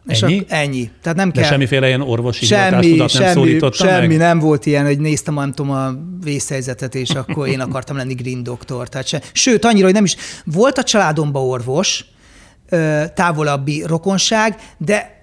És 0.07 0.21
ennyi? 0.21 0.45
Ennyi. 0.47 0.89
Tehát 1.01 1.17
nem 1.17 1.31
De 1.31 1.41
kell. 1.41 1.49
semmiféle 1.49 1.87
ilyen 1.87 2.01
orvosi 2.01 2.45
semmi, 2.45 2.95
nem 2.95 3.07
semmi, 3.07 3.59
semmi 3.71 4.07
meg? 4.07 4.17
nem 4.17 4.39
volt 4.39 4.65
ilyen, 4.65 4.85
hogy 4.85 4.99
néztem, 4.99 5.33
nem 5.33 5.51
tudom, 5.51 5.71
a 5.71 5.95
vészhelyzetet, 6.23 6.95
és 6.95 7.09
akkor 7.09 7.47
én 7.47 7.59
akartam 7.59 7.95
lenni 7.95 8.13
green 8.13 8.43
doktor. 8.43 8.89
Tehát 8.89 9.07
se, 9.07 9.21
sőt, 9.31 9.65
annyira, 9.65 9.85
hogy 9.85 9.93
nem 9.93 10.03
is. 10.03 10.15
Volt 10.45 10.77
a 10.77 10.83
családomban 10.83 11.43
orvos, 11.43 12.05
távolabbi 13.13 13.83
rokonság, 13.85 14.55
de 14.77 15.15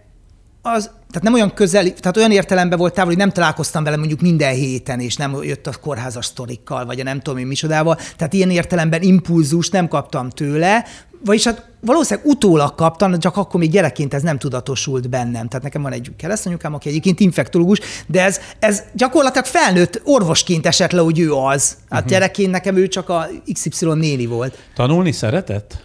az, 0.63 0.85
tehát 0.85 1.23
nem 1.23 1.35
olyan 1.35 1.55
közel, 1.55 1.93
tehát 1.93 2.17
olyan 2.17 2.31
értelemben 2.31 2.79
volt 2.79 2.95
távol, 2.95 3.11
hogy 3.11 3.21
nem 3.21 3.31
találkoztam 3.31 3.85
vele 3.85 3.97
mondjuk 3.97 4.21
minden 4.21 4.55
héten, 4.55 5.01
és 5.01 5.17
nem 5.17 5.39
jött 5.43 5.67
a 5.67 5.73
kórházas 5.81 6.25
sztorikkal, 6.25 6.87
vagy 6.87 7.01
a 7.01 7.03
nem 7.03 7.21
tudom 7.21 7.39
én 7.39 7.47
micsodával, 7.47 7.99
tehát 8.17 8.33
ilyen 8.33 8.51
értelemben 8.51 9.03
impulzust 9.03 9.73
nem 9.73 9.89
kaptam 9.89 10.31
tőle, 10.31 10.85
vagyis 11.25 11.45
hát 11.45 11.67
valószínűleg 11.81 12.29
utólag 12.29 12.75
kaptam, 12.75 13.19
csak 13.19 13.37
akkor 13.37 13.61
még 13.61 13.71
gyerekként 13.71 14.15
ez 14.15 14.23
nem 14.23 14.39
tudatosult 14.39 15.09
bennem. 15.09 15.49
Tehát 15.49 15.63
nekem 15.63 15.83
van 15.83 15.93
egy 15.93 16.11
keresztanyukám, 16.17 16.75
aki 16.75 16.89
egyébként 16.89 17.21
infektológus, 17.21 17.81
de 18.07 18.23
ez, 18.23 18.41
ez 18.59 18.83
gyakorlatilag 18.93 19.47
felnőtt 19.47 20.01
orvosként 20.05 20.67
esett 20.67 20.91
le, 20.91 21.01
hogy 21.01 21.19
ő 21.19 21.33
az. 21.33 21.77
Hát 21.89 21.91
uh-huh. 21.91 22.09
gyerekként 22.09 22.51
nekem 22.51 22.77
ő 22.77 22.89
csak 22.89 23.09
a 23.09 23.27
XY 23.53 23.87
néni 23.87 24.27
volt. 24.27 24.59
Tanulni 24.75 25.13
szeretett? 25.13 25.83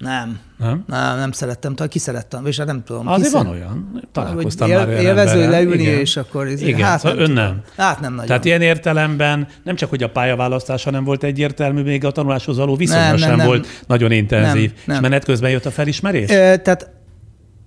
Nem. 0.00 0.38
Nem? 0.58 0.84
Nem, 0.86 1.18
nem 1.18 1.32
szerettem, 1.32 1.74
talán 1.74 1.90
ki 1.90 1.98
szerettem, 1.98 2.46
és 2.46 2.56
hát 2.58 2.66
nem 2.66 2.82
tudom. 2.84 3.08
Azért 3.08 3.32
van 3.32 3.46
olyan, 3.46 4.00
találkoztam 4.12 4.68
él, 4.68 4.76
már 4.78 4.88
olyan 4.88 5.00
Élvező, 5.00 5.30
hogy 5.30 5.42
emberrel. 5.42 5.62
leülni, 5.64 5.82
Igen. 5.82 5.98
és 5.98 6.16
akkor... 6.16 6.46
Ez, 6.46 6.60
Igen, 6.62 6.86
hát 6.86 7.00
szóval 7.00 7.16
nem 7.18 7.24
ön 7.26 7.30
nem. 7.30 7.62
Hát 7.76 8.00
nem 8.00 8.12
nagyon. 8.12 8.26
Tehát 8.26 8.44
ilyen 8.44 8.60
értelemben 8.60 9.46
nem 9.62 9.74
csak, 9.74 9.88
hogy 9.90 10.02
a 10.02 10.10
pályaválasztása 10.10 10.90
nem 10.90 11.04
volt 11.04 11.22
egyértelmű, 11.22 11.82
még 11.82 12.04
a 12.04 12.10
tanuláshoz 12.10 12.56
való 12.56 12.76
viszonya 12.76 13.00
Nem, 13.00 13.08
nem, 13.10 13.18
sem 13.28 13.36
nem. 13.36 13.46
volt 13.46 13.66
nagyon 13.86 14.10
intenzív. 14.10 14.70
Nem, 14.70 14.82
nem. 14.86 14.96
És 14.96 15.02
menet 15.02 15.24
közben 15.24 15.50
jött 15.50 15.66
a 15.66 15.70
felismerés? 15.70 16.30
Ö, 16.30 16.56
tehát 16.56 16.90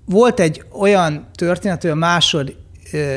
volt 0.06 0.40
egy 0.40 0.64
olyan 0.80 1.28
történet, 1.36 1.82
hogy 1.82 1.92
a 1.92 1.96
másod, 1.96 2.56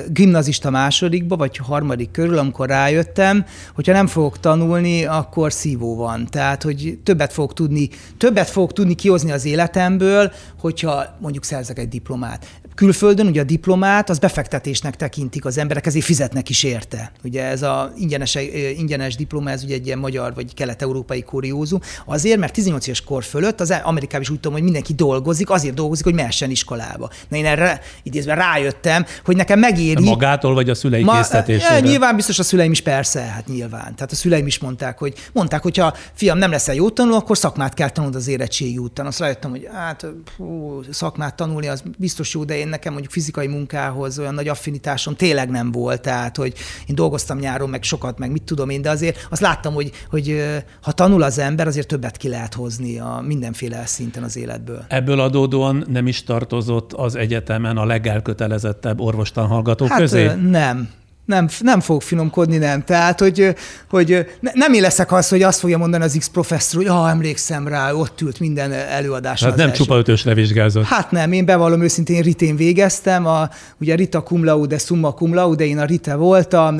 gimnazista 0.09 0.71
másodikba, 0.71 1.37
vagy 1.37 1.57
harmadik 1.57 2.11
körül, 2.11 2.39
amikor 2.39 2.69
rájöttem, 2.69 3.45
hogyha 3.75 3.93
nem 3.93 4.07
fogok 4.07 4.41
tanulni, 4.41 5.05
akkor 5.05 5.53
szívó 5.53 5.97
van. 5.97 6.27
Tehát, 6.31 6.63
hogy 6.63 6.99
többet 7.03 7.33
fogok 7.33 7.55
tudni, 7.55 7.89
többet 8.19 8.49
fogok 8.49 8.73
tudni 8.73 8.95
kihozni 8.95 9.31
az 9.31 9.45
életemből, 9.45 10.33
hogyha 10.59 11.05
mondjuk 11.21 11.45
szerzek 11.45 11.79
egy 11.79 11.89
diplomát. 11.89 12.47
Külföldön 12.77 13.27
ugye 13.27 13.41
a 13.41 13.45
diplomát 13.45 14.11
az 14.11 14.19
befektetésnek 14.19 14.97
tekintik 14.97 15.45
az 15.45 15.59
emberek, 15.59 15.87
ezért 15.87 16.05
fizetnek 16.05 16.49
is 16.49 16.63
érte. 16.63 17.13
Ugye 17.25 17.45
ez 17.45 17.63
a 17.63 17.93
ingyenes, 17.99 18.39
ingyenes 18.77 19.17
diploma, 19.17 19.51
ez 19.51 19.63
ugye 19.63 19.75
egy 19.75 19.87
ilyen 19.87 19.99
magyar 19.99 20.35
vagy 20.35 20.55
kelet-európai 20.55 21.23
kuriózum. 21.23 21.81
Azért, 22.05 22.39
mert 22.39 22.53
18 22.53 22.87
éves 22.87 23.01
kor 23.01 23.25
fölött, 23.25 23.61
az 23.61 23.75
Amerikában 23.85 24.21
is 24.21 24.31
úgy 24.31 24.41
tudom, 24.41 24.53
hogy 24.53 24.63
mindenki 24.63 24.95
dolgozik, 24.95 25.51
azért 25.51 25.75
dolgozik, 25.75 26.05
hogy 26.05 26.15
mehessen 26.15 26.51
iskolába. 26.51 27.11
Na 27.29 27.37
én 27.37 27.47
erre 27.47 27.81
idézve 28.03 28.35
rájöttem, 28.35 29.07
hogy 29.25 29.37
nekem 29.37 29.59
megéri. 29.59 30.05
Magától 30.05 30.55
vagy 30.55 30.71
a 30.71 30.75
szülei 30.75 31.03
Ma? 31.03 31.21
Ja, 31.47 31.79
nyilván 31.79 32.17
biztos 32.17 32.39
a 32.39 32.43
szüleim 32.43 32.71
is 32.71 32.81
persze, 32.81 33.21
hát 33.21 33.47
nyilván. 33.47 33.95
Tehát 33.95 34.13
a 34.13 34.15
szüleim 34.15 34.47
is 34.47 34.59
mondták, 34.59 34.99
hogy 34.99 35.15
mondták, 35.33 35.63
hogy 35.63 35.77
ha 35.77 35.95
fiam 36.13 36.39
nem 36.39 36.51
leszel 36.51 36.75
jó 36.75 36.91
tanuló, 36.91 37.17
akkor 37.17 37.37
szakmát 37.37 37.75
kell 37.75 37.91
tanulnod 37.91 38.21
az 38.21 38.29
érettségi 38.29 38.79
után. 38.79 39.07
Azt 39.07 39.19
rájöttem, 39.19 39.51
hogy 39.51 39.69
hát 39.73 40.07
hú, 40.37 40.81
szakmát 40.91 41.35
tanulni 41.35 41.67
az 41.67 41.83
biztos 41.99 42.35
jó, 42.35 42.45
de 42.45 42.57
én 42.57 42.66
nekem 42.69 42.93
mondjuk 42.93 43.13
fizikai 43.13 43.47
munkához 43.47 44.19
olyan 44.19 44.35
nagy 44.35 44.49
affinitásom 44.49 45.15
tényleg 45.15 45.51
nem 45.51 45.73
volt. 45.73 46.01
Tehát, 46.01 46.37
hogy 46.37 46.55
én 46.87 46.95
dolgoztam 46.95 47.39
nyáron, 47.39 47.71
meg 47.71 47.83
sokat, 47.83 48.19
meg 48.19 48.31
mit 48.31 48.43
tudom 48.43 48.69
én, 48.69 48.83
de 48.83 48.91
azért 48.91 49.27
azt 49.31 49.41
láttam, 49.41 49.75
hogy, 49.75 49.91
hogy 50.11 50.45
ha 50.83 50.93
tanul 50.93 51.23
az 51.23 51.39
ember, 51.39 51.67
azért 51.67 51.87
többet 51.87 52.17
ki 52.17 52.29
lehet 52.29 52.55
hozni 52.55 52.99
a 52.99 53.23
mindenféle 53.27 53.87
szinten 53.87 54.23
az 54.23 54.37
életből. 54.37 54.85
Ebből 54.89 55.21
adódóan 55.21 55.85
nem 55.89 56.07
is 56.07 56.25
tartozott 56.25 56.93
az 56.93 57.15
egyetemen 57.15 57.77
a 57.77 57.85
legelkötelezettebb 57.85 59.01
orvostan 59.01 59.47
hallgatók 59.47 59.89
hát, 59.89 59.99
közé? 59.99 60.31
Nem, 60.35 60.89
nem, 61.27 61.49
nem 61.61 61.81
fog 61.81 62.03
finomkodni, 62.03 62.57
nem. 62.57 62.85
Tehát, 62.85 63.21
hogy, 63.21 63.55
hogy 63.91 64.27
nem 64.53 64.73
én 64.73 64.81
leszek 64.81 65.13
az, 65.13 65.29
hogy 65.29 65.43
azt 65.43 65.59
fogja 65.59 65.79
mondani 65.79 66.05
az 66.05 66.17
X 66.19 66.29
professzor, 66.29 66.83
hogy 66.83 66.91
ah, 66.91 67.11
emlékszem 67.11 67.69
rá, 67.69 67.93
ott 67.93 68.21
ült 68.21 68.41
minden 68.41 68.73
előadás. 68.73 69.43
Hát 69.43 69.57
nem 69.57 69.69
első. 69.69 69.83
csupa 69.83 69.97
ötösre 69.97 70.35
vizsgázott. 70.35 70.85
Hát 70.85 71.11
nem, 71.11 71.33
én 71.33 71.45
bevallom 71.45 71.83
őszintén, 71.83 72.23
ritén 72.23 72.57
végeztem, 72.57 73.27
a, 73.27 73.49
ugye 73.81 73.95
Rita 73.95 74.23
cum 74.23 74.45
laude, 74.45 74.79
summa 74.79 75.15
cum 75.15 75.35
laude, 75.35 75.67
én 75.67 75.79
a 75.79 75.85
Rita 75.85 76.17
voltam. 76.17 76.77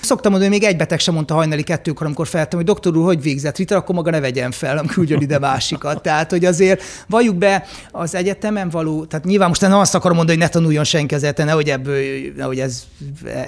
Szoktam 0.00 0.32
mondani, 0.32 0.52
hogy 0.52 0.60
még 0.60 0.70
egy 0.70 0.76
beteg 0.76 0.98
sem 0.98 1.14
mondta 1.14 1.34
hajnali 1.34 1.62
kettőkor, 1.62 2.06
amikor 2.06 2.26
feltem, 2.26 2.58
hogy 2.58 2.68
doktor 2.68 2.96
úr, 2.96 3.04
hogy 3.04 3.22
végzett 3.22 3.56
Rita, 3.56 3.76
akkor 3.76 3.94
maga 3.94 4.10
ne 4.10 4.20
vegyen 4.20 4.50
fel, 4.50 4.74
nem 4.74 4.86
küldjön 4.86 5.20
ide 5.20 5.38
másikat. 5.38 6.02
Tehát, 6.10 6.30
hogy 6.30 6.44
azért 6.44 6.82
valljuk 7.06 7.36
be 7.36 7.66
az 7.90 8.14
egyetemen 8.14 8.68
való, 8.68 9.04
tehát 9.04 9.26
nyilván 9.26 9.48
most 9.48 9.60
nem 9.60 9.72
azt 9.72 9.94
akarom 9.94 10.16
mondani, 10.16 10.38
hogy 10.38 10.46
ne 10.46 10.52
tanuljon 10.52 10.84
senki 10.84 11.14
az 11.14 11.26
nehogy 11.36 11.68
ebből, 11.68 12.02
nehogy 12.36 12.60
ez, 12.60 12.82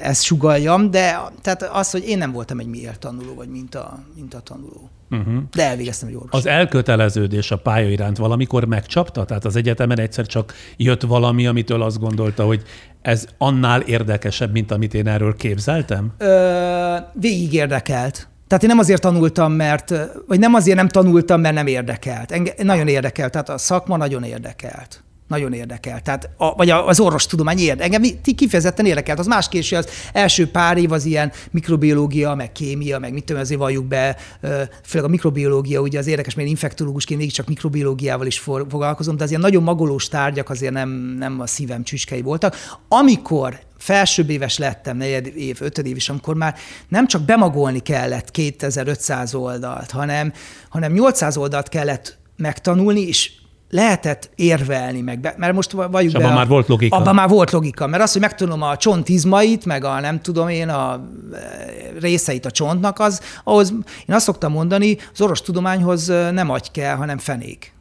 ez 0.03 0.21
sugaljam, 0.43 0.91
de 0.91 1.21
tehát 1.43 1.63
az, 1.63 1.91
hogy 1.91 2.09
én 2.09 2.19
nem 2.19 2.33
voltam 2.33 2.59
egy 2.59 2.67
miért 2.67 2.99
tanuló, 2.99 3.35
vagy 3.35 3.49
mint 3.49 3.75
a, 3.75 3.99
mint 4.15 4.35
a 4.35 4.41
tanuló. 4.41 4.91
Uh-huh. 5.11 5.43
De 5.55 5.63
elvégeztem 5.63 6.09
egy 6.09 6.15
orvos. 6.15 6.31
Az 6.33 6.47
elköteleződés 6.47 7.51
a 7.51 7.57
pálya 7.57 7.89
iránt 7.89 8.17
valamikor 8.17 8.65
megcsapta? 8.65 9.25
Tehát 9.25 9.45
az 9.45 9.57
egyetemen 9.57 9.99
egyszer 9.99 10.27
csak 10.27 10.55
jött 10.77 11.03
valami, 11.03 11.47
amitől 11.47 11.83
azt 11.83 11.99
gondolta, 11.99 12.45
hogy 12.45 12.63
ez 13.03 13.27
annál 13.39 13.81
érdekesebb, 13.81 14.53
mint 14.53 14.71
amit 14.71 14.95
én 14.95 15.07
erről 15.07 15.37
képzeltem? 15.37 16.13
Ö, 16.19 16.97
végig 17.13 17.53
érdekelt. 17.53 18.29
Tehát 18.47 18.63
én 18.63 18.71
nem 18.71 18.79
azért 18.79 19.01
tanultam, 19.01 19.53
mert, 19.53 19.95
vagy 20.27 20.39
nem 20.39 20.55
azért 20.55 20.77
nem 20.77 20.89
tanultam, 20.89 21.41
mert 21.41 21.55
nem 21.55 21.67
érdekelt. 21.67 22.33
Engem 22.33 22.55
nagyon 22.63 22.89
érdekelt, 22.89 23.33
tehát 23.33 23.49
a 23.49 23.59
szakma 23.59 23.97
nagyon 23.97 24.23
érdekelt 24.23 25.03
nagyon 25.33 25.53
érdekel. 25.53 26.01
Tehát, 26.01 26.31
a, 26.37 26.55
vagy 26.55 26.71
az 26.71 27.01
orvostudomány 27.01 27.59
érdekel. 27.59 27.95
Engem 27.95 28.19
kifejezetten 28.37 28.87
érdekelt. 28.87 29.19
Az 29.19 29.27
más 29.27 29.49
késő, 29.49 29.77
az 29.77 29.89
első 30.13 30.51
pár 30.51 30.77
év 30.77 30.93
az 30.93 31.05
ilyen 31.05 31.33
mikrobiológia, 31.51 32.35
meg 32.35 32.53
kémia, 32.53 32.99
meg 32.99 33.13
mit 33.13 33.25
tudom, 33.25 33.43
azért 33.43 33.61
valljuk 33.61 33.85
be, 33.85 34.17
főleg 34.85 35.09
a 35.09 35.11
mikrobiológia, 35.11 35.81
ugye 35.81 35.99
az 35.99 36.07
érdekes, 36.07 36.35
mert 36.35 36.49
infektológusként 36.49 37.21
végig 37.21 37.35
csak 37.35 37.49
mikrobiológiával 37.49 38.27
is 38.27 38.39
foglalkozom, 38.39 39.17
de 39.17 39.23
az 39.25 39.29
ilyen 39.29 39.41
nagyon 39.41 39.63
magolós 39.63 40.09
tárgyak 40.09 40.51
azért 40.51 40.73
nem, 40.73 40.89
nem 41.19 41.41
a 41.41 41.47
szívem 41.47 41.83
csücskei 41.83 42.23
voltak. 42.23 42.57
Amikor 42.89 43.61
felsőbb 43.79 44.31
éves 44.31 44.59
lettem, 44.59 44.97
negyed 44.97 45.27
év, 45.37 45.57
ötöd 45.61 45.87
év 45.87 45.97
is, 45.97 46.09
amikor 46.09 46.35
már 46.35 46.55
nem 46.89 47.07
csak 47.07 47.23
bemagolni 47.23 47.79
kellett 47.79 48.31
2500 48.31 49.35
oldalt, 49.35 49.91
hanem, 49.91 50.33
hanem 50.69 50.93
800 50.93 51.37
oldalt 51.37 51.69
kellett 51.69 52.19
megtanulni, 52.37 53.01
és 53.01 53.31
lehetett 53.73 54.31
érvelni 54.35 55.01
meg, 55.01 55.35
mert 55.37 55.53
most 55.53 55.71
vagyunk 55.73 56.13
be, 56.13 56.25
abban 56.25 56.33
már 56.33 56.47
volt 56.47 56.69
logika. 56.69 56.97
Abban 56.97 57.15
már 57.15 57.29
volt 57.29 57.51
logika, 57.51 57.87
mert 57.87 58.03
az, 58.03 58.13
hogy 58.13 58.21
megtudom 58.21 58.63
a 58.63 58.77
csontizmait, 58.77 59.65
meg 59.65 59.85
a 59.85 60.01
nem 60.01 60.21
tudom 60.21 60.49
én 60.49 60.69
a 60.69 61.05
e, 61.33 61.39
részeit 62.01 62.47
a 62.47 62.51
csontnak, 62.51 62.99
az, 62.99 63.21
ahhoz 63.45 63.71
én 64.07 64.15
azt 64.15 64.25
szoktam 64.25 64.53
mondani, 64.53 64.97
az 65.13 65.21
orvos 65.21 65.43
tudományhoz 65.43 66.07
nem 66.07 66.51
agy 66.51 66.71
kell, 66.71 66.95
hanem 66.95 67.19
fenék. 67.19 67.75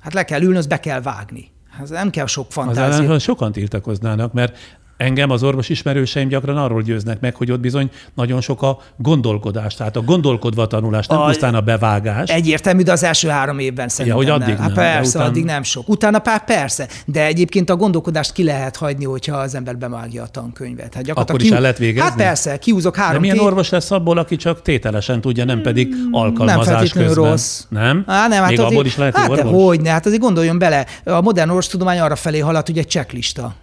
Hát 0.00 0.14
le 0.14 0.24
kell 0.24 0.42
ülni, 0.42 0.56
az 0.56 0.66
be 0.66 0.80
kell 0.80 1.00
vágni. 1.00 1.52
Hát 1.70 1.88
nem 1.88 2.10
kell 2.10 2.26
sok 2.26 2.52
fantázia. 2.52 3.10
Az 3.10 3.22
sokan 3.22 3.52
tiltakoznának, 3.52 4.32
mert 4.32 4.58
Engem 5.04 5.30
az 5.30 5.42
orvos 5.42 5.68
ismerőseim 5.68 6.28
gyakran 6.28 6.56
arról 6.56 6.82
győznek 6.82 7.20
meg, 7.20 7.34
hogy 7.34 7.50
ott 7.50 7.60
bizony 7.60 7.90
nagyon 8.14 8.40
sok 8.40 8.62
a 8.62 8.78
gondolkodás, 8.96 9.74
tehát 9.74 9.96
a 9.96 10.02
gondolkodva 10.02 10.66
tanulás, 10.66 11.06
nem 11.06 11.18
a, 11.18 11.26
pusztán 11.26 11.54
a 11.54 11.60
bevágás. 11.60 12.30
Egyértelmű, 12.30 12.82
de 12.82 12.92
az 12.92 13.02
első 13.02 13.28
három 13.28 13.58
évben 13.58 13.88
szerintem 13.88 14.20
ja, 14.20 14.30
hogy 14.30 14.42
addig 14.42 14.54
nem. 14.54 14.66
nem. 14.66 14.76
Hát 14.76 14.94
persze, 14.94 15.18
után... 15.18 15.30
addig 15.30 15.44
nem 15.44 15.62
sok. 15.62 15.88
Utána 15.88 16.18
pár 16.18 16.44
persze, 16.44 16.88
de 17.06 17.24
egyébként 17.24 17.70
a 17.70 17.76
gondolkodást 17.76 18.32
ki 18.32 18.44
lehet 18.44 18.76
hagyni, 18.76 19.04
hogyha 19.04 19.36
az 19.36 19.54
ember 19.54 19.76
bevágja 19.76 20.22
a 20.22 20.26
tankönyvet. 20.26 20.94
Hát 20.94 21.08
Akkor 21.08 21.42
is 21.42 21.50
el 21.50 21.60
lehet 21.60 21.78
végezni? 21.78 22.08
Hát 22.08 22.16
persze, 22.16 22.58
kiúzok 22.58 22.96
három 22.96 23.12
De 23.12 23.18
milyen 23.20 23.36
té... 23.36 23.42
orvos 23.42 23.70
lesz 23.70 23.90
abból, 23.90 24.18
aki 24.18 24.36
csak 24.36 24.62
tételesen 24.62 25.20
tudja, 25.20 25.44
nem 25.44 25.62
pedig 25.62 25.94
hmm, 25.94 26.08
alkalmazás 26.14 26.92
nem 26.92 27.04
közben? 27.04 27.24
rossz. 27.24 27.64
Nem? 27.68 28.04
Á, 28.06 28.28
nem, 28.28 28.40
hát 28.40 28.48
Még 28.48 28.58
azért, 28.58 28.72
abból 28.72 28.86
is 28.86 28.96
lehet 28.96 29.16
hát 29.16 29.28
orvos? 29.28 29.64
Hogy 29.64 29.80
ne, 29.80 29.90
hát 29.90 30.06
azért 30.06 30.20
gondoljon 30.20 30.58
bele, 30.58 30.86
a 31.04 31.20
modern 31.20 31.48
orvostudomány 31.48 31.98
arra 31.98 32.16
felé 32.16 32.38
haladt, 32.38 32.66
hogy 32.66 32.78
egy 32.78 32.88
checklista 32.88 33.54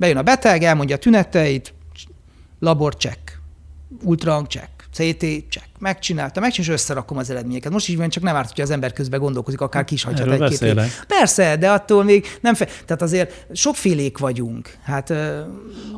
Bejön 0.00 0.16
a 0.16 0.22
beteg, 0.22 0.62
elmondja 0.62 0.96
a 0.96 0.98
tüneteit, 0.98 1.74
labor 2.58 2.96
check, 2.96 3.40
ultrahang 4.02 4.46
check, 4.46 4.68
CT 4.92 5.20
check. 5.20 5.66
Megcsinálta, 5.78 6.40
megcsinálta, 6.40 6.56
és 6.60 6.68
összerakom 6.68 7.18
az 7.18 7.30
eredményeket. 7.30 7.72
Most 7.72 7.88
is 7.88 7.96
van, 7.96 8.08
csak 8.08 8.22
nem 8.22 8.36
árt, 8.36 8.48
hogyha 8.48 8.62
az 8.62 8.70
ember 8.70 8.92
közben 8.92 9.20
gondolkozik, 9.20 9.60
akár 9.60 9.84
kis 9.84 10.02
hagyhat 10.02 10.30
egy-két 10.30 10.74
Persze, 11.06 11.56
de 11.56 11.70
attól 11.70 12.04
még 12.04 12.26
nem 12.40 12.54
fe... 12.54 12.64
Tehát 12.64 13.02
azért 13.02 13.46
sokfélék 13.52 14.18
vagyunk. 14.18 14.76
Hát, 14.82 15.12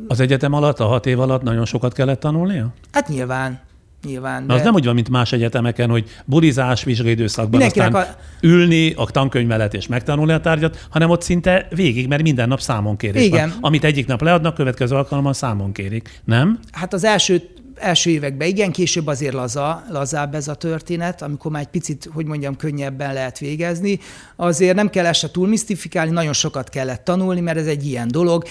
az 0.09 0.21
egyetem 0.21 0.53
alatt, 0.53 0.81
a 0.81 0.87
hat 0.87 1.07
év 1.07 1.21
alatt 1.21 1.43
nagyon 1.43 1.65
sokat 1.65 1.93
kellett 1.93 2.21
tanulnia? 2.21 2.75
Hát 2.93 3.09
nyilván 3.09 3.61
nyilván. 4.05 4.47
De... 4.47 4.55
Az 4.55 4.63
nem 4.63 4.75
úgy 4.75 4.85
van, 4.85 4.95
mint 4.95 5.09
más 5.09 5.33
egyetemeken, 5.33 5.91
hogy 5.91 6.05
burizás, 6.25 6.85
vizsgaidőszakban 6.85 7.63
aztán 7.63 7.95
a... 7.95 8.07
ülni 8.41 8.93
a 8.93 9.07
tankönyv 9.07 9.47
mellett 9.47 9.75
és 9.75 9.87
megtanulni 9.87 10.33
a 10.33 10.41
tárgyat, 10.41 10.87
hanem 10.91 11.11
ott 11.11 11.23
szinte 11.23 11.69
végig, 11.71 12.09
mert 12.09 12.23
minden 12.23 12.49
nap 12.49 12.61
számon 12.61 12.97
kérés 12.97 13.25
Igen. 13.25 13.49
van. 13.49 13.59
Amit 13.61 13.85
egyik 13.85 14.07
nap 14.07 14.23
leadnak, 14.23 14.55
következő 14.55 14.95
alkalommal 14.95 15.33
számon 15.33 15.73
kérik. 15.73 16.21
Nem? 16.25 16.59
Hát 16.71 16.93
az 16.93 17.05
első 17.05 17.43
első 17.75 18.11
években 18.11 18.49
igen, 18.49 18.73
később 18.73 19.07
azért 19.07 19.35
laza, 19.35 19.85
lazább 19.91 20.35
ez 20.35 20.49
a 20.49 20.55
történet, 20.55 21.23
amikor 21.23 21.51
már 21.51 21.63
egy 21.63 21.69
picit, 21.69 22.09
hogy 22.13 22.27
mondjam, 22.27 22.57
könnyebben 22.57 23.13
lehet 23.13 23.39
végezni. 23.39 23.99
Azért 24.37 24.75
nem 24.75 24.91
kell 24.91 25.07
ezt 25.07 25.21
se 25.21 25.31
túl 25.31 25.49
misztifikálni, 25.49 26.11
nagyon 26.11 26.33
sokat 26.33 26.69
kellett 26.69 27.05
tanulni, 27.05 27.41
mert 27.41 27.59
ez 27.59 27.67
egy 27.67 27.87
ilyen 27.87 28.09
dolog. 28.09 28.45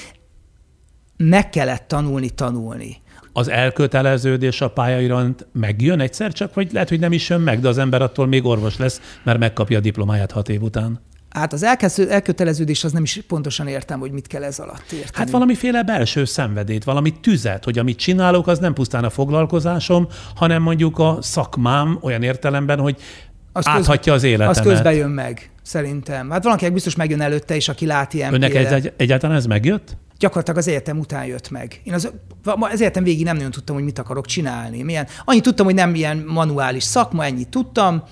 Meg 1.18 1.50
kellett 1.50 1.88
tanulni, 1.88 2.30
tanulni 2.30 3.01
az 3.34 3.50
elköteleződés 3.50 4.62
a 4.62 4.70
pályairánt 4.70 5.48
megjön 5.52 6.00
egyszer 6.00 6.34
csak, 6.34 6.54
vagy 6.54 6.72
lehet, 6.72 6.90
hogy 6.90 7.00
nem 7.00 7.12
is 7.12 7.30
jön 7.30 7.42
meg, 7.42 7.60
de 7.60 7.68
az 7.68 7.78
ember 7.78 8.02
attól 8.02 8.28
még 8.28 8.46
orvos 8.46 8.78
lesz, 8.78 9.02
mert 9.24 9.40
megkapja 9.40 9.78
a 9.78 9.82
diplomáját 9.82 10.32
hat 10.32 10.50
év 10.50 10.62
után? 10.62 11.00
Hát 11.30 11.54
az 11.54 11.64
elköteleződés 12.10 12.84
az 12.84 12.92
nem 12.92 13.04
is 13.04 13.22
pontosan 13.28 13.68
értem, 13.68 14.00
hogy 14.00 14.12
mit 14.12 14.28
kell 14.28 14.44
ez 14.44 14.60
alatt 14.60 14.92
érteni. 14.92 15.12
Hát 15.14 15.30
valamiféle 15.30 15.84
belső 15.84 16.26
szenvedét, 16.26 16.84
valami 16.84 17.20
tüzet, 17.20 17.64
hogy 17.64 17.80
amit 17.80 17.98
csinálok, 17.98 18.48
az 18.48 18.60
nem 18.60 18.74
pusztán 18.74 19.04
a 19.04 19.10
foglalkozásom, 19.10 20.08
hanem 20.36 20.62
mondjuk 20.62 21.00
a 21.00 21.18
szakmám 21.22 21.98
olyan 22.02 22.24
értelemben, 22.24 22.80
hogy 22.80 22.96
az 23.52 23.68
áthatja 23.68 24.14
az 24.14 24.24
életemet. 24.24 24.58
Az 24.58 24.64
közben 24.64 24.94
jön 24.94 25.10
meg, 25.10 25.52
szerintem. 25.62 26.30
Hát 26.30 26.44
valakinek 26.44 26.74
biztos 26.74 26.96
megjön 26.96 27.22
előtte 27.22 27.56
is, 27.56 27.70
aki 27.70 27.86
lát 27.86 28.14
ilyen 28.14 28.34
Önnek 28.34 28.54
egy, 28.54 28.94
egyáltalán 28.98 29.36
ez 29.36 29.46
megjött? 29.46 29.98
Gyakorlatilag 30.22 30.60
az 30.60 30.68
egyetem 30.68 31.00
után 31.00 31.26
jött 31.26 31.50
meg. 31.50 31.82
Én 31.84 31.94
az, 31.94 32.12
az 32.44 32.82
egyetem 32.82 33.04
végig 33.04 33.26
nem 33.26 33.36
nagyon 33.36 33.52
tudtam, 33.52 33.76
hogy 33.76 33.84
mit 33.84 34.00
akarok 34.00 34.26
csinálni. 34.26 34.82
Milyen, 34.82 35.08
annyit 35.26 35.44
tudtam, 35.44 35.66
hogy 35.66 35.76
nem 35.76 35.96
ilyen 35.96 36.24
manuális 36.28 36.84
szakma, 36.84 37.26
ennyit 37.26 37.50
tudtam, 37.50 38.04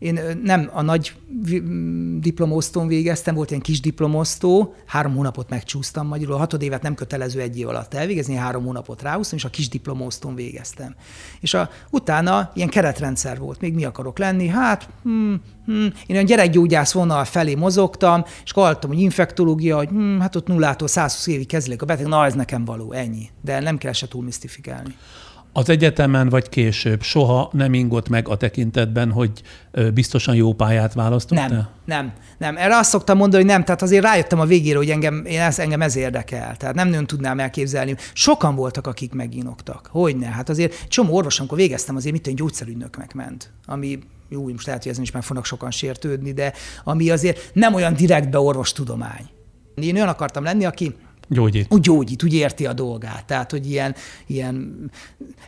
Én 0.00 0.20
nem 0.42 0.70
a 0.72 0.82
nagy 0.82 1.12
diplomosztón 2.18 2.86
végeztem, 2.86 3.34
volt 3.34 3.50
ilyen 3.50 3.62
kis 3.62 3.80
diplomosztó, 3.80 4.74
három 4.86 5.14
hónapot 5.14 5.48
megcsúsztam 5.48 6.06
magyarul, 6.06 6.34
a 6.34 6.38
hatod 6.38 6.62
évet 6.62 6.82
nem 6.82 6.94
kötelező 6.94 7.40
egy 7.40 7.58
év 7.58 7.68
alatt 7.68 7.94
elvégezni, 7.94 8.34
három 8.34 8.64
hónapot 8.64 9.02
ráhúztam, 9.02 9.38
és 9.38 9.44
a 9.44 9.48
kis 9.48 9.68
diplomosztón 9.68 10.34
végeztem. 10.34 10.94
És 11.40 11.54
a, 11.54 11.70
utána 11.90 12.50
ilyen 12.54 12.68
keretrendszer 12.68 13.38
volt, 13.38 13.60
még 13.60 13.74
mi 13.74 13.84
akarok 13.84 14.18
lenni, 14.18 14.46
hát 14.46 14.88
hmm, 15.02 15.40
hmm. 15.66 15.92
én 16.06 16.14
olyan 16.14 16.24
gyerekgyógyász 16.24 16.92
vonal 16.92 17.24
felé 17.24 17.54
mozogtam, 17.54 18.24
és 18.44 18.52
hallottam, 18.52 18.90
hogy 18.90 19.00
infektológia, 19.00 19.76
hogy 19.76 19.88
hmm, 19.88 20.20
hát 20.20 20.36
ott 20.36 20.46
nullától 20.46 20.88
120 20.88 21.26
évig 21.26 21.46
kezelik 21.46 21.82
a 21.82 21.86
beteg, 21.86 22.06
na 22.06 22.24
ez 22.24 22.34
nekem 22.34 22.64
való, 22.64 22.92
ennyi. 22.92 23.28
De 23.42 23.60
nem 23.60 23.78
kell 23.78 23.92
se 23.92 24.08
túl 24.08 24.22
misztifikálni. 24.22 24.94
Az 25.52 25.68
egyetemen 25.68 26.28
vagy 26.28 26.48
később 26.48 27.02
soha 27.02 27.50
nem 27.52 27.74
ingott 27.74 28.08
meg 28.08 28.28
a 28.28 28.36
tekintetben, 28.36 29.12
hogy 29.12 29.30
biztosan 29.94 30.34
jó 30.34 30.52
pályát 30.52 30.94
választottál? 30.94 31.48
Nem, 31.48 31.68
nem, 31.84 32.12
nem. 32.38 32.56
Erre 32.56 32.76
azt 32.76 32.90
szoktam 32.90 33.16
mondani, 33.16 33.42
hogy 33.42 33.52
nem. 33.52 33.64
Tehát 33.64 33.82
azért 33.82 34.04
rájöttem 34.04 34.40
a 34.40 34.44
végére, 34.44 34.76
hogy 34.76 34.90
engem, 34.90 35.24
én 35.24 35.40
ez, 35.40 35.58
engem 35.58 35.82
ez 35.82 35.96
érdekel. 35.96 36.56
Tehát 36.56 36.74
nem 36.74 36.88
nagyon 36.88 37.06
tudnám 37.06 37.38
elképzelni. 37.40 37.96
Sokan 38.12 38.54
voltak, 38.54 38.86
akik 38.86 39.12
meginoktak. 39.12 39.88
Hogyne? 39.92 40.26
Hát 40.26 40.48
azért 40.48 40.88
csomó 40.88 41.14
orvos, 41.14 41.38
amikor 41.38 41.58
végeztem, 41.58 41.96
azért 41.96 42.12
mit 42.12 42.34
gyógyszerügynöknek 42.34 43.14
ment. 43.14 43.52
Ami 43.66 43.98
jó, 44.28 44.48
most 44.48 44.66
lehet, 44.66 44.82
hogy 44.82 44.92
ezen 44.92 45.02
is 45.02 45.10
meg 45.10 45.22
fognak 45.22 45.44
sokan 45.44 45.70
sértődni, 45.70 46.32
de 46.32 46.52
ami 46.84 47.10
azért 47.10 47.50
nem 47.52 47.74
olyan 47.74 47.94
direktbe 47.94 48.38
orvostudomány. 48.38 49.24
Én 49.74 49.94
olyan 49.94 50.08
akartam 50.08 50.44
lenni, 50.44 50.64
aki 50.64 50.94
Gyógyít. 51.32 51.66
Úgy 51.72 51.80
gyógyít, 51.80 52.22
úgy 52.22 52.34
érti 52.34 52.66
a 52.66 52.72
dolgát. 52.72 53.24
Tehát, 53.24 53.50
hogy 53.50 53.70
ilyen, 53.70 53.94
ilyen 54.26 54.90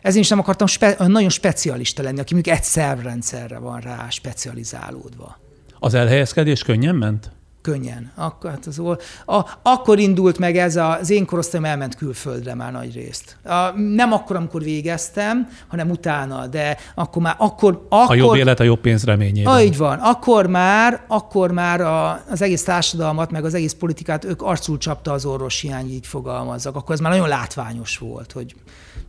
ezért 0.01 0.23
is 0.23 0.29
nem 0.29 0.39
akartam 0.39 0.67
spe, 0.67 0.95
nagyon 1.07 1.29
specialista 1.29 2.03
lenni, 2.03 2.19
aki 2.19 2.33
mondjuk 2.33 2.55
egy 2.57 2.63
szervrendszerre 2.63 3.57
van 3.57 3.79
rá 3.79 4.09
specializálódva. 4.09 5.39
Az 5.79 5.93
elhelyezkedés 5.93 6.63
könnyen 6.63 6.95
ment? 6.95 7.31
Könnyen. 7.63 8.11
Akkor, 8.15 8.49
hát 8.49 8.65
az, 8.65 8.79
a, 9.25 9.45
akkor 9.61 9.99
indult 9.99 10.37
meg 10.37 10.57
ez, 10.57 10.75
a, 10.75 10.97
az 10.99 11.09
én 11.09 11.25
korosztályom 11.25 11.65
elment 11.65 11.95
külföldre 11.95 12.55
már 12.55 12.71
nagy 12.71 12.93
részt. 12.93 13.37
A, 13.43 13.79
nem 13.79 14.13
akkor, 14.13 14.35
amikor 14.35 14.61
végeztem, 14.61 15.47
hanem 15.67 15.89
utána, 15.89 16.47
de 16.47 16.77
akkor 16.95 17.21
már, 17.21 17.35
akkor... 17.37 17.85
akkor 17.89 18.15
a 18.15 18.19
jobb 18.19 18.35
élet 18.35 18.59
a 18.59 18.63
jobb 18.63 18.79
pénz 18.79 19.03
reményében. 19.03 19.59
Így 19.59 19.77
van. 19.77 19.99
Akkor 19.99 20.47
már, 20.47 21.03
akkor 21.07 21.51
már 21.51 21.81
a, 21.81 22.23
az 22.29 22.41
egész 22.41 22.63
társadalmat, 22.63 23.31
meg 23.31 23.45
az 23.45 23.53
egész 23.53 23.73
politikát 23.73 24.25
ők 24.25 24.41
arcul 24.41 24.77
csapta 24.77 25.11
az 25.11 25.25
orvoshiány, 25.25 25.89
így 25.89 26.07
fogalmazzak. 26.07 26.75
Akkor 26.75 26.93
ez 26.93 26.99
már 26.99 27.11
nagyon 27.11 27.27
látványos 27.27 27.97
volt, 27.97 28.31
hogy 28.31 28.55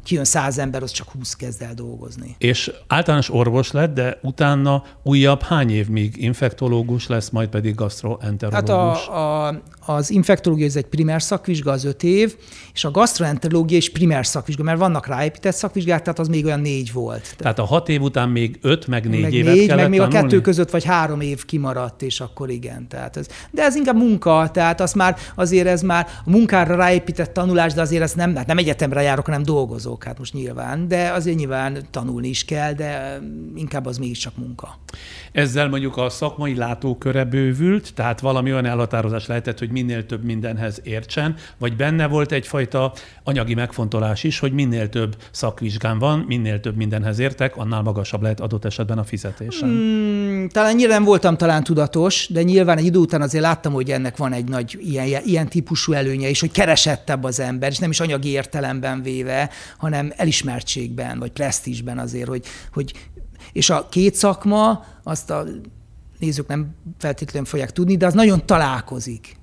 kijön 0.05 0.25
száz 0.25 0.59
ember, 0.59 0.83
az 0.83 0.91
csak 0.91 1.09
húsz 1.11 1.35
kezd 1.35 1.63
el 1.63 1.75
dolgozni. 1.75 2.35
És 2.39 2.73
általános 2.87 3.31
orvos 3.31 3.71
lett, 3.71 3.95
de 3.95 4.19
utána 4.23 4.83
újabb 5.03 5.43
hány 5.43 5.71
év 5.71 5.89
még 5.89 6.15
infektológus 6.17 7.07
lesz, 7.07 7.31
majd 7.31 7.49
pedig 7.49 7.75
gastroenterológus? 7.75 9.07
Hát 9.07 9.09
a, 9.09 9.47
a, 9.47 9.63
az 9.87 10.11
infektológia 10.11 10.67
ez 10.67 10.77
egy 10.77 10.87
primer 10.87 11.23
szakvizsga, 11.23 11.73
az 11.73 11.85
öt 11.85 12.03
év, 12.03 12.37
és 12.75 12.85
a 12.85 12.91
gastroenterológia 12.91 13.77
is 13.77 13.91
primer 13.91 14.27
szakvizsga, 14.27 14.63
mert 14.63 14.79
vannak 14.79 15.07
ráépített 15.07 15.55
szakvizsgák, 15.55 16.03
tehát 16.03 16.19
az 16.19 16.29
még 16.29 16.45
olyan 16.45 16.61
négy 16.61 16.93
volt. 16.93 17.35
Tehát 17.37 17.59
a 17.59 17.65
hat 17.65 17.89
év 17.89 18.03
után 18.03 18.29
még 18.29 18.59
öt, 18.63 18.87
meg 18.87 19.09
négy 19.09 19.21
meg 19.21 19.33
évet 19.33 19.55
négy, 19.55 19.67
kellett 19.67 19.81
meg 19.81 19.91
még 19.91 19.99
tanulni? 19.99 20.19
a 20.19 20.23
kettő 20.23 20.41
között 20.41 20.71
vagy 20.71 20.85
három 20.85 21.21
év 21.21 21.45
kimaradt, 21.45 22.03
és 22.03 22.21
akkor 22.21 22.51
igen. 22.51 22.89
Tehát 22.89 23.17
ez, 23.17 23.27
de 23.51 23.63
ez 23.63 23.75
inkább 23.75 23.97
munka, 23.97 24.51
tehát 24.53 24.81
az 24.81 24.93
már 24.93 25.17
azért 25.35 25.67
ez 25.67 25.83
már 25.83 26.07
a 26.25 26.31
munkára 26.31 26.77
ráépített 26.77 27.33
tanulás, 27.33 27.73
de 27.73 27.81
azért 27.81 28.03
ez 28.03 28.13
nem, 28.13 28.37
hát 28.37 28.47
nem 28.47 28.59
egyetemre 28.59 29.03
járok, 29.03 29.25
hanem 29.25 29.43
dolgozok, 29.95 30.05
hát 30.05 30.19
most 30.19 30.33
nyilván, 30.33 30.89
de 30.89 31.11
azért 31.11 31.37
nyilván 31.37 31.79
tanulni 31.91 32.29
is 32.29 32.45
kell, 32.45 32.73
de 32.73 33.19
inkább 33.55 33.87
az 33.87 33.99
mégiscsak 33.99 34.37
munka. 34.37 34.79
Ezzel 35.33 35.69
mondjuk 35.69 35.97
a 35.97 36.11
szakmai 36.11 36.55
látóköre 36.55 37.25
bővült, 37.25 37.95
tehát 37.95 38.21
valami 38.21 38.53
olyan 38.53 38.65
elhatározás 38.65 39.27
lehetett, 39.27 39.59
hogy 39.59 39.71
minél 39.71 40.07
több 40.07 40.25
mindenhez 40.25 40.81
értsen, 40.83 41.35
vagy 41.59 41.77
benne 41.77 42.07
volt 42.07 42.33
egyfajta 42.33 42.93
anyagi 43.25 43.55
megfontolás 43.55 44.25
is, 44.25 44.39
hogy 44.39 44.53
minél 44.53 44.89
több 44.89 45.17
szakvizsgán 45.31 45.99
van, 45.99 46.19
minél 46.19 46.61
több 46.61 46.77
mindenhez 46.77 47.19
értek, 47.19 47.57
annál 47.57 47.83
magasabb 47.83 48.23
lehet 48.23 48.41
adott 48.41 48.65
esetben 48.65 48.99
a 48.99 49.05
fizetésem. 49.05 49.69
Hmm, 49.69 50.49
talán 50.49 50.75
nyilván 50.75 51.05
voltam 51.05 51.37
talán 51.37 51.65
tudatos, 51.65 52.29
de 52.29 52.43
nyilván 52.43 52.79
egy 52.79 52.85
idő 52.85 52.99
után 52.99 53.23
azért 53.23 53.45
láttam, 53.45 53.73
hogy 53.73 53.91
ennek 53.91 54.17
van 54.17 54.33
egy 54.33 54.49
nagy 54.49 54.79
ilyen, 54.81 55.23
ilyen 55.25 55.49
típusú 55.49 55.93
előnye 55.93 56.29
is, 56.29 56.41
hogy 56.41 56.51
keresettebb 56.51 57.25
az 57.25 57.41
ember, 57.41 57.71
és 57.71 57.79
nem 57.79 57.91
is 57.91 58.01
anyagi 58.01 58.29
értelemben 58.29 59.03
véve, 59.03 59.51
hanem 59.85 60.13
elismertségben, 60.17 61.19
vagy 61.19 61.31
presztízsben 61.31 61.99
azért, 61.99 62.29
hogy, 62.29 62.47
hogy 62.73 62.93
és 63.53 63.71
a 63.71 63.89
két 63.91 64.15
szakma, 64.15 64.85
azt 65.03 65.31
a 65.31 65.45
nézők 66.19 66.47
nem 66.47 66.75
feltétlenül 66.99 67.49
fogják 67.49 67.73
tudni, 67.73 67.97
de 67.97 68.07
az 68.07 68.15
nagyon 68.15 68.47
találkozik. 68.47 69.37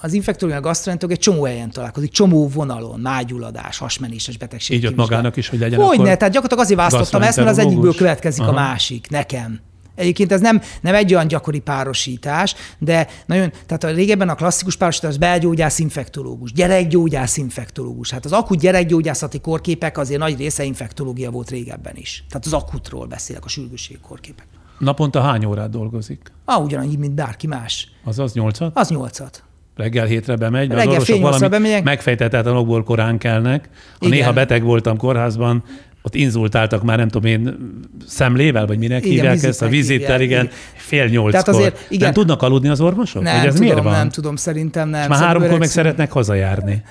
Az 0.00 0.12
infektológia, 0.12 0.60
a 0.60 0.62
gasztroenterológia 0.62 1.22
egy 1.22 1.32
csomó 1.32 1.44
helyen 1.44 1.70
találkozik, 1.70 2.10
csomó 2.10 2.48
vonalon, 2.48 3.00
mágyulladás, 3.00 3.78
hasmenéses 3.78 4.36
betegség. 4.36 4.76
Így 4.76 4.86
ott 4.86 4.96
magának 4.96 5.36
is, 5.36 5.48
hogy 5.48 5.58
legyen 5.58 5.80
Hogy 5.80 5.98
ne, 5.98 6.16
tehát 6.16 6.34
gyakorlatilag 6.34 6.64
azért 6.64 6.78
választottam 6.78 7.22
ezt, 7.22 7.36
mert 7.36 7.48
az 7.48 7.58
egyikből 7.58 7.94
következik 7.94 8.42
Aha. 8.42 8.50
a 8.50 8.54
másik, 8.54 9.10
nekem. 9.10 9.60
Egyébként 9.98 10.32
ez 10.32 10.40
nem, 10.40 10.60
nem 10.80 10.94
egy 10.94 11.14
olyan 11.14 11.26
gyakori 11.26 11.58
párosítás, 11.58 12.54
de 12.78 13.06
nagyon, 13.26 13.52
tehát 13.66 13.84
a 13.84 13.90
régebben 13.90 14.28
a 14.28 14.34
klasszikus 14.34 14.76
párosítás 14.76 15.10
az 15.10 15.16
belgyógyász 15.16 15.78
infektológus, 15.78 16.52
gyerekgyógyász 16.52 17.36
infektológus. 17.36 18.10
Hát 18.10 18.24
az 18.24 18.32
akut 18.32 18.60
gyerekgyógyászati 18.60 19.40
korképek 19.40 19.98
azért 19.98 20.20
nagy 20.20 20.38
része 20.38 20.64
infektológia 20.64 21.30
volt 21.30 21.50
régebben 21.50 21.96
is. 21.96 22.24
Tehát 22.28 22.46
az 22.46 22.52
akutról 22.52 23.06
beszélek, 23.06 23.44
a 23.44 23.48
sürgősségi 23.48 24.00
korképek. 24.00 24.46
Naponta 24.78 25.20
hány 25.20 25.44
órát 25.44 25.70
dolgozik? 25.70 26.32
Ah, 26.44 26.64
ugyanannyi, 26.64 26.96
mint 26.96 27.14
bárki 27.14 27.46
más. 27.46 27.88
Az 28.04 28.18
az 28.18 28.32
nyolcat? 28.32 28.76
Az 28.76 28.88
nyolcat 28.88 29.42
reggel 29.78 30.06
hétre 30.06 30.36
bemegy, 30.36 30.68
mert 30.68 30.80
reggel 30.80 31.00
az 31.00 31.10
orvosok 31.10 31.22
valami 31.22 31.48
bemegyek. 31.48 31.84
megfejtetett 31.84 32.84
korán 32.84 33.18
kelnek. 33.18 33.68
Ha 33.72 34.06
Igen. 34.06 34.18
néha 34.18 34.32
beteg 34.32 34.62
voltam 34.62 34.96
kórházban, 34.96 35.62
ott 36.02 36.14
inzultáltak 36.14 36.82
már, 36.82 36.98
nem 36.98 37.08
tudom 37.08 37.30
én, 37.30 37.56
szemlével, 38.06 38.66
vagy 38.66 38.78
minek 38.78 39.04
igen, 39.04 39.14
hívják 39.14 39.42
ezt, 39.42 39.62
a 39.62 39.68
vizittel, 39.68 40.20
igen, 40.20 40.44
igen, 40.44 40.56
fél 40.74 41.06
nyolckor. 41.06 41.30
Tehát 41.30 41.48
azért, 41.48 41.86
igen. 41.88 42.04
Nem 42.04 42.12
tudnak 42.12 42.42
aludni 42.42 42.68
az 42.68 42.80
orvosok? 42.80 43.22
Nem, 43.22 43.36
hogy 43.36 43.46
ez 43.46 43.54
tudom, 43.54 43.68
miért 43.68 43.82
van? 43.82 43.92
nem 43.92 44.08
tudom, 44.08 44.36
szerintem 44.36 44.88
nem. 44.88 45.02
És 45.02 45.08
már 45.08 45.18
háromkor 45.18 45.58
meg 45.58 45.68
szeretnek 45.68 46.12
hazajárni. 46.12 46.82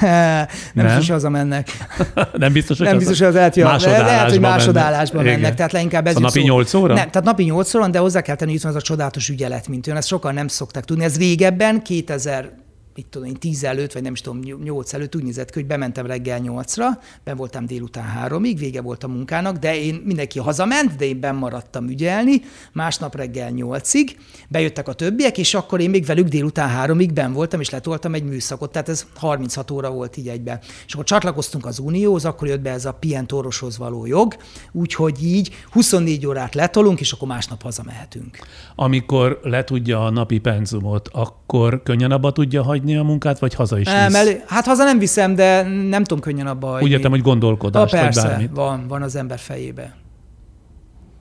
nem, 0.00 0.46
nem 0.74 0.84
biztos, 0.84 1.06
hogy 1.06 1.08
hazamennek. 1.08 1.68
nem 2.32 2.52
biztos, 2.52 2.78
hogy 2.78 2.86
Nem 2.86 2.98
biztos, 2.98 3.18
hogy 3.18 3.26
az 3.26 3.34
lehet, 3.34 3.56
lehet, 3.56 4.30
hogy 4.30 4.40
másodállásban 4.40 5.22
mennek. 5.22 5.40
mennek. 5.40 5.56
Tehát 5.56 5.72
leginkább 5.72 6.06
ez 6.06 6.16
a 6.16 6.20
napi 6.20 6.40
nyolc 6.40 6.74
óra? 6.74 6.94
Nem, 6.94 7.10
tehát 7.10 7.24
napi 7.24 7.42
nyolc 7.44 7.74
óra, 7.74 7.88
de 7.88 7.98
hozzá 7.98 8.20
kell 8.20 8.36
tenni, 8.36 8.50
hogy 8.50 8.58
itt 8.58 8.66
van 8.66 8.74
az 8.74 8.82
a 8.82 8.84
csodálatos 8.86 9.28
ügyelet, 9.28 9.68
mint 9.68 9.86
olyan. 9.86 9.98
Ezt 9.98 10.08
sokan 10.08 10.34
nem 10.34 10.48
szokták 10.48 10.84
tudni. 10.84 11.04
Ez 11.04 11.18
régebben, 11.18 11.82
2000 11.82 12.50
mit 12.94 13.06
tudom 13.06 13.28
én, 13.28 13.34
tíz 13.34 13.64
előtt, 13.64 13.92
vagy 13.92 14.02
nem 14.02 14.12
is 14.12 14.20
tudom, 14.20 14.40
nyolc 14.62 14.92
előtt 14.92 15.16
úgy 15.16 15.22
nézett 15.22 15.50
ki, 15.50 15.58
hogy 15.58 15.66
bementem 15.66 16.06
reggel 16.06 16.38
nyolcra, 16.38 16.86
ben 17.24 17.36
voltam 17.36 17.66
délután 17.66 18.04
háromig, 18.04 18.58
vége 18.58 18.80
volt 18.80 19.04
a 19.04 19.08
munkának, 19.08 19.56
de 19.56 19.80
én 19.80 20.02
mindenki 20.04 20.38
hazament, 20.38 20.96
de 20.96 21.04
én 21.04 21.20
benn 21.20 21.36
maradtam 21.36 21.88
ügyelni, 21.88 22.42
másnap 22.72 23.16
reggel 23.16 23.50
nyolcig, 23.50 24.18
bejöttek 24.48 24.88
a 24.88 24.92
többiek, 24.92 25.38
és 25.38 25.54
akkor 25.54 25.80
én 25.80 25.90
még 25.90 26.04
velük 26.04 26.28
délután 26.28 26.68
háromig 26.68 27.12
ben 27.12 27.32
voltam, 27.32 27.60
és 27.60 27.70
letoltam 27.70 28.14
egy 28.14 28.24
műszakot, 28.24 28.72
tehát 28.72 28.88
ez 28.88 29.06
36 29.14 29.70
óra 29.70 29.90
volt 29.90 30.16
így 30.16 30.28
egybe. 30.28 30.60
És 30.86 30.92
akkor 30.92 31.04
csatlakoztunk 31.04 31.66
az 31.66 31.78
Unióhoz, 31.78 32.24
akkor 32.24 32.48
jött 32.48 32.60
be 32.60 32.70
ez 32.70 32.84
a 32.84 32.92
pient 32.92 33.32
orvoshoz 33.32 33.78
való 33.78 34.06
jog, 34.06 34.36
úgyhogy 34.72 35.24
így 35.24 35.54
24 35.70 36.26
órát 36.26 36.54
letolunk, 36.54 37.00
és 37.00 37.12
akkor 37.12 37.28
másnap 37.28 37.62
hazamehetünk. 37.62 38.38
Amikor 38.74 39.40
letudja 39.42 40.04
a 40.04 40.10
napi 40.10 40.38
penzumot, 40.38 41.08
akkor 41.12 41.82
könnyen 41.82 42.10
abba 42.10 42.32
tudja 42.32 42.62
hagyni 42.62 42.83
hagyni 42.84 42.98
a 42.98 43.02
munkát, 43.02 43.38
vagy 43.38 43.54
haza 43.54 43.78
is 43.78 43.86
nem, 43.86 44.14
elő, 44.14 44.42
Hát 44.46 44.64
haza 44.64 44.84
nem 44.84 44.98
viszem, 44.98 45.34
de 45.34 45.62
nem 45.62 46.04
tudom 46.04 46.22
könnyen 46.22 46.46
abba 46.46 46.66
hagyni. 46.66 46.84
Úgy 46.84 46.92
értem, 46.92 47.10
hogy 47.10 47.22
gondolkodás, 47.22 47.90
ha, 47.90 47.98
persze, 47.98 48.20
vagy 48.20 48.30
bármit. 48.30 48.50
van, 48.54 48.88
van 48.88 49.02
az 49.02 49.16
ember 49.16 49.38
fejébe. 49.38 49.96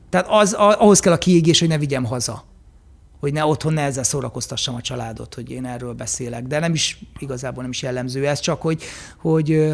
Tehát 0.09 0.27
az, 0.29 0.53
ahhoz 0.53 0.99
kell 0.99 1.13
a 1.13 1.17
kiégés, 1.17 1.59
hogy 1.59 1.67
ne 1.67 1.77
vigyem 1.77 2.05
haza. 2.05 2.43
Hogy 3.19 3.33
ne 3.33 3.45
otthon 3.45 3.73
ne 3.73 3.81
ezzel 3.81 4.03
szórakoztassam 4.03 4.75
a 4.75 4.81
családot, 4.81 5.33
hogy 5.33 5.51
én 5.51 5.65
erről 5.65 5.93
beszélek. 5.93 6.43
De 6.43 6.59
nem 6.59 6.73
is, 6.73 6.99
igazából 7.19 7.61
nem 7.61 7.71
is 7.71 7.81
jellemző 7.81 8.27
ez, 8.27 8.39
csak 8.39 8.61
hogy, 8.61 8.83
hogy 9.17 9.73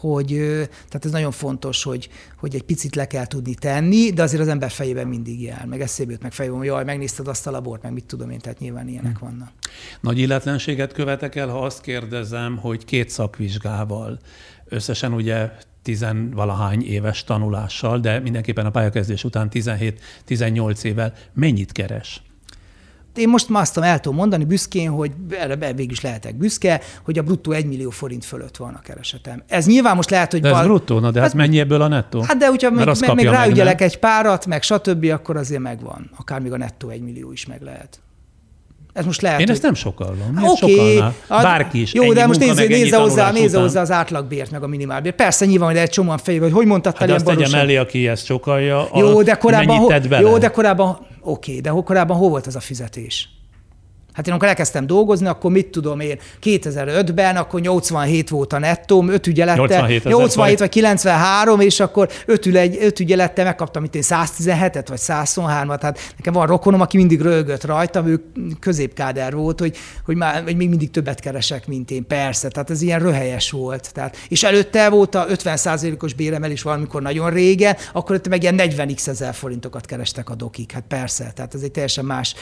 hogy 0.00 0.26
tehát 0.66 1.04
ez 1.04 1.10
nagyon 1.10 1.30
fontos, 1.30 1.82
hogy, 1.82 2.08
hogy 2.38 2.54
egy 2.54 2.62
picit 2.62 2.94
le 2.94 3.06
kell 3.06 3.26
tudni 3.26 3.54
tenni, 3.54 4.10
de 4.10 4.22
azért 4.22 4.42
az 4.42 4.48
ember 4.48 4.70
fejében 4.70 5.08
mindig 5.08 5.42
jár, 5.42 5.66
meg 5.66 5.80
eszébe 5.80 6.12
jut, 6.12 6.22
meg 6.22 6.32
fejében, 6.32 6.58
hogy 6.58 6.66
jaj, 6.66 6.84
megnézted 6.84 7.28
azt 7.28 7.46
a 7.46 7.50
labort, 7.50 7.82
meg 7.82 7.92
mit 7.92 8.04
tudom 8.04 8.30
én, 8.30 8.38
tehát 8.38 8.58
nyilván 8.58 8.88
ilyenek 8.88 9.18
hmm. 9.18 9.28
vannak. 9.28 9.52
Nagy 10.00 10.18
illetlenséget 10.18 10.92
követek 10.92 11.34
el, 11.36 11.48
ha 11.48 11.64
azt 11.64 11.80
kérdezem, 11.80 12.56
hogy 12.56 12.84
két 12.84 13.08
szakvizsgával, 13.08 14.18
összesen 14.68 15.12
ugye 15.12 15.50
tizenvalahány 15.82 16.82
éves 16.82 17.24
tanulással, 17.24 17.98
de 17.98 18.18
mindenképpen 18.18 18.66
a 18.66 18.70
pályakezdés 18.70 19.24
után 19.24 19.48
17-18 19.52 20.82
évvel 20.82 21.12
mennyit 21.32 21.72
keres? 21.72 22.22
Én 23.14 23.28
most 23.28 23.48
már 23.48 23.62
azt 23.62 23.78
el 23.78 24.00
tudom 24.00 24.18
mondani 24.18 24.44
büszkén, 24.44 24.90
hogy 24.90 25.12
erre 25.30 25.72
végül 25.72 25.92
is 25.92 26.00
lehetek 26.00 26.34
büszke, 26.34 26.80
hogy 27.02 27.18
a 27.18 27.22
bruttó 27.22 27.52
1 27.52 27.66
millió 27.66 27.90
forint 27.90 28.24
fölött 28.24 28.56
van 28.56 28.74
a 28.74 28.80
keresetem. 28.80 29.42
Ez 29.46 29.66
nyilván 29.66 29.96
most 29.96 30.10
lehet, 30.10 30.30
hogy... 30.30 30.40
De 30.40 30.48
ez 30.48 30.54
bal... 30.54 30.64
bruttó, 30.64 30.98
na 30.98 31.10
de 31.10 31.20
hát, 31.20 31.28
hát 31.28 31.36
mennyi 31.36 31.58
ebből 31.58 31.82
a 31.82 31.88
nettó? 31.88 32.20
Hát 32.20 32.36
de 32.36 32.48
hogyha 32.48 32.70
még, 32.70 32.86
meg, 33.00 33.14
még 33.14 33.26
ráügyelek 33.26 33.80
egy 33.80 33.98
párat, 33.98 34.46
meg 34.46 34.62
stb., 34.62 35.04
akkor 35.04 35.36
azért 35.36 35.60
megvan. 35.60 36.10
Akár 36.16 36.40
még 36.40 36.52
a 36.52 36.56
nettó 36.56 36.88
1 36.88 37.00
millió 37.00 37.32
is 37.32 37.46
meg 37.46 37.62
lehet. 37.62 38.00
Ez 38.92 39.04
most 39.04 39.20
lehet, 39.20 39.40
Én 39.40 39.50
ezt 39.50 39.62
nem 39.62 39.74
sokallom. 39.74 40.40
Oké. 40.42 40.96
Okay. 40.96 41.10
Bárki 41.28 41.80
is. 41.80 41.94
Jó, 41.94 42.12
de 42.12 42.26
most 42.26 42.38
nézze, 42.38 42.64
nézze, 42.64 42.96
hozzá, 42.96 43.30
nézze 43.30 43.60
hozzá 43.60 43.80
az 43.80 43.90
átlagbért, 43.90 44.50
meg 44.50 44.62
a 44.62 44.66
minimálbért. 44.66 45.14
Persze 45.14 45.46
nyilván, 45.46 45.68
hogy 45.68 45.78
egy 45.78 45.90
csomóan 45.90 46.18
fejében, 46.18 46.48
hogy 46.48 46.58
hogy 46.58 46.66
mondtad 46.66 46.96
hát 46.96 47.10
azt 47.10 47.24
tegye 47.24 47.48
mellé, 47.48 47.76
aki 47.76 48.08
ezt 48.08 48.24
sokalja. 48.24 48.88
Jó, 48.94 49.22
de 49.22 49.34
korábban, 49.34 49.76
ho, 49.76 49.88
jó, 50.20 50.38
de 50.38 50.48
korábban, 50.48 50.88
oké, 51.20 51.58
okay, 51.58 51.60
de 51.60 51.70
korábban 51.84 52.16
hol 52.16 52.28
volt 52.28 52.46
ez 52.46 52.54
a 52.54 52.60
fizetés? 52.60 53.28
Hát 54.12 54.26
én 54.26 54.32
amikor 54.32 54.48
elkezdtem 54.48 54.86
dolgozni, 54.86 55.26
akkor 55.26 55.50
mit 55.50 55.66
tudom 55.66 56.00
én, 56.00 56.18
2005-ben, 56.42 57.36
akkor 57.36 57.60
87 57.60 58.28
volt 58.28 58.52
a 58.52 58.58
nettóm, 58.58 59.08
5 59.08 59.26
ügyelette, 59.26 59.62
87, 59.62 60.04
87 60.04 60.58
vagy 60.58 60.68
93, 60.68 61.60
és 61.60 61.80
akkor 61.80 62.08
5, 62.26 62.46
ügy, 62.46 62.78
5 62.80 63.00
ügyelette, 63.00 63.44
megkaptam 63.44 63.84
itt 63.84 63.94
én 63.94 64.02
117-et 64.04 64.84
vagy 64.88 65.00
123-at, 65.02 65.78
hát 65.80 65.98
nekem 66.16 66.32
van 66.32 66.46
rokonom, 66.46 66.80
aki 66.80 66.96
mindig 66.96 67.20
rögött 67.20 67.64
rajtam, 67.64 68.06
ő 68.06 68.24
középkáder 68.60 69.34
volt, 69.34 69.60
hogy, 69.60 69.76
hogy, 70.04 70.16
már, 70.16 70.42
hogy 70.42 70.56
még 70.56 70.68
mindig 70.68 70.90
többet 70.90 71.20
keresek, 71.20 71.66
mint 71.66 71.90
én, 71.90 72.06
persze, 72.06 72.48
tehát 72.48 72.70
ez 72.70 72.82
ilyen 72.82 73.00
röhelyes 73.00 73.50
volt. 73.50 73.92
Tehát, 73.92 74.16
és 74.28 74.42
előtte 74.42 74.88
volt 74.88 75.14
a 75.14 75.26
50%-os 75.26 76.14
béremelés 76.14 76.62
valamikor 76.62 77.02
nagyon 77.02 77.30
régen, 77.30 77.76
akkor 77.92 78.16
ott 78.16 78.28
meg 78.28 78.42
ilyen 78.42 78.54
40 78.54 78.94
x 78.94 79.08
ezer 79.08 79.34
forintokat 79.34 79.86
kerestek 79.86 80.30
a 80.30 80.34
dokik, 80.34 80.72
hát 80.72 80.84
persze, 80.88 81.32
tehát 81.34 81.54
ez 81.54 81.62
egy 81.62 81.70
teljesen 81.70 82.04
más 82.04 82.34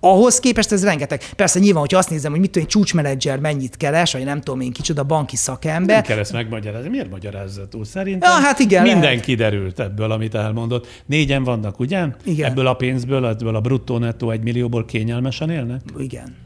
ahhoz 0.00 0.40
képest 0.40 0.72
ez 0.72 0.84
rengeteg. 0.84 1.22
Persze 1.36 1.58
nyilván, 1.58 1.80
hogyha 1.80 1.98
azt 1.98 2.10
nézem, 2.10 2.30
hogy 2.30 2.40
mit 2.40 2.50
tudom, 2.50 2.68
egy 2.68 2.74
csúcsmenedzser 2.74 3.38
mennyit 3.38 3.76
keres, 3.76 4.12
vagy 4.12 4.24
nem 4.24 4.40
tudom 4.40 4.60
én 4.60 4.72
kicsoda 4.72 5.02
banki 5.02 5.36
szakember. 5.36 5.94
Nem 5.94 6.04
kereszt 6.04 6.32
megmagyarázni. 6.32 6.88
Miért 6.88 7.10
magyarázza 7.10 7.68
túl? 7.68 7.84
Szerintem 7.84 8.30
ja, 8.30 8.36
hát 8.36 8.58
igen, 8.58 8.82
minden 8.82 9.00
lehet. 9.00 9.20
kiderült 9.20 9.80
ebből, 9.80 10.10
amit 10.10 10.34
elmondott. 10.34 10.86
Négyen 11.06 11.44
vannak, 11.44 11.80
ugye? 11.80 12.06
Igen. 12.24 12.50
Ebből 12.50 12.66
a 12.66 12.74
pénzből, 12.74 13.26
ebből 13.26 13.56
a 13.56 13.60
bruttó 13.60 13.98
nettó 13.98 14.30
egy 14.30 14.42
millióból 14.42 14.84
kényelmesen 14.84 15.50
élnek? 15.50 15.80
Igen. 15.98 16.36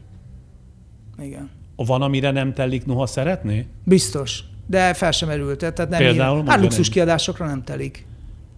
Igen. 1.21 1.49
Van, 1.75 2.01
amire 2.01 2.31
nem 2.31 2.53
telik, 2.53 2.85
noha 2.85 3.05
szeretné? 3.05 3.65
Biztos. 3.83 4.43
De 4.67 4.93
fel 4.93 5.11
sem 5.11 5.29
erült. 5.29 5.57
Tehát 5.57 5.89
nem 5.89 5.99
Például? 5.99 6.43
Hát 6.47 6.61
luxus 6.61 6.89
kiadásokra 6.89 7.45
nem 7.45 7.63
telik 7.63 8.05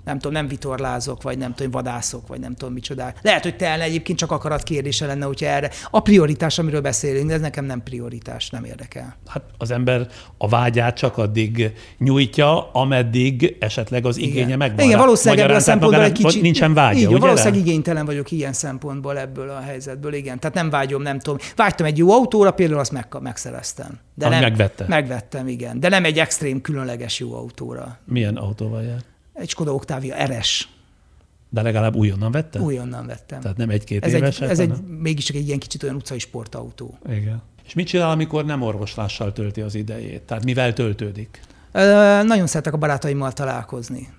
nem 0.08 0.16
tudom, 0.16 0.32
nem 0.32 0.48
vitorlázok, 0.48 1.22
vagy 1.22 1.38
nem 1.38 1.54
tudom, 1.54 1.72
vadászok, 1.72 2.28
vagy 2.28 2.40
nem 2.40 2.56
tudom 2.56 2.74
micsoda. 2.74 3.14
Lehet, 3.22 3.44
hogy 3.44 3.56
telne 3.56 3.84
egyébként 3.84 4.18
csak 4.18 4.32
akarat 4.32 4.64
kérdése 4.64 5.06
lenne, 5.06 5.26
hogyha 5.26 5.46
erre. 5.46 5.70
A 5.90 6.00
prioritás, 6.00 6.60
amiről 6.60 6.82
beszélünk, 6.82 7.28
de 7.28 7.34
ez 7.34 7.42
nekem 7.42 7.66
nem 7.66 7.84
prioritás, 7.84 8.50
nem 8.50 8.64
érdekel. 8.64 9.16
Hát 9.28 9.44
az 9.58 9.72
ember 9.72 10.08
a 10.38 10.48
vágyát 10.48 10.98
csak 10.98 11.18
addig 11.18 11.72
nyújtja, 11.98 12.72
ameddig 12.72 13.56
esetleg 13.60 14.06
az 14.06 14.18
igénye 14.18 14.46
igen. 14.46 14.58
megvan. 14.58 14.86
Igen, 14.86 15.00
valószínűleg 15.00 15.44
ebből 15.44 15.56
a 15.56 15.60
szempontból 15.60 16.04
egy 16.04 16.12
kicsit... 16.12 16.42
Nincsen 16.42 16.74
vágya, 16.74 17.00
így, 17.00 17.08
ugye? 17.08 17.18
Valószínűleg 17.18 17.60
igénytelen 17.60 18.06
vagyok 18.06 18.32
ilyen 18.32 18.54
szempontból 18.54 19.20
ebből 19.20 19.50
a 19.50 19.60
helyzetből, 19.60 20.14
igen. 20.14 20.40
Tehát 20.40 20.56
nem 20.56 20.70
vágyom, 20.70 21.02
nem 21.02 21.20
tudom. 21.20 21.40
Vágytam 21.56 21.86
egy 21.86 21.98
jó 21.98 22.12
autóra, 22.12 22.52
például 22.52 22.80
azt 22.80 22.92
meg, 22.92 23.08
megszereztem. 23.20 24.00
De 24.16 24.30
nem, 24.30 24.40
megvette? 24.40 24.86
Megvettem, 24.88 25.48
igen. 25.48 25.80
De 25.80 25.90
nem 25.90 26.06
egy 26.06 26.20
extrém 26.20 26.62
különleges 26.62 27.20
jó 27.20 27.34
autóra. 27.34 28.00
Milyen 28.06 28.36
autóval 28.36 28.84
jár? 28.84 29.04
Egy 29.38 29.50
Skoda 29.50 29.74
Octavia 29.74 30.26
RS. 30.26 30.68
De 31.50 31.62
legalább 31.62 31.96
újonnan 31.96 32.32
vettem? 32.32 32.62
Újonnan 32.62 33.06
vettem. 33.06 33.42
Tehát 33.42 33.58
nem 33.58 33.70
egy-két 33.70 34.06
ez 34.06 34.14
éves? 34.14 34.42
Egy, 34.42 34.50
ez 34.50 34.60
egy, 34.60 34.74
mégiscsak 34.88 35.36
egy 35.36 35.48
ilyen 35.48 35.60
kicsit 35.60 35.84
olyan 35.84 35.96
utcai 35.96 36.20
sportautó. 36.20 36.98
Igen. 37.10 37.42
És 37.66 37.74
mit 37.74 37.88
csinál, 37.88 38.10
amikor 38.10 38.46
nem 38.46 38.62
orvoslással 38.62 39.34
tölti 39.34 39.62
az 39.62 39.76
idejét? 39.76 40.22
Tehát 40.22 40.44
mivel 40.44 40.74
töltődik? 40.74 41.42
Nagyon 42.24 42.48
szeretek 42.48 42.74
a 42.74 42.78
barátaimmal 42.78 43.32
találkozni. 43.32 44.10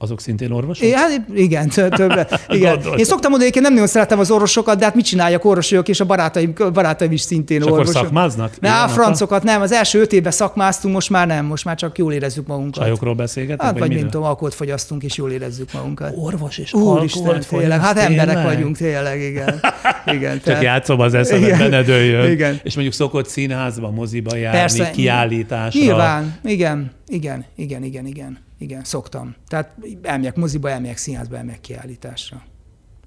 Azok 0.00 0.20
szintén 0.20 0.50
orvosok? 0.50 0.90
Hát 0.90 1.20
igen, 1.34 1.68
több. 1.68 2.28
Igen. 2.48 2.80
Én 2.96 3.04
szoktam 3.04 3.30
mondani, 3.30 3.50
hogy 3.50 3.56
én 3.56 3.62
nem 3.62 3.72
nagyon 3.72 3.86
szeretem 3.86 4.18
az 4.18 4.30
orvosokat, 4.30 4.78
de 4.78 4.84
hát 4.84 4.94
mit 4.94 5.04
csináljak, 5.04 5.44
orvosok, 5.44 5.88
és 5.88 6.00
a 6.00 6.04
barátaim, 6.04 6.54
barátaim 6.72 7.12
is 7.12 7.20
szintén 7.20 7.60
és 7.60 7.64
orvosok. 7.64 7.88
akkor 7.88 8.02
szakmáznak? 8.02 8.60
Ne, 8.60 8.82
a 8.82 8.88
francokat 8.88 9.42
nem. 9.42 9.60
Az 9.60 9.72
első 9.72 10.00
öt 10.00 10.12
évben 10.12 10.32
szakmáztunk, 10.32 10.94
most 10.94 11.10
már 11.10 11.26
nem, 11.26 11.44
most 11.44 11.64
már 11.64 11.76
csak 11.76 11.98
jól 11.98 12.12
érezzük 12.12 12.46
magunkat. 12.46 12.82
Csajokról 12.82 13.14
beszélgetünk? 13.14 13.62
Hát, 13.62 13.72
vagy, 13.72 13.80
vagy 13.80 13.96
mint 13.96 14.10
tudom, 14.10 14.26
alkoholt 14.26 14.54
fogyasztunk, 14.54 15.02
és 15.02 15.16
jól 15.16 15.30
érezzük 15.30 15.72
magunkat. 15.72 16.12
Orvos 16.16 16.58
és 16.58 16.72
Úristen, 16.72 17.40
tényleg. 17.48 17.80
Hát 17.80 17.98
emberek 17.98 18.34
tényleg? 18.34 18.54
vagyunk, 18.54 18.76
tényleg, 18.76 19.20
igen. 19.20 19.60
igen 20.16 20.34
csak 20.34 20.42
tehát... 20.42 20.62
játszom 20.62 21.00
az 21.00 21.14
eszembe, 21.14 21.68
ne 21.68 21.82
dőljön. 21.82 22.30
Igen. 22.30 22.60
És 22.62 22.74
mondjuk 22.74 22.94
szokott 22.94 23.28
színházba, 23.28 23.90
moziba 23.90 24.36
járni, 24.36 24.58
Persze, 24.58 24.90
kiállításra. 24.90 25.80
Nyilván, 25.80 26.38
igen, 26.44 26.90
igen, 27.06 27.44
igen, 27.56 27.82
igen, 27.82 28.06
igen. 28.06 28.46
Igen, 28.58 28.84
szoktam. 28.84 29.34
Tehát 29.46 29.76
elmegyek 30.02 30.36
moziba, 30.36 30.70
elmegyek 30.70 30.96
színházba, 30.96 31.36
elmegyek 31.36 31.60
kiállításra. 31.60 32.42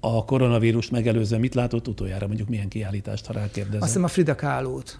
A 0.00 0.24
koronavírust 0.24 0.90
megelőzően 0.90 1.40
mit 1.40 1.54
látott 1.54 1.88
utoljára, 1.88 2.26
mondjuk 2.26 2.48
milyen 2.48 2.68
kiállítást, 2.68 3.26
ha 3.26 3.32
rákérdezem? 3.32 3.80
Azt 3.80 3.88
hiszem 3.88 4.04
a 4.04 4.08
Frida 4.08 4.34
Kahlo-t. 4.34 4.98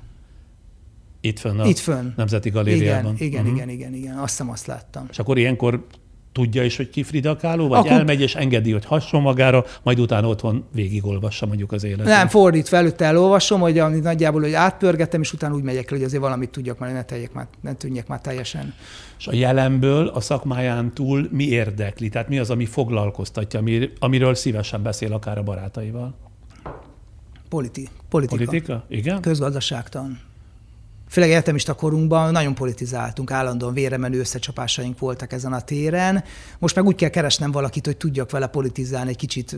Itt 1.20 1.38
fönn 1.38 1.60
a 1.60 1.66
Itt 1.66 1.78
fönn. 1.78 2.12
Nemzeti 2.16 2.50
Galériában? 2.50 3.14
Igen, 3.14 3.26
igen, 3.26 3.40
uh-huh. 3.40 3.56
igen, 3.56 3.68
igen, 3.68 3.94
igen. 3.94 4.18
Azt 4.18 4.30
hiszem, 4.30 4.50
azt 4.50 4.66
láttam. 4.66 5.06
És 5.10 5.18
akkor 5.18 5.38
ilyenkor 5.38 5.86
tudja 6.32 6.64
is, 6.64 6.76
hogy 6.76 6.90
ki 6.90 7.02
Frida 7.02 7.36
Kahlo, 7.36 7.68
vagy 7.68 7.78
Akkor... 7.78 7.90
elmegy 7.90 8.20
és 8.20 8.34
engedi, 8.34 8.72
hogy 8.72 8.84
hasson 8.84 9.22
magára, 9.22 9.64
majd 9.82 10.00
utána 10.00 10.28
otthon 10.28 10.64
végigolvassa 10.72 11.46
mondjuk 11.46 11.72
az 11.72 11.84
életet. 11.84 12.06
Nem, 12.06 12.28
fordítva 12.28 12.76
előtte 12.76 13.04
elolvasom, 13.04 13.60
hogy 13.60 13.82
nagyjából 14.02 14.40
hogy 14.40 14.52
átpörgetem, 14.52 15.20
és 15.20 15.32
utána 15.32 15.54
úgy 15.54 15.62
megyek 15.62 15.90
el, 15.90 15.96
hogy 15.96 16.06
azért 16.06 16.22
valamit 16.22 16.50
tudjak, 16.50 16.78
mert 16.78 16.92
ne, 16.92 17.04
tegyek 17.04 17.32
már, 17.32 17.46
ne 17.60 17.72
tűnjek 17.72 18.06
már 18.06 18.20
teljesen. 18.20 18.74
És 19.18 19.26
a 19.26 19.34
jelenből, 19.34 20.06
a 20.06 20.20
szakmáján 20.20 20.92
túl 20.94 21.28
mi 21.30 21.44
érdekli? 21.44 22.08
Tehát 22.08 22.28
mi 22.28 22.38
az, 22.38 22.50
ami 22.50 22.66
foglalkoztatja, 22.66 23.62
amiről 23.98 24.34
szívesen 24.34 24.82
beszél 24.82 25.12
akár 25.12 25.38
a 25.38 25.42
barátaival? 25.42 26.14
Politi- 27.48 27.88
politika. 28.08 28.44
Politika? 28.44 28.84
Igen? 28.88 29.20
Közgazdaságtan 29.20 30.18
főleg 31.12 31.30
egyetemista 31.30 31.74
korunkban 31.74 32.32
nagyon 32.32 32.54
politizáltunk, 32.54 33.30
állandóan 33.30 33.74
véremenő 33.74 34.18
összecsapásaink 34.18 34.98
voltak 34.98 35.32
ezen 35.32 35.52
a 35.52 35.60
téren. 35.60 36.24
Most 36.58 36.74
meg 36.74 36.84
úgy 36.84 36.94
kell 36.94 37.08
keresnem 37.08 37.50
valakit, 37.50 37.86
hogy 37.86 37.96
tudjak 37.96 38.30
vele 38.30 38.46
politizálni, 38.46 39.10
egy 39.10 39.16
kicsit 39.16 39.56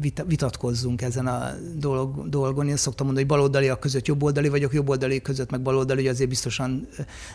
vit- 0.00 0.24
vitatkozzunk 0.26 1.02
ezen 1.02 1.26
a 1.26 1.50
dolog, 1.76 2.28
dolgon. 2.28 2.68
Én 2.68 2.76
szoktam 2.76 3.06
mondani, 3.06 3.26
hogy 3.26 3.36
baloldaliak 3.36 3.80
között 3.80 4.06
jobboldali 4.06 4.48
vagyok, 4.48 4.72
jobboldali 4.72 5.22
között 5.22 5.50
meg 5.50 5.62
baloldali, 5.62 6.00
hogy 6.00 6.10
azért 6.10 6.28
biztosan 6.28 6.88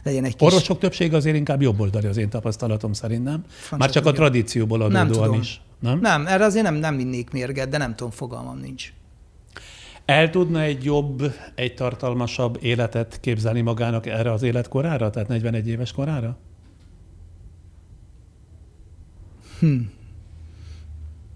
legyen 0.04 0.24
egy 0.24 0.36
kis... 0.36 0.48
Orvosok 0.48 0.80
többsége 0.80 1.16
azért 1.16 1.36
inkább 1.36 1.62
jobboldali 1.62 2.08
az 2.08 2.18
én 2.18 2.30
tapasztalatom 2.30 2.94
szerint, 2.94 3.24
nem? 3.24 3.44
Francia 3.48 3.78
Már 3.78 3.90
csak 3.90 4.06
a 4.06 4.12
tradícióból 4.12 4.82
adódóan 4.82 5.06
nem 5.06 5.16
tudom. 5.16 5.40
is. 5.40 5.62
Nem? 5.80 6.00
nem, 6.00 6.28
erre 6.28 6.46
azért 6.46 6.64
nem, 6.64 6.76
nem 6.76 6.98
vinnék 6.98 7.32
mérget, 7.32 7.70
de 7.70 7.78
nem 7.78 7.96
tudom, 7.96 8.12
fogalmam 8.12 8.60
nincs. 8.60 8.94
El 10.08 10.30
tudna 10.30 10.62
egy 10.62 10.84
jobb, 10.84 11.34
egy 11.56 11.74
tartalmasabb 11.74 12.58
életet 12.62 13.20
képzelni 13.20 13.62
magának 13.62 14.06
erre 14.06 14.32
az 14.32 14.44
életkorára, 14.44 15.10
tehát 15.10 15.28
41 15.28 15.68
éves 15.68 15.92
korára? 15.92 16.38
Hm. 19.60 19.76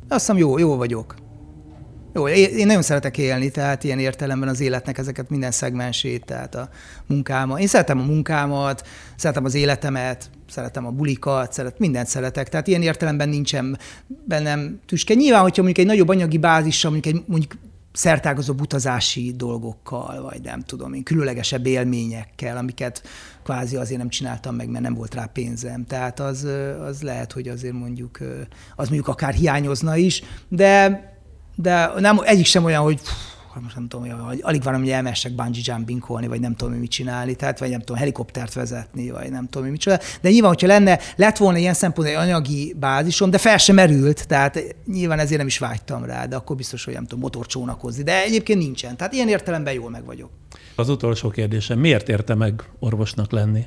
Azt 0.08 0.20
hiszem, 0.20 0.38
jó, 0.38 0.58
jó 0.58 0.76
vagyok. 0.76 1.16
Jó, 2.14 2.28
én 2.28 2.66
nagyon 2.66 2.82
szeretek 2.82 3.18
élni, 3.18 3.52
tehát 3.52 3.84
ilyen 3.84 4.00
értelemben 4.00 4.50
az 4.50 4.60
életnek 4.60 4.98
ezeket 4.98 5.30
minden 5.30 5.52
szegmensét, 5.52 6.26
tehát 6.26 6.56
a 6.56 6.70
munkámat. 7.08 7.60
Én 7.60 7.68
szeretem 7.68 8.00
a 8.00 8.04
munkámat, 8.04 8.88
szeretem 9.16 9.46
az 9.46 9.54
életemet, 9.54 10.30
szeretem 10.50 10.86
a 10.86 10.92
bulikat, 10.92 11.54
szeret, 11.54 11.80
mindent 11.80 12.08
szeretek. 12.08 12.50
Tehát 12.50 12.68
ilyen 12.68 12.82
értelemben 12.82 13.30
nincsen 13.30 13.78
bennem 14.08 14.80
tüske. 14.86 15.14
Nyilván, 15.14 15.42
hogyha 15.42 15.64
mondjuk 15.64 15.86
egy 15.88 15.92
nagyobb 15.94 16.10
anyagi 16.10 16.38
bázissal, 16.38 16.92
mondjuk 16.92 17.16
egy 17.16 17.24
mondjuk 17.28 17.54
szertágazó 17.94 18.54
utazási 18.60 19.34
dolgokkal, 19.36 20.22
vagy 20.22 20.42
nem 20.42 20.62
tudom 20.62 20.94
én, 20.94 21.04
különlegesebb 21.04 21.66
élményekkel, 21.66 22.58
amiket 22.58 23.04
kvázi 23.44 23.76
azért 23.76 24.00
nem 24.00 24.10
csináltam 24.10 24.56
meg, 24.56 24.70
mert 24.70 24.84
nem 24.84 24.94
volt 24.94 25.14
rá 25.14 25.26
pénzem. 25.26 25.86
Tehát 25.86 26.20
az, 26.20 26.48
az 26.88 27.02
lehet, 27.02 27.32
hogy 27.32 27.48
azért 27.48 27.74
mondjuk, 27.74 28.20
az 28.76 28.88
mondjuk 28.88 29.08
akár 29.08 29.34
hiányozna 29.34 29.96
is, 29.96 30.24
de, 30.48 31.04
de 31.56 31.92
nem, 32.00 32.20
egyik 32.24 32.46
sem 32.46 32.64
olyan, 32.64 32.84
hogy 32.84 33.02
most 33.60 33.76
nem 33.76 33.88
tudom, 33.88 34.26
hogy 34.26 34.40
alig 34.42 34.64
várom, 34.64 34.82
hogy 34.82 34.90
elmessek 34.90 35.36
bungee 35.36 35.62
jumpingolni, 35.66 36.28
vagy 36.28 36.40
nem 36.40 36.56
tudom, 36.56 36.74
mit 36.74 36.92
csinálni, 36.92 37.36
tehát, 37.36 37.60
vagy 37.60 37.70
nem 37.70 37.80
tudom, 37.80 37.98
helikoptert 37.98 38.54
vezetni, 38.54 39.10
vagy 39.10 39.32
nem 39.32 39.48
tudom, 39.50 39.68
mit 39.68 39.80
csinálni. 39.80 40.04
De 40.22 40.30
nyilván, 40.30 40.50
hogyha 40.50 40.68
lenne, 40.68 41.00
lett 41.16 41.38
volna 41.38 41.58
ilyen 41.58 41.74
szempontból 41.74 42.18
egy 42.18 42.28
anyagi 42.28 42.76
bázisom, 42.80 43.30
de 43.30 43.38
fel 43.38 43.58
sem 43.58 43.76
merült, 43.76 44.28
tehát 44.28 44.76
nyilván 44.86 45.20
ezért 45.20 45.38
nem 45.38 45.48
is 45.48 45.58
vágytam 45.58 46.06
rá, 46.06 46.26
de 46.26 46.36
akkor 46.36 46.56
biztos, 46.56 46.86
hogy 46.86 46.94
nem 46.94 47.04
tudom, 47.04 47.20
motorcsónakozni. 47.20 48.04
De 48.04 48.24
egyébként 48.24 48.60
nincsen. 48.60 48.98
Tehát 48.98 49.14
ilyen 49.14 49.28
értelemben 49.28 49.74
jól 49.74 49.90
meg 49.90 50.06
vagyok. 50.06 50.30
Az 50.76 50.90
utolsó 50.90 51.30
kérdésem, 51.30 51.80
miért 51.80 52.10
érte 52.10 52.36
meg 52.36 52.64
orvosnak 52.80 53.32
lenni? 53.32 53.66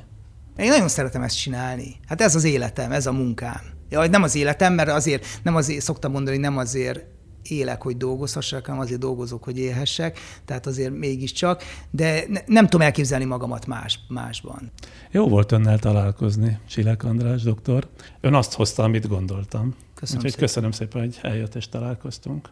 Én 0.57 0.67
nagyon 0.67 0.87
szeretem 0.87 1.21
ezt 1.21 1.37
csinálni. 1.37 1.95
Hát 2.07 2.21
ez 2.21 2.35
az 2.35 2.43
életem, 2.43 2.91
ez 2.91 3.05
a 3.05 3.11
munkám. 3.11 3.61
Ja, 3.89 4.07
nem 4.07 4.23
az 4.23 4.35
életem, 4.35 4.73
mert 4.73 4.89
azért 4.89 5.25
nem 5.43 5.55
azért 5.55 5.81
szoktam 5.81 6.11
mondani, 6.11 6.35
hogy 6.35 6.45
nem 6.45 6.57
azért 6.57 7.05
élek, 7.47 7.81
hogy 7.81 7.97
dolgozhassak, 7.97 8.65
hanem 8.65 8.81
azért 8.81 8.99
dolgozok, 8.99 9.43
hogy 9.43 9.57
élhessek, 9.57 10.19
tehát 10.45 10.65
azért 10.65 10.97
mégiscsak, 10.97 11.63
de 11.91 12.23
ne, 12.27 12.39
nem 12.45 12.63
tudom 12.67 12.85
elképzelni 12.85 13.25
magamat 13.25 13.65
más, 13.65 13.99
másban. 14.07 14.71
Jó 15.11 15.27
volt 15.27 15.51
önnel 15.51 15.79
találkozni, 15.79 16.59
Csilek 16.67 17.03
András 17.03 17.41
doktor. 17.41 17.87
Ön 18.21 18.33
azt 18.33 18.53
hozta, 18.53 18.83
amit 18.83 19.07
gondoltam. 19.07 19.75
Köszönöm 19.95 20.23
Úgyhogy 20.25 20.31
szépen. 20.31 20.47
köszönöm 20.47 20.71
szépen, 20.71 21.01
hogy 21.01 21.19
eljött 21.21 21.55
és 21.55 21.69
találkoztunk. 21.69 22.49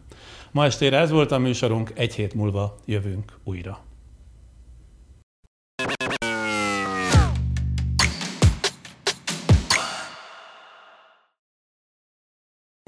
Ma 0.52 0.64
estére 0.64 0.98
ez 0.98 1.10
volt 1.10 1.32
a 1.32 1.38
műsorunk, 1.38 1.92
egy 1.94 2.14
hét 2.14 2.34
múlva 2.34 2.76
jövünk 2.84 3.38
újra. 3.44 3.80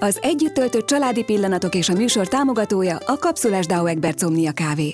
Az 0.03 0.19
együtt 0.21 0.53
töltött 0.53 0.85
családi 0.85 1.23
pillanatok 1.23 1.75
és 1.75 1.89
a 1.89 1.93
műsor 1.93 2.27
támogatója 2.27 2.97
a 3.05 3.17
Kapszulás 3.17 3.65
Dauegbert 3.65 4.23
Omnia 4.23 4.51
Kávé. 4.51 4.93